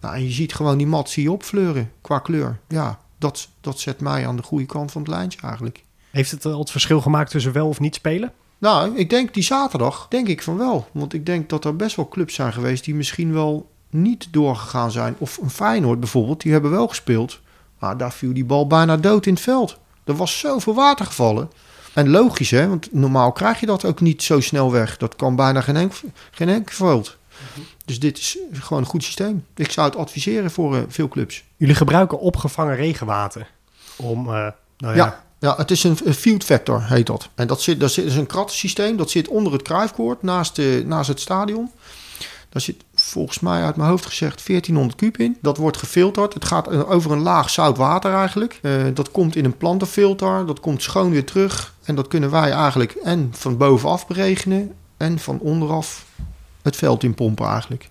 Nou, 0.00 0.14
en 0.14 0.24
je 0.24 0.30
ziet 0.30 0.54
gewoon 0.54 0.78
die 0.78 0.86
mat 0.86 1.10
zie 1.10 1.22
je 1.22 1.32
opfleuren 1.32 1.92
qua 2.00 2.18
kleur. 2.18 2.58
Ja, 2.68 2.98
dat, 3.20 3.48
dat 3.60 3.78
zet 3.78 4.00
mij 4.00 4.26
aan 4.26 4.36
de 4.36 4.42
goede 4.42 4.66
kant 4.66 4.92
van 4.92 5.02
het 5.02 5.10
lijntje 5.10 5.40
eigenlijk. 5.42 5.84
Heeft 6.10 6.30
het 6.30 6.44
al 6.44 6.58
het 6.58 6.70
verschil 6.70 7.00
gemaakt 7.00 7.30
tussen 7.30 7.52
wel 7.52 7.68
of 7.68 7.80
niet 7.80 7.94
spelen? 7.94 8.32
Nou, 8.58 8.96
ik 8.96 9.10
denk 9.10 9.34
die 9.34 9.42
zaterdag, 9.42 10.06
denk 10.08 10.28
ik 10.28 10.42
van 10.42 10.56
wel. 10.56 10.88
Want 10.92 11.12
ik 11.12 11.26
denk 11.26 11.48
dat 11.48 11.64
er 11.64 11.76
best 11.76 11.96
wel 11.96 12.08
clubs 12.08 12.34
zijn 12.34 12.52
geweest 12.52 12.84
die 12.84 12.94
misschien 12.94 13.32
wel 13.32 13.70
niet 13.90 14.28
doorgegaan 14.30 14.90
zijn. 14.90 15.14
Of 15.18 15.38
een 15.42 15.50
Feyenoord 15.50 16.00
bijvoorbeeld, 16.00 16.40
die 16.40 16.52
hebben 16.52 16.70
wel 16.70 16.88
gespeeld. 16.88 17.40
Maar 17.78 17.96
daar 17.96 18.12
viel 18.12 18.34
die 18.34 18.44
bal 18.44 18.66
bijna 18.66 18.96
dood 18.96 19.26
in 19.26 19.34
het 19.34 19.42
veld. 19.42 19.78
Er 20.04 20.16
was 20.16 20.38
zoveel 20.38 20.74
water 20.74 21.06
gevallen. 21.06 21.50
En 21.94 22.10
logisch, 22.10 22.50
hè? 22.50 22.68
Want 22.68 22.92
normaal 22.92 23.32
krijg 23.32 23.60
je 23.60 23.66
dat 23.66 23.84
ook 23.84 24.00
niet 24.00 24.22
zo 24.22 24.40
snel 24.40 24.72
weg. 24.72 24.96
Dat 24.96 25.16
kan 25.16 25.36
bijna 25.36 25.60
geen 25.60 25.76
enkel, 25.76 26.10
geen 26.30 26.48
enkel 26.48 26.74
veld. 26.74 27.16
Dus 27.90 27.98
dit 27.98 28.18
is 28.18 28.38
gewoon 28.52 28.82
een 28.82 28.88
goed 28.88 29.04
systeem. 29.04 29.44
Ik 29.56 29.70
zou 29.70 29.88
het 29.88 29.96
adviseren 29.96 30.50
voor 30.50 30.76
eh, 30.76 30.82
veel 30.88 31.08
clubs. 31.08 31.44
Jullie 31.56 31.74
gebruiken 31.74 32.20
opgevangen 32.20 32.76
regenwater 32.76 33.50
om, 33.96 34.26
eh, 34.26 34.46
nou 34.78 34.94
ja, 34.94 34.94
Ja, 34.94 35.24
ja, 35.38 35.56
het 35.56 35.70
is 35.70 35.84
een, 35.84 35.96
field 35.96 36.44
vector, 36.44 36.82
heet 36.82 37.06
dat. 37.06 37.28
En 37.34 37.46
dat 37.46 37.62
zit, 37.62 37.80
dat 37.80 37.92
zit 37.92 38.04
is 38.04 38.16
een 38.16 38.26
krattensysteem. 38.26 38.96
Dat 38.96 39.10
zit 39.10 39.28
onder 39.28 39.52
het 39.52 39.62
kruifkoord, 39.62 40.22
naast, 40.22 40.56
de, 40.56 40.82
naast 40.86 41.08
het 41.08 41.20
stadion. 41.20 41.70
Daar 42.48 42.62
zit 42.62 42.84
volgens 42.94 43.40
mij 43.40 43.62
uit 43.64 43.76
mijn 43.76 43.88
hoofd 43.88 44.06
gezegd 44.06 44.46
1400 44.46 44.98
kuub 44.98 45.16
in. 45.16 45.38
Dat 45.42 45.56
wordt 45.56 45.76
gefilterd. 45.76 46.34
Het 46.34 46.44
gaat 46.44 46.68
eh, 46.68 46.90
over 46.90 47.12
een 47.12 47.22
laag 47.22 47.50
zout 47.50 47.76
water 47.76 48.14
eigenlijk. 48.14 48.60
Dat 48.94 49.10
komt 49.10 49.36
in 49.36 49.44
een 49.44 49.56
plantenfilter. 49.56 50.46
Dat 50.46 50.60
komt 50.60 50.82
schoon 50.82 51.10
weer 51.10 51.24
terug. 51.24 51.74
En 51.84 51.94
dat 51.94 52.08
kunnen 52.08 52.30
wij 52.30 52.52
eigenlijk 52.52 52.92
en 52.92 53.28
van 53.32 53.56
bovenaf 53.56 54.06
beregenen... 54.06 54.74
en 54.96 55.18
van 55.18 55.38
onderaf 55.38 56.08
het 56.62 56.76
veld 56.76 57.02
in 57.02 57.14
pompen 57.14 57.46
eigenlijk. 57.46 57.90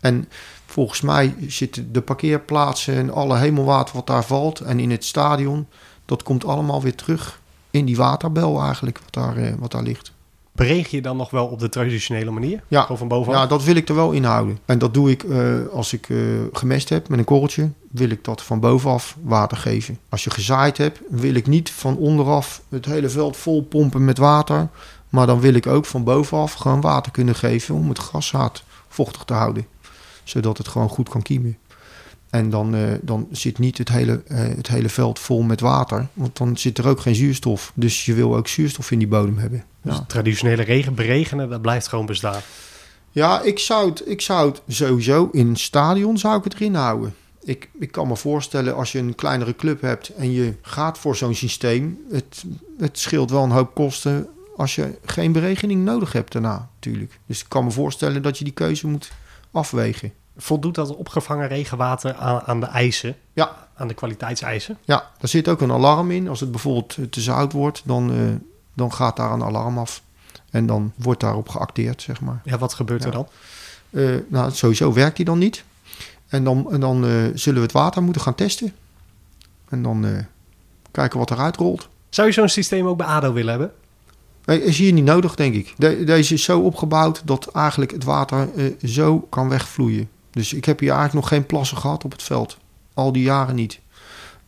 En 0.00 0.28
volgens 0.66 1.00
mij 1.00 1.34
zitten 1.46 1.92
de 1.92 2.00
parkeerplaatsen 2.00 2.94
en 2.94 3.10
alle 3.12 3.36
hemelwater 3.36 3.94
wat 3.94 4.06
daar 4.06 4.24
valt... 4.24 4.60
en 4.60 4.80
in 4.80 4.90
het 4.90 5.04
stadion, 5.04 5.66
dat 6.04 6.22
komt 6.22 6.44
allemaal 6.44 6.82
weer 6.82 6.94
terug 6.94 7.40
in 7.70 7.84
die 7.84 7.96
waterbel 7.96 8.62
eigenlijk 8.62 8.98
wat 8.98 9.24
daar, 9.24 9.36
eh, 9.36 9.52
wat 9.58 9.70
daar 9.70 9.82
ligt. 9.82 10.12
beregen 10.52 10.96
je 10.96 11.02
dan 11.02 11.16
nog 11.16 11.30
wel 11.30 11.46
op 11.46 11.58
de 11.58 11.68
traditionele 11.68 12.30
manier? 12.30 12.62
Ja. 12.68 12.80
Gewoon 12.80 12.98
van 12.98 13.08
bovenaf? 13.08 13.40
Ja, 13.40 13.46
dat 13.46 13.64
wil 13.64 13.74
ik 13.74 13.88
er 13.88 13.94
wel 13.94 14.12
in 14.12 14.24
houden. 14.24 14.58
En 14.64 14.78
dat 14.78 14.94
doe 14.94 15.10
ik 15.10 15.22
eh, 15.22 15.66
als 15.72 15.92
ik 15.92 16.08
eh, 16.08 16.16
gemest 16.52 16.88
heb 16.88 17.08
met 17.08 17.18
een 17.18 17.24
korreltje, 17.24 17.70
wil 17.90 18.10
ik 18.10 18.24
dat 18.24 18.42
van 18.42 18.60
bovenaf 18.60 19.16
water 19.22 19.56
geven. 19.56 19.98
Als 20.08 20.24
je 20.24 20.30
gezaaid 20.30 20.76
hebt, 20.76 21.00
wil 21.08 21.34
ik 21.34 21.46
niet 21.46 21.70
van 21.70 21.96
onderaf 21.96 22.62
het 22.68 22.84
hele 22.84 23.08
veld 23.08 23.36
vol 23.36 23.62
pompen 23.62 24.04
met 24.04 24.18
water. 24.18 24.68
Maar 25.10 25.26
dan 25.26 25.40
wil 25.40 25.54
ik 25.54 25.66
ook 25.66 25.84
van 25.86 26.04
bovenaf 26.04 26.52
gewoon 26.52 26.80
water 26.80 27.12
kunnen 27.12 27.34
geven 27.34 27.74
om 27.74 27.88
het 27.88 27.98
graszaad 27.98 28.64
vochtig 28.88 29.24
te 29.24 29.32
houden. 29.34 29.66
Zodat 30.24 30.58
het 30.58 30.68
gewoon 30.68 30.88
goed 30.88 31.08
kan 31.08 31.22
kiemen. 31.22 31.58
En 32.30 32.50
dan, 32.50 32.74
eh, 32.74 32.82
dan 33.02 33.28
zit 33.30 33.58
niet 33.58 33.78
het 33.78 33.88
hele, 33.88 34.22
eh, 34.26 34.38
het 34.38 34.68
hele 34.68 34.88
veld 34.88 35.18
vol 35.18 35.42
met 35.42 35.60
water. 35.60 36.06
Want 36.12 36.36
dan 36.36 36.56
zit 36.56 36.78
er 36.78 36.88
ook 36.88 37.00
geen 37.00 37.14
zuurstof. 37.14 37.72
Dus 37.74 38.04
je 38.04 38.14
wil 38.14 38.36
ook 38.36 38.48
zuurstof 38.48 38.90
in 38.90 38.98
die 38.98 39.08
bodem 39.08 39.38
hebben. 39.38 39.64
Dus 39.82 39.94
Ja. 39.94 40.04
traditionele 40.06 40.62
regen 40.62 40.94
beregenen, 40.94 41.48
dat 41.50 41.62
blijft 41.62 41.88
gewoon 41.88 42.06
bestaan. 42.06 42.40
Ja, 43.10 43.40
ik 43.42 43.58
zou 43.58 43.88
het, 43.88 44.02
ik 44.08 44.20
zou 44.20 44.48
het 44.48 44.62
sowieso 44.68 45.28
in 45.32 45.46
een 45.46 45.56
stadion 45.56 46.18
zou 46.18 46.38
ik 46.38 46.44
het 46.44 46.54
erin 46.54 46.74
houden. 46.74 47.14
Ik, 47.44 47.68
ik 47.78 47.92
kan 47.92 48.08
me 48.08 48.16
voorstellen 48.16 48.74
als 48.74 48.92
je 48.92 48.98
een 48.98 49.14
kleinere 49.14 49.56
club 49.56 49.80
hebt 49.80 50.08
en 50.08 50.32
je 50.32 50.54
gaat 50.62 50.98
voor 50.98 51.16
zo'n 51.16 51.34
systeem. 51.34 51.98
Het, 52.10 52.44
het 52.78 52.98
scheelt 52.98 53.30
wel 53.30 53.42
een 53.42 53.50
hoop 53.50 53.74
kosten 53.74 54.28
als 54.60 54.74
je 54.74 54.98
geen 55.04 55.32
beregening 55.32 55.84
nodig 55.84 56.12
hebt 56.12 56.32
daarna 56.32 56.68
natuurlijk. 56.74 57.18
Dus 57.26 57.40
ik 57.40 57.48
kan 57.48 57.64
me 57.64 57.70
voorstellen 57.70 58.22
dat 58.22 58.38
je 58.38 58.44
die 58.44 58.52
keuze 58.52 58.86
moet 58.86 59.10
afwegen. 59.50 60.12
Voldoet 60.36 60.74
dat 60.74 60.96
opgevangen 60.96 61.48
regenwater 61.48 62.14
aan, 62.14 62.40
aan 62.40 62.60
de 62.60 62.66
eisen? 62.66 63.16
Ja. 63.32 63.68
Aan 63.74 63.88
de 63.88 63.94
kwaliteitseisen? 63.94 64.78
Ja, 64.84 65.10
daar 65.18 65.28
zit 65.28 65.48
ook 65.48 65.60
een 65.60 65.72
alarm 65.72 66.10
in. 66.10 66.28
Als 66.28 66.40
het 66.40 66.50
bijvoorbeeld 66.50 66.96
eh, 66.96 67.04
te 67.04 67.20
zout 67.20 67.52
wordt, 67.52 67.82
dan, 67.84 68.12
eh, 68.12 68.18
dan 68.74 68.92
gaat 68.92 69.16
daar 69.16 69.32
een 69.32 69.42
alarm 69.42 69.78
af. 69.78 70.02
En 70.50 70.66
dan 70.66 70.92
wordt 70.96 71.20
daarop 71.20 71.48
geacteerd, 71.48 72.02
zeg 72.02 72.20
maar. 72.20 72.40
Ja, 72.44 72.58
wat 72.58 72.74
gebeurt 72.74 73.04
er 73.04 73.12
dan? 73.12 73.28
Eh, 73.90 74.14
nou, 74.28 74.50
sowieso 74.50 74.92
werkt 74.92 75.16
die 75.16 75.24
dan 75.24 75.38
niet. 75.38 75.64
En 76.28 76.44
dan, 76.44 76.72
en 76.72 76.80
dan 76.80 77.02
zullen 77.34 77.60
we 77.60 77.66
het 77.66 77.72
water 77.72 78.02
moeten 78.02 78.22
gaan 78.22 78.34
testen. 78.34 78.74
En 79.68 79.82
dan 79.82 80.26
kijken 80.90 81.18
wat 81.18 81.30
eruit 81.30 81.56
rolt. 81.56 81.88
Zou 82.08 82.26
je 82.28 82.32
zo'n 82.32 82.48
systeem 82.48 82.86
ook 82.86 82.96
bij 82.96 83.06
ADO 83.06 83.32
willen 83.32 83.50
hebben? 83.50 83.72
Is 84.44 84.78
hier 84.78 84.92
niet 84.92 85.04
nodig, 85.04 85.34
denk 85.34 85.54
ik. 85.54 85.74
De- 85.76 86.04
deze 86.04 86.34
is 86.34 86.42
zo 86.42 86.60
opgebouwd 86.60 87.22
dat 87.24 87.46
eigenlijk 87.52 87.90
het 87.90 88.04
water 88.04 88.48
eh, 88.56 88.64
zo 88.88 89.18
kan 89.30 89.48
wegvloeien. 89.48 90.08
Dus 90.30 90.52
ik 90.52 90.64
heb 90.64 90.78
hier 90.80 90.90
eigenlijk 90.90 91.20
nog 91.20 91.28
geen 91.28 91.46
plassen 91.46 91.76
gehad 91.76 92.04
op 92.04 92.12
het 92.12 92.22
veld. 92.22 92.58
Al 92.94 93.12
die 93.12 93.22
jaren 93.22 93.54
niet. 93.54 93.80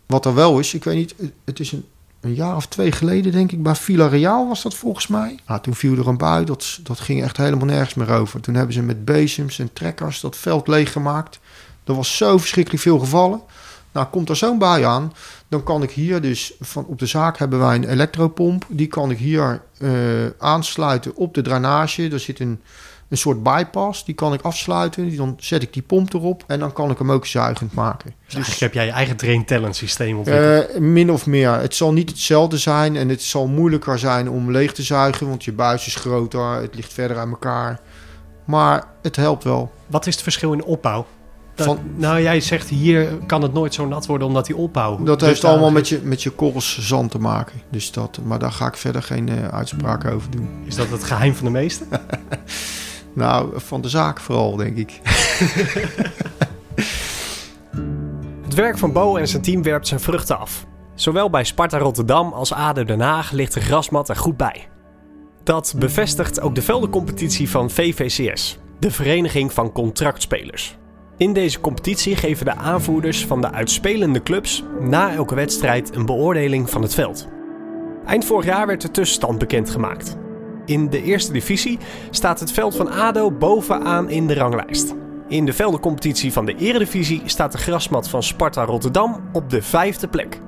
Wat 0.06 0.26
er 0.26 0.34
wel 0.34 0.58
is, 0.58 0.74
ik 0.74 0.84
weet 0.84 0.96
niet, 0.96 1.14
het- 1.44 1.60
is 1.60 1.72
een, 1.72 1.84
een 2.20 2.34
jaar 2.34 2.56
of 2.56 2.66
twee 2.66 2.92
geleden, 2.92 3.32
denk 3.32 3.52
ik, 3.52 3.62
bij 3.62 3.74
Villarreal 3.74 4.48
was 4.48 4.62
dat 4.62 4.74
volgens 4.74 5.06
mij. 5.06 5.38
Nou, 5.46 5.60
toen 5.60 5.74
viel 5.74 5.96
er 5.98 6.08
een 6.08 6.16
bui, 6.16 6.44
dat, 6.44 6.78
dat 6.82 7.00
ging 7.00 7.22
echt 7.22 7.36
helemaal 7.36 7.66
nergens 7.66 7.94
meer 7.94 8.10
over. 8.10 8.40
Toen 8.40 8.54
hebben 8.54 8.74
ze 8.74 8.82
met 8.82 9.04
bezems 9.04 9.58
en 9.58 9.72
trekkers 9.72 10.20
dat 10.20 10.36
veld 10.36 10.68
leeggemaakt. 10.68 11.40
Er 11.84 11.94
was 11.94 12.16
zo 12.16 12.38
verschrikkelijk 12.38 12.82
veel 12.82 12.98
gevallen. 12.98 13.40
Nou, 13.92 14.06
komt 14.06 14.28
er 14.28 14.36
zo'n 14.36 14.58
bui 14.58 14.82
aan, 14.84 15.12
dan 15.48 15.62
kan 15.62 15.82
ik 15.82 15.90
hier 15.90 16.20
dus, 16.20 16.52
van, 16.60 16.84
op 16.86 16.98
de 16.98 17.06
zaak 17.06 17.38
hebben 17.38 17.58
wij 17.58 17.74
een 17.74 17.88
elektropomp. 17.88 18.64
Die 18.68 18.86
kan 18.86 19.10
ik 19.10 19.18
hier 19.18 19.62
eh, 19.78 19.90
aansluiten 20.38 21.16
op 21.16 21.34
de 21.34 21.42
drainage. 21.42 22.08
Er 22.08 22.20
zit 22.20 22.40
een, 22.40 22.60
een 23.08 23.16
soort 23.18 23.42
bypass, 23.42 24.04
die 24.04 24.14
kan 24.14 24.32
ik 24.32 24.40
afsluiten. 24.42 25.08
Die- 25.08 25.16
Dan 25.16 25.34
zet 25.38 25.62
ik 25.62 25.72
die 25.72 25.82
pomp 25.82 26.12
erop 26.14 26.44
en 26.46 26.58
dan 26.58 26.72
kan 26.72 26.90
ik 26.90 26.98
hem 26.98 27.10
ook 27.12 27.26
zuigend 27.26 27.74
maken. 27.74 28.14
Dus 28.28 28.60
heb 28.60 28.72
jij 28.74 28.84
je 28.84 28.90
eigen 28.90 29.16
drain 29.16 29.44
talent 29.44 29.76
systeem 29.76 30.16
ontwikkeld. 30.18 30.68
Eh, 30.70 30.78
min 30.80 31.10
of 31.10 31.26
meer. 31.26 31.52
Het 31.52 31.74
zal 31.74 31.92
niet 31.92 32.10
hetzelfde 32.10 32.58
zijn 32.58 32.96
en 32.96 33.08
het 33.08 33.22
zal 33.22 33.46
moeilijker 33.46 33.98
zijn 33.98 34.30
om 34.30 34.50
leeg 34.50 34.72
te 34.72 34.82
zuigen, 34.82 35.28
want 35.28 35.44
je 35.44 35.52
buis 35.52 35.86
is 35.86 35.94
groter, 35.94 36.50
het 36.52 36.74
ligt 36.74 36.92
verder 36.92 37.18
aan 37.18 37.30
elkaar. 37.30 37.80
Maar 38.44 38.84
het 39.02 39.16
helpt 39.16 39.44
wel. 39.44 39.72
Wat 39.86 40.06
is 40.06 40.14
het 40.14 40.22
verschil 40.22 40.52
in 40.52 40.58
de 40.58 40.64
opbouw? 40.66 41.06
Dat- 41.54 41.66
Van- 41.66 41.78
nou, 41.96 42.22
jij 42.22 42.40
zegt 42.40 42.68
hier 42.68 43.06
kan 43.26 43.42
het 43.42 43.52
nooit 43.52 43.74
zo 43.74 43.86
nat 43.86 44.06
worden 44.06 44.26
omdat 44.26 44.46
die 44.46 44.56
opbouw... 44.56 45.02
Dat 45.02 45.20
heeft 45.20 45.32
dusdanig 45.32 45.50
allemaal 45.56 45.72
met 45.74 45.88
je, 45.88 46.00
met 46.02 46.22
je 46.22 46.30
korrels 46.30 46.78
zand 46.80 47.10
te 47.10 47.18
maken. 47.18 47.60
Dus 47.70 47.90
dat, 47.92 48.18
maar 48.24 48.38
daar 48.38 48.52
ga 48.52 48.66
ik 48.66 48.76
verder 48.76 49.02
geen 49.02 49.28
eh, 49.28 49.48
uitspraken 49.48 50.12
over 50.12 50.30
doen. 50.30 50.48
Is 50.66 50.74
dat 50.74 50.88
het 50.90 51.04
geheim 51.04 51.34
van 51.34 51.44
de 51.44 51.50
meesten? 51.50 51.86
Nou, 53.14 53.52
van 53.60 53.80
de 53.80 53.88
zaak 53.88 54.20
vooral, 54.20 54.56
denk 54.56 54.76
ik. 54.76 55.00
Het 58.42 58.54
werk 58.54 58.78
van 58.78 58.92
Bo 58.92 59.16
en 59.16 59.28
zijn 59.28 59.42
team 59.42 59.62
werpt 59.62 59.86
zijn 59.88 60.00
vruchten 60.00 60.38
af. 60.38 60.66
Zowel 60.94 61.30
bij 61.30 61.44
Sparta 61.44 61.78
Rotterdam 61.78 62.32
als 62.32 62.52
ADO 62.52 62.84
Den 62.84 63.00
Haag 63.00 63.30
ligt 63.30 63.54
de 63.54 63.60
grasmat 63.60 64.08
er 64.08 64.16
goed 64.16 64.36
bij. 64.36 64.68
Dat 65.42 65.74
bevestigt 65.78 66.40
ook 66.40 66.54
de 66.54 66.62
veldencompetitie 66.62 67.50
van 67.50 67.70
VVCS, 67.70 68.58
de 68.78 68.90
Vereniging 68.90 69.52
van 69.52 69.72
Contractspelers. 69.72 70.76
In 71.22 71.32
deze 71.32 71.60
competitie 71.60 72.16
geven 72.16 72.44
de 72.44 72.54
aanvoerders 72.54 73.26
van 73.26 73.40
de 73.40 73.50
uitspelende 73.50 74.22
clubs 74.22 74.64
na 74.80 75.12
elke 75.14 75.34
wedstrijd 75.34 75.94
een 75.94 76.06
beoordeling 76.06 76.70
van 76.70 76.82
het 76.82 76.94
veld. 76.94 77.28
Eind 78.06 78.24
vorig 78.24 78.44
jaar 78.44 78.66
werd 78.66 78.80
de 78.80 78.90
tussenstand 78.90 79.38
bekendgemaakt. 79.38 80.16
In 80.66 80.90
de 80.90 81.02
eerste 81.02 81.32
divisie 81.32 81.78
staat 82.10 82.40
het 82.40 82.52
veld 82.52 82.76
van 82.76 82.90
ADO 82.90 83.30
bovenaan 83.30 84.10
in 84.10 84.26
de 84.26 84.34
ranglijst. 84.34 84.94
In 85.28 85.44
de 85.44 85.52
veldencompetitie 85.52 86.32
van 86.32 86.44
de 86.44 86.54
Eredivisie 86.54 87.22
staat 87.24 87.52
de 87.52 87.58
grasmat 87.58 88.08
van 88.08 88.22
Sparta 88.22 88.64
Rotterdam 88.64 89.28
op 89.32 89.50
de 89.50 89.62
vijfde 89.62 90.08
plek. 90.08 90.40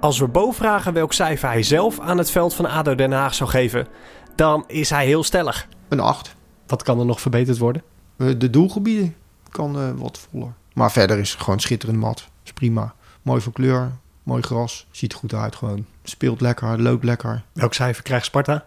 Als 0.00 0.18
we 0.18 0.28
Bo 0.28 0.50
vragen 0.50 0.92
welk 0.92 1.12
cijfer 1.12 1.48
hij 1.48 1.62
zelf 1.62 2.00
aan 2.00 2.18
het 2.18 2.30
veld 2.30 2.54
van 2.54 2.66
ADO 2.66 2.94
Den 2.94 3.12
Haag 3.12 3.34
zou 3.34 3.50
geven, 3.50 3.86
dan 4.34 4.64
is 4.66 4.90
hij 4.90 5.06
heel 5.06 5.24
stellig. 5.24 5.68
Een 5.88 6.00
8. 6.00 6.36
Wat 6.66 6.82
kan 6.82 6.98
er 6.98 7.06
nog 7.06 7.20
verbeterd 7.20 7.58
worden? 7.58 7.82
Eh, 8.16 8.28
de 8.38 8.50
doelgebieden 8.50 9.14
kan 9.54 9.78
eh, 9.78 9.90
wat 9.96 10.18
voller. 10.30 10.52
Maar 10.72 10.92
verder 10.92 11.18
is 11.18 11.30
het 11.30 11.40
gewoon 11.40 11.60
schitterend 11.60 11.98
mat. 11.98 12.28
Is 12.44 12.52
prima. 12.52 12.94
Mooi 13.22 13.40
van 13.40 13.52
kleur, 13.52 13.92
mooi 14.22 14.42
gras. 14.42 14.86
Ziet 14.90 15.12
er 15.12 15.18
goed 15.18 15.34
uit 15.34 15.56
gewoon. 15.56 15.86
Speelt 16.02 16.40
lekker, 16.40 16.82
loopt 16.82 17.04
lekker. 17.04 17.42
Welk 17.52 17.74
cijfer 17.74 18.02
krijgt 18.02 18.24
Sparta? 18.24 18.66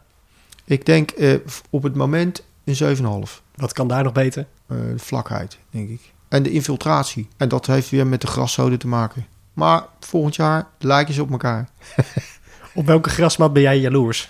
Ik 0.65 0.86
denk 0.86 1.12
eh, 1.12 1.39
op 1.69 1.84
het 1.84 1.95
moment 1.95 2.43
een 2.63 2.97
7,5. 3.28 3.41
Wat 3.56 3.73
kan 3.73 3.88
daar 3.88 4.04
nog 4.04 4.13
beter? 4.13 4.47
Eh, 4.67 4.78
de 4.78 5.00
vlakheid, 5.00 5.58
denk 5.69 5.89
ik. 5.89 6.02
En 6.28 6.43
de 6.43 6.52
infiltratie. 6.52 7.28
En 7.38 7.50
dat 7.50 7.65
heeft 7.65 7.89
weer 7.89 8.08
met 8.08 8.21
de 8.21 8.28
graszoden 8.28 8.80
te 8.80 8.88
maken. 8.88 9.26
Maar 9.54 9.84
volgend 10.00 10.36
jaar 10.36 10.67
lijken 10.80 11.13
ze 11.13 11.21
op 11.21 11.32
elkaar. 11.32 11.70
Op 12.74 12.86
welke 12.86 13.09
grasmat 13.09 13.53
ben 13.53 13.62
jij 13.62 13.80
jaloers? 13.80 14.30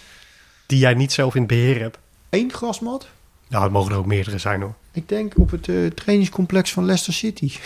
Die 0.65 0.79
jij 0.79 0.93
niet 0.93 1.11
zelf 1.11 1.35
in 1.35 1.41
het 1.41 1.49
beheer 1.49 1.79
hebt? 1.79 1.97
Eén 2.29 2.51
grasmat? 2.51 3.07
Nou, 3.49 3.63
het 3.63 3.71
mogen 3.71 3.91
er 3.91 3.97
ook 3.97 4.05
meerdere 4.05 4.37
zijn 4.37 4.61
hoor. 4.61 4.75
Ik 4.91 5.09
denk 5.09 5.33
op 5.37 5.51
het 5.51 5.67
eh, 5.67 5.85
trainingscomplex 5.85 6.73
van 6.73 6.85
Leicester 6.85 7.13
City. 7.13 7.51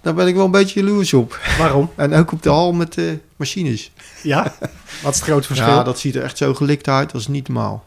Daar 0.00 0.14
ben 0.14 0.26
ik 0.26 0.34
wel 0.34 0.44
een 0.44 0.50
beetje 0.50 0.80
jaloers 0.80 1.12
op. 1.12 1.40
Waarom? 1.58 1.90
En 1.96 2.14
ook 2.14 2.32
op 2.32 2.42
de 2.42 2.48
hal 2.48 2.72
met 2.72 2.92
de 2.92 3.18
machines. 3.36 3.92
Ja? 4.22 4.42
Wat 5.02 5.14
is 5.14 5.20
het 5.20 5.28
grote 5.28 5.46
verschil? 5.46 5.68
Ja, 5.68 5.82
dat 5.82 5.98
ziet 5.98 6.14
er 6.14 6.22
echt 6.22 6.36
zo 6.36 6.54
gelikt 6.54 6.88
uit. 6.88 7.10
Dat 7.10 7.20
is 7.20 7.26
niet 7.26 7.48
normaal. 7.48 7.84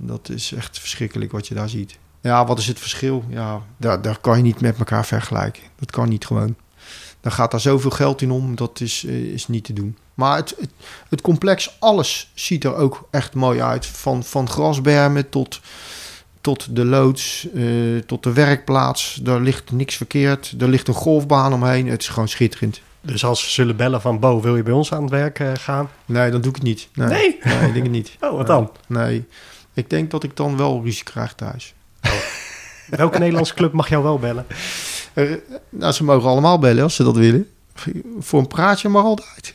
Dat 0.00 0.28
is 0.28 0.52
echt 0.52 0.78
verschrikkelijk 0.78 1.32
wat 1.32 1.48
je 1.48 1.54
daar 1.54 1.68
ziet. 1.68 1.98
Ja, 2.20 2.46
wat 2.46 2.58
is 2.58 2.66
het 2.66 2.78
verschil? 2.78 3.24
Ja, 3.28 3.62
daar, 3.76 4.02
daar 4.02 4.18
kan 4.18 4.36
je 4.36 4.42
niet 4.42 4.60
met 4.60 4.78
elkaar 4.78 5.06
vergelijken. 5.06 5.62
Dat 5.78 5.90
kan 5.90 6.08
niet 6.08 6.26
gewoon. 6.26 6.56
Dan 7.20 7.32
gaat 7.32 7.50
daar 7.50 7.60
zoveel 7.60 7.90
geld 7.90 8.22
in 8.22 8.30
om. 8.30 8.54
Dat 8.54 8.80
is, 8.80 9.04
eh, 9.04 9.14
is 9.14 9.48
niet 9.48 9.64
te 9.64 9.72
doen. 9.72 9.96
Maar 10.14 10.36
het, 10.36 10.54
het, 10.60 10.70
het 11.08 11.20
complex, 11.20 11.76
alles 11.78 12.30
ziet 12.34 12.64
er 12.64 12.74
ook 12.74 13.08
echt 13.10 13.34
mooi 13.34 13.60
uit. 13.60 13.86
Van, 13.86 14.24
van 14.24 14.48
grasbermen 14.48 15.28
tot, 15.28 15.60
tot 16.40 16.76
de 16.76 16.84
loods, 16.84 17.46
eh, 17.54 17.64
tot 18.06 18.22
de 18.22 18.32
werkplaats. 18.32 19.14
Daar 19.22 19.40
ligt 19.40 19.72
niks 19.72 19.96
verkeerd. 19.96 20.54
Er 20.58 20.68
ligt 20.68 20.88
een 20.88 20.94
golfbaan 20.94 21.52
omheen. 21.52 21.88
Het 21.88 22.02
is 22.02 22.08
gewoon 22.08 22.28
schitterend. 22.28 22.80
Dus 23.00 23.24
als 23.24 23.40
ze 23.44 23.50
zullen 23.50 23.76
bellen 23.76 24.00
van 24.00 24.18
Bo, 24.18 24.40
wil 24.40 24.56
je 24.56 24.62
bij 24.62 24.72
ons 24.72 24.92
aan 24.92 25.02
het 25.02 25.10
werk 25.10 25.40
eh, 25.40 25.50
gaan? 25.54 25.90
Nee, 26.06 26.30
dan 26.30 26.40
doe 26.40 26.50
ik 26.50 26.56
het 26.56 26.64
niet. 26.64 26.88
Nee, 26.94 27.08
Nee? 27.08 27.38
nee 27.44 27.66
ik 27.66 27.72
denk 27.72 27.84
het 27.84 27.90
niet. 27.94 28.16
Oh, 28.20 28.36
wat 28.36 28.46
dan? 28.46 28.70
Nee, 28.86 29.24
ik 29.74 29.90
denk 29.90 30.10
dat 30.10 30.22
ik 30.22 30.36
dan 30.36 30.56
wel 30.56 30.80
ruzie 30.84 31.04
krijg 31.04 31.34
thuis. 31.34 31.74
Welke 32.90 33.18
Nederlandse 33.18 33.54
club 33.54 33.72
mag 33.72 33.88
jou 33.88 34.02
wel 34.02 34.18
bellen? 34.18 34.46
Eh, 35.12 35.30
nou, 35.68 35.92
ze 35.92 36.04
mogen 36.04 36.28
allemaal 36.28 36.58
bellen 36.58 36.82
als 36.82 36.94
ze 36.94 37.04
dat 37.04 37.16
willen. 37.16 37.48
Voor 38.18 38.40
een 38.40 38.46
praatje 38.46 38.88
maar 38.88 39.02
altijd. 39.02 39.54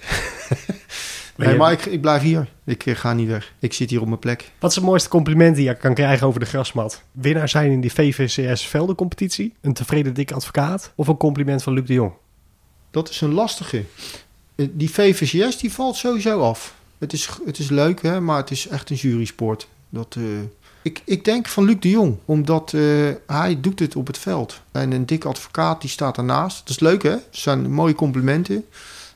nee, 1.36 1.56
maar 1.56 1.72
ik, 1.72 1.86
ik 1.86 2.02
blijf 2.02 2.22
hier. 2.22 2.48
Ik 2.66 2.86
eh, 2.86 2.96
ga 2.96 3.14
niet 3.14 3.28
weg. 3.28 3.54
Ik 3.60 3.74
zit 3.74 3.90
hier 3.90 4.02
op 4.02 4.08
mijn 4.08 4.20
plek. 4.20 4.52
Wat 4.60 4.70
is 4.70 4.76
het 4.76 4.86
mooiste 4.86 5.10
compliment 5.10 5.56
die 5.56 5.66
je 5.66 5.76
kan 5.78 5.94
krijgen 5.94 6.28
over 6.28 6.40
de 6.40 6.46
grasmat? 6.46 7.04
Winnaar 7.12 7.50
zijn 7.50 7.72
in 7.72 7.82
die 7.82 7.94
VVCS 7.94 8.66
veldencompetitie? 8.66 9.54
Een 9.62 9.74
tevreden 9.74 10.14
dik 10.14 10.32
advocaat? 10.32 10.92
Of 10.96 11.08
een 11.08 11.18
compliment 11.18 11.64
van 11.64 11.74
Luc 11.74 11.86
de 11.86 11.94
Jong? 11.94 12.12
Dat 12.92 13.10
is 13.10 13.22
een 13.22 13.34
lastige. 13.34 13.84
Eh, 14.56 14.68
Die 14.72 14.90
VVCS 14.90 15.58
die 15.58 15.74
valt 15.74 15.96
sowieso 15.96 16.42
af. 16.42 16.74
Het 16.98 17.14
is, 17.14 17.30
het 17.46 17.58
is 17.60 17.70
leuk, 17.70 18.02
hè, 18.02 18.22
maar 18.22 18.38
het 18.38 18.52
is 18.52 18.68
echt 18.68 18.90
een 18.90 18.96
jurysport. 18.96 19.68
Dat, 19.90 20.16
eh, 20.18 20.24
ik, 20.82 21.02
ik 21.06 21.26
denk 21.26 21.48
van 21.48 21.64
Luc 21.64 21.76
de 21.80 21.90
Jong, 21.90 22.18
omdat 22.26 22.74
eh, 22.74 22.82
hij 23.28 23.58
doet 23.62 23.80
het 23.80 23.96
op 23.96 24.08
het 24.08 24.18
veld. 24.18 24.62
En 24.72 24.92
een 24.92 25.06
dik 25.06 25.26
advocaat 25.26 25.82
die 25.82 25.90
staat 25.90 26.18
ernaast. 26.18 26.60
Dat 26.60 26.70
is 26.70 26.80
leuk, 26.80 27.04
hè? 27.04 27.10
Dat 27.10 27.22
zijn 27.30 27.72
mooie 27.72 27.96
complimenten. 27.96 28.66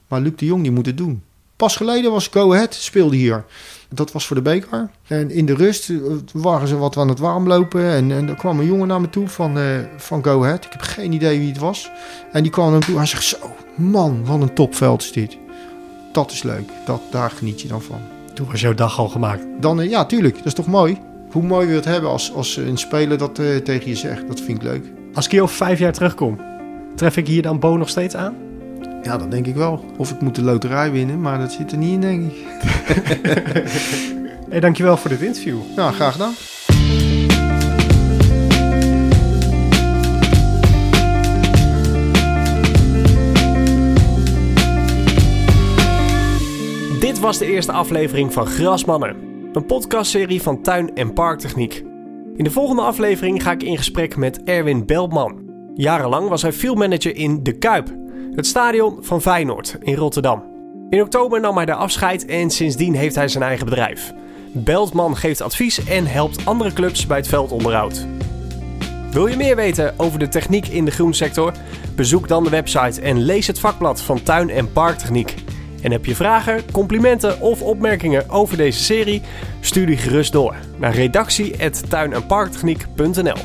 Maar 0.07 0.21
Luc 0.21 0.33
de 0.35 0.45
Jong 0.45 0.61
die 0.61 0.71
moet 0.71 0.85
het 0.85 0.97
doen. 0.97 1.23
Pas 1.55 1.75
geleden 1.75 2.11
was 2.11 2.27
Go 2.27 2.53
Ahead, 2.53 2.73
speelde 2.73 3.15
hier. 3.15 3.45
Dat 3.89 4.11
was 4.11 4.27
voor 4.27 4.35
de 4.35 4.41
beker. 4.41 4.89
En 5.07 5.31
in 5.31 5.45
de 5.45 5.55
rust 5.55 5.89
eh, 5.89 5.97
waren 6.33 6.67
ze 6.67 6.77
wat 6.77 6.97
aan 6.97 7.09
het 7.09 7.19
warmlopen. 7.19 7.89
En, 7.89 8.11
en 8.11 8.29
er 8.29 8.35
kwam 8.35 8.59
een 8.59 8.65
jongen 8.65 8.87
naar 8.87 9.01
me 9.01 9.09
toe 9.09 9.27
van, 9.27 9.57
eh, 9.57 9.65
van 9.97 10.23
Go 10.23 10.43
Ahead. 10.43 10.65
Ik 10.65 10.71
heb 10.71 10.81
geen 10.81 11.11
idee 11.11 11.39
wie 11.39 11.49
het 11.49 11.57
was. 11.57 11.91
En 12.31 12.43
die 12.43 12.51
kwam 12.51 12.69
naar 12.69 12.79
me 12.79 12.85
toe. 12.85 12.97
Hij 12.97 13.05
zegt 13.05 13.23
zo, 13.23 13.37
man, 13.75 14.25
wat 14.25 14.41
een 14.41 14.53
topveld 14.53 15.01
is 15.01 15.11
dit. 15.11 15.37
Dat 16.11 16.31
is 16.31 16.43
leuk. 16.43 16.69
Dat, 16.85 17.01
daar 17.11 17.31
geniet 17.31 17.61
je 17.61 17.67
dan 17.67 17.81
van. 17.81 18.01
Toen 18.33 18.47
was 18.51 18.61
jouw 18.61 18.73
dag 18.73 18.99
al 18.99 19.09
gemaakt. 19.09 19.43
Dan, 19.59 19.89
ja, 19.89 20.05
tuurlijk. 20.05 20.37
Dat 20.37 20.45
is 20.45 20.53
toch 20.53 20.67
mooi? 20.67 20.97
Hoe 21.33 21.43
mooi 21.43 21.65
wil 21.65 21.75
je 21.75 21.81
het 21.81 21.89
hebben 21.89 22.09
als, 22.09 22.33
als 22.33 22.57
een 22.57 22.77
speler 22.77 23.17
dat 23.17 23.39
eh, 23.39 23.55
tegen 23.55 23.89
je 23.89 23.95
zegt. 23.95 24.27
Dat 24.27 24.41
vind 24.41 24.57
ik 24.57 24.63
leuk. 24.63 24.85
Als 25.13 25.25
ik 25.25 25.31
hier 25.31 25.41
over 25.41 25.55
vijf 25.55 25.79
jaar 25.79 25.93
terugkom, 25.93 26.39
tref 26.95 27.17
ik 27.17 27.27
hier 27.27 27.41
dan 27.41 27.59
Bo 27.59 27.77
nog 27.77 27.89
steeds 27.89 28.15
aan? 28.15 28.35
Ja, 29.03 29.17
dat 29.17 29.31
denk 29.31 29.47
ik 29.47 29.55
wel. 29.55 29.85
Of 29.97 30.11
ik 30.11 30.21
moet 30.21 30.35
de 30.35 30.41
loterij 30.41 30.91
winnen, 30.91 31.21
maar 31.21 31.39
dat 31.39 31.51
zit 31.51 31.71
er 31.71 31.77
niet 31.77 31.91
in, 31.91 32.01
denk 32.01 32.31
ik. 32.31 32.37
Hey, 34.49 34.59
dankjewel 34.59 34.97
voor 34.97 35.09
dit 35.09 35.21
interview. 35.21 35.57
Nou, 35.75 35.93
graag 35.93 36.11
gedaan. 36.11 36.33
Dit 46.99 47.19
was 47.19 47.37
de 47.37 47.45
eerste 47.45 47.71
aflevering 47.71 48.33
van 48.33 48.45
Grasmannen, 48.45 49.15
een 49.55 49.65
podcastserie 49.65 50.41
van 50.41 50.61
Tuin- 50.61 50.95
en 50.95 51.13
Parktechniek. 51.13 51.83
In 52.35 52.43
de 52.43 52.51
volgende 52.51 52.81
aflevering 52.81 53.43
ga 53.43 53.51
ik 53.51 53.63
in 53.63 53.77
gesprek 53.77 54.15
met 54.15 54.43
Erwin 54.43 54.85
Beltman. 54.85 55.41
Jarenlang 55.73 56.29
was 56.29 56.41
hij 56.41 56.53
fieldmanager 56.53 57.15
in 57.15 57.43
De 57.43 57.57
Kuip, 57.57 57.95
het 58.31 58.45
stadion 58.45 58.97
van 58.99 59.21
Feyenoord 59.21 59.77
in 59.79 59.95
Rotterdam. 59.95 60.43
In 60.89 61.01
oktober 61.01 61.39
nam 61.39 61.55
hij 61.55 61.65
daar 61.65 61.75
afscheid 61.75 62.25
en 62.25 62.49
sindsdien 62.49 62.95
heeft 62.95 63.15
hij 63.15 63.27
zijn 63.27 63.43
eigen 63.43 63.65
bedrijf. 63.65 64.13
Beltman 64.51 65.17
geeft 65.17 65.41
advies 65.41 65.85
en 65.85 66.05
helpt 66.05 66.45
andere 66.45 66.73
clubs 66.73 67.07
bij 67.07 67.17
het 67.17 67.27
veldonderhoud. 67.27 68.07
Wil 69.11 69.27
je 69.27 69.35
meer 69.35 69.55
weten 69.55 69.93
over 69.97 70.19
de 70.19 70.27
techniek 70.27 70.67
in 70.67 70.85
de 70.85 70.91
groensector? 70.91 71.53
Bezoek 71.95 72.27
dan 72.27 72.43
de 72.43 72.49
website 72.49 73.01
en 73.01 73.17
lees 73.17 73.47
het 73.47 73.59
vakblad 73.59 74.01
van 74.01 74.23
Tuin- 74.23 74.49
en 74.49 74.71
Parktechniek. 74.71 75.42
En 75.83 75.91
heb 75.91 76.05
je 76.05 76.15
vragen, 76.15 76.71
complimenten 76.71 77.41
of 77.41 77.61
opmerkingen 77.61 78.29
over 78.29 78.57
deze 78.57 78.83
serie? 78.83 79.21
Stuur 79.59 79.85
die 79.85 79.97
gerust 79.97 80.31
door 80.31 80.55
naar 80.77 80.93
redactie.tuin- 80.95 82.13
en 82.13 82.25
parktechniek.nl 82.25 83.37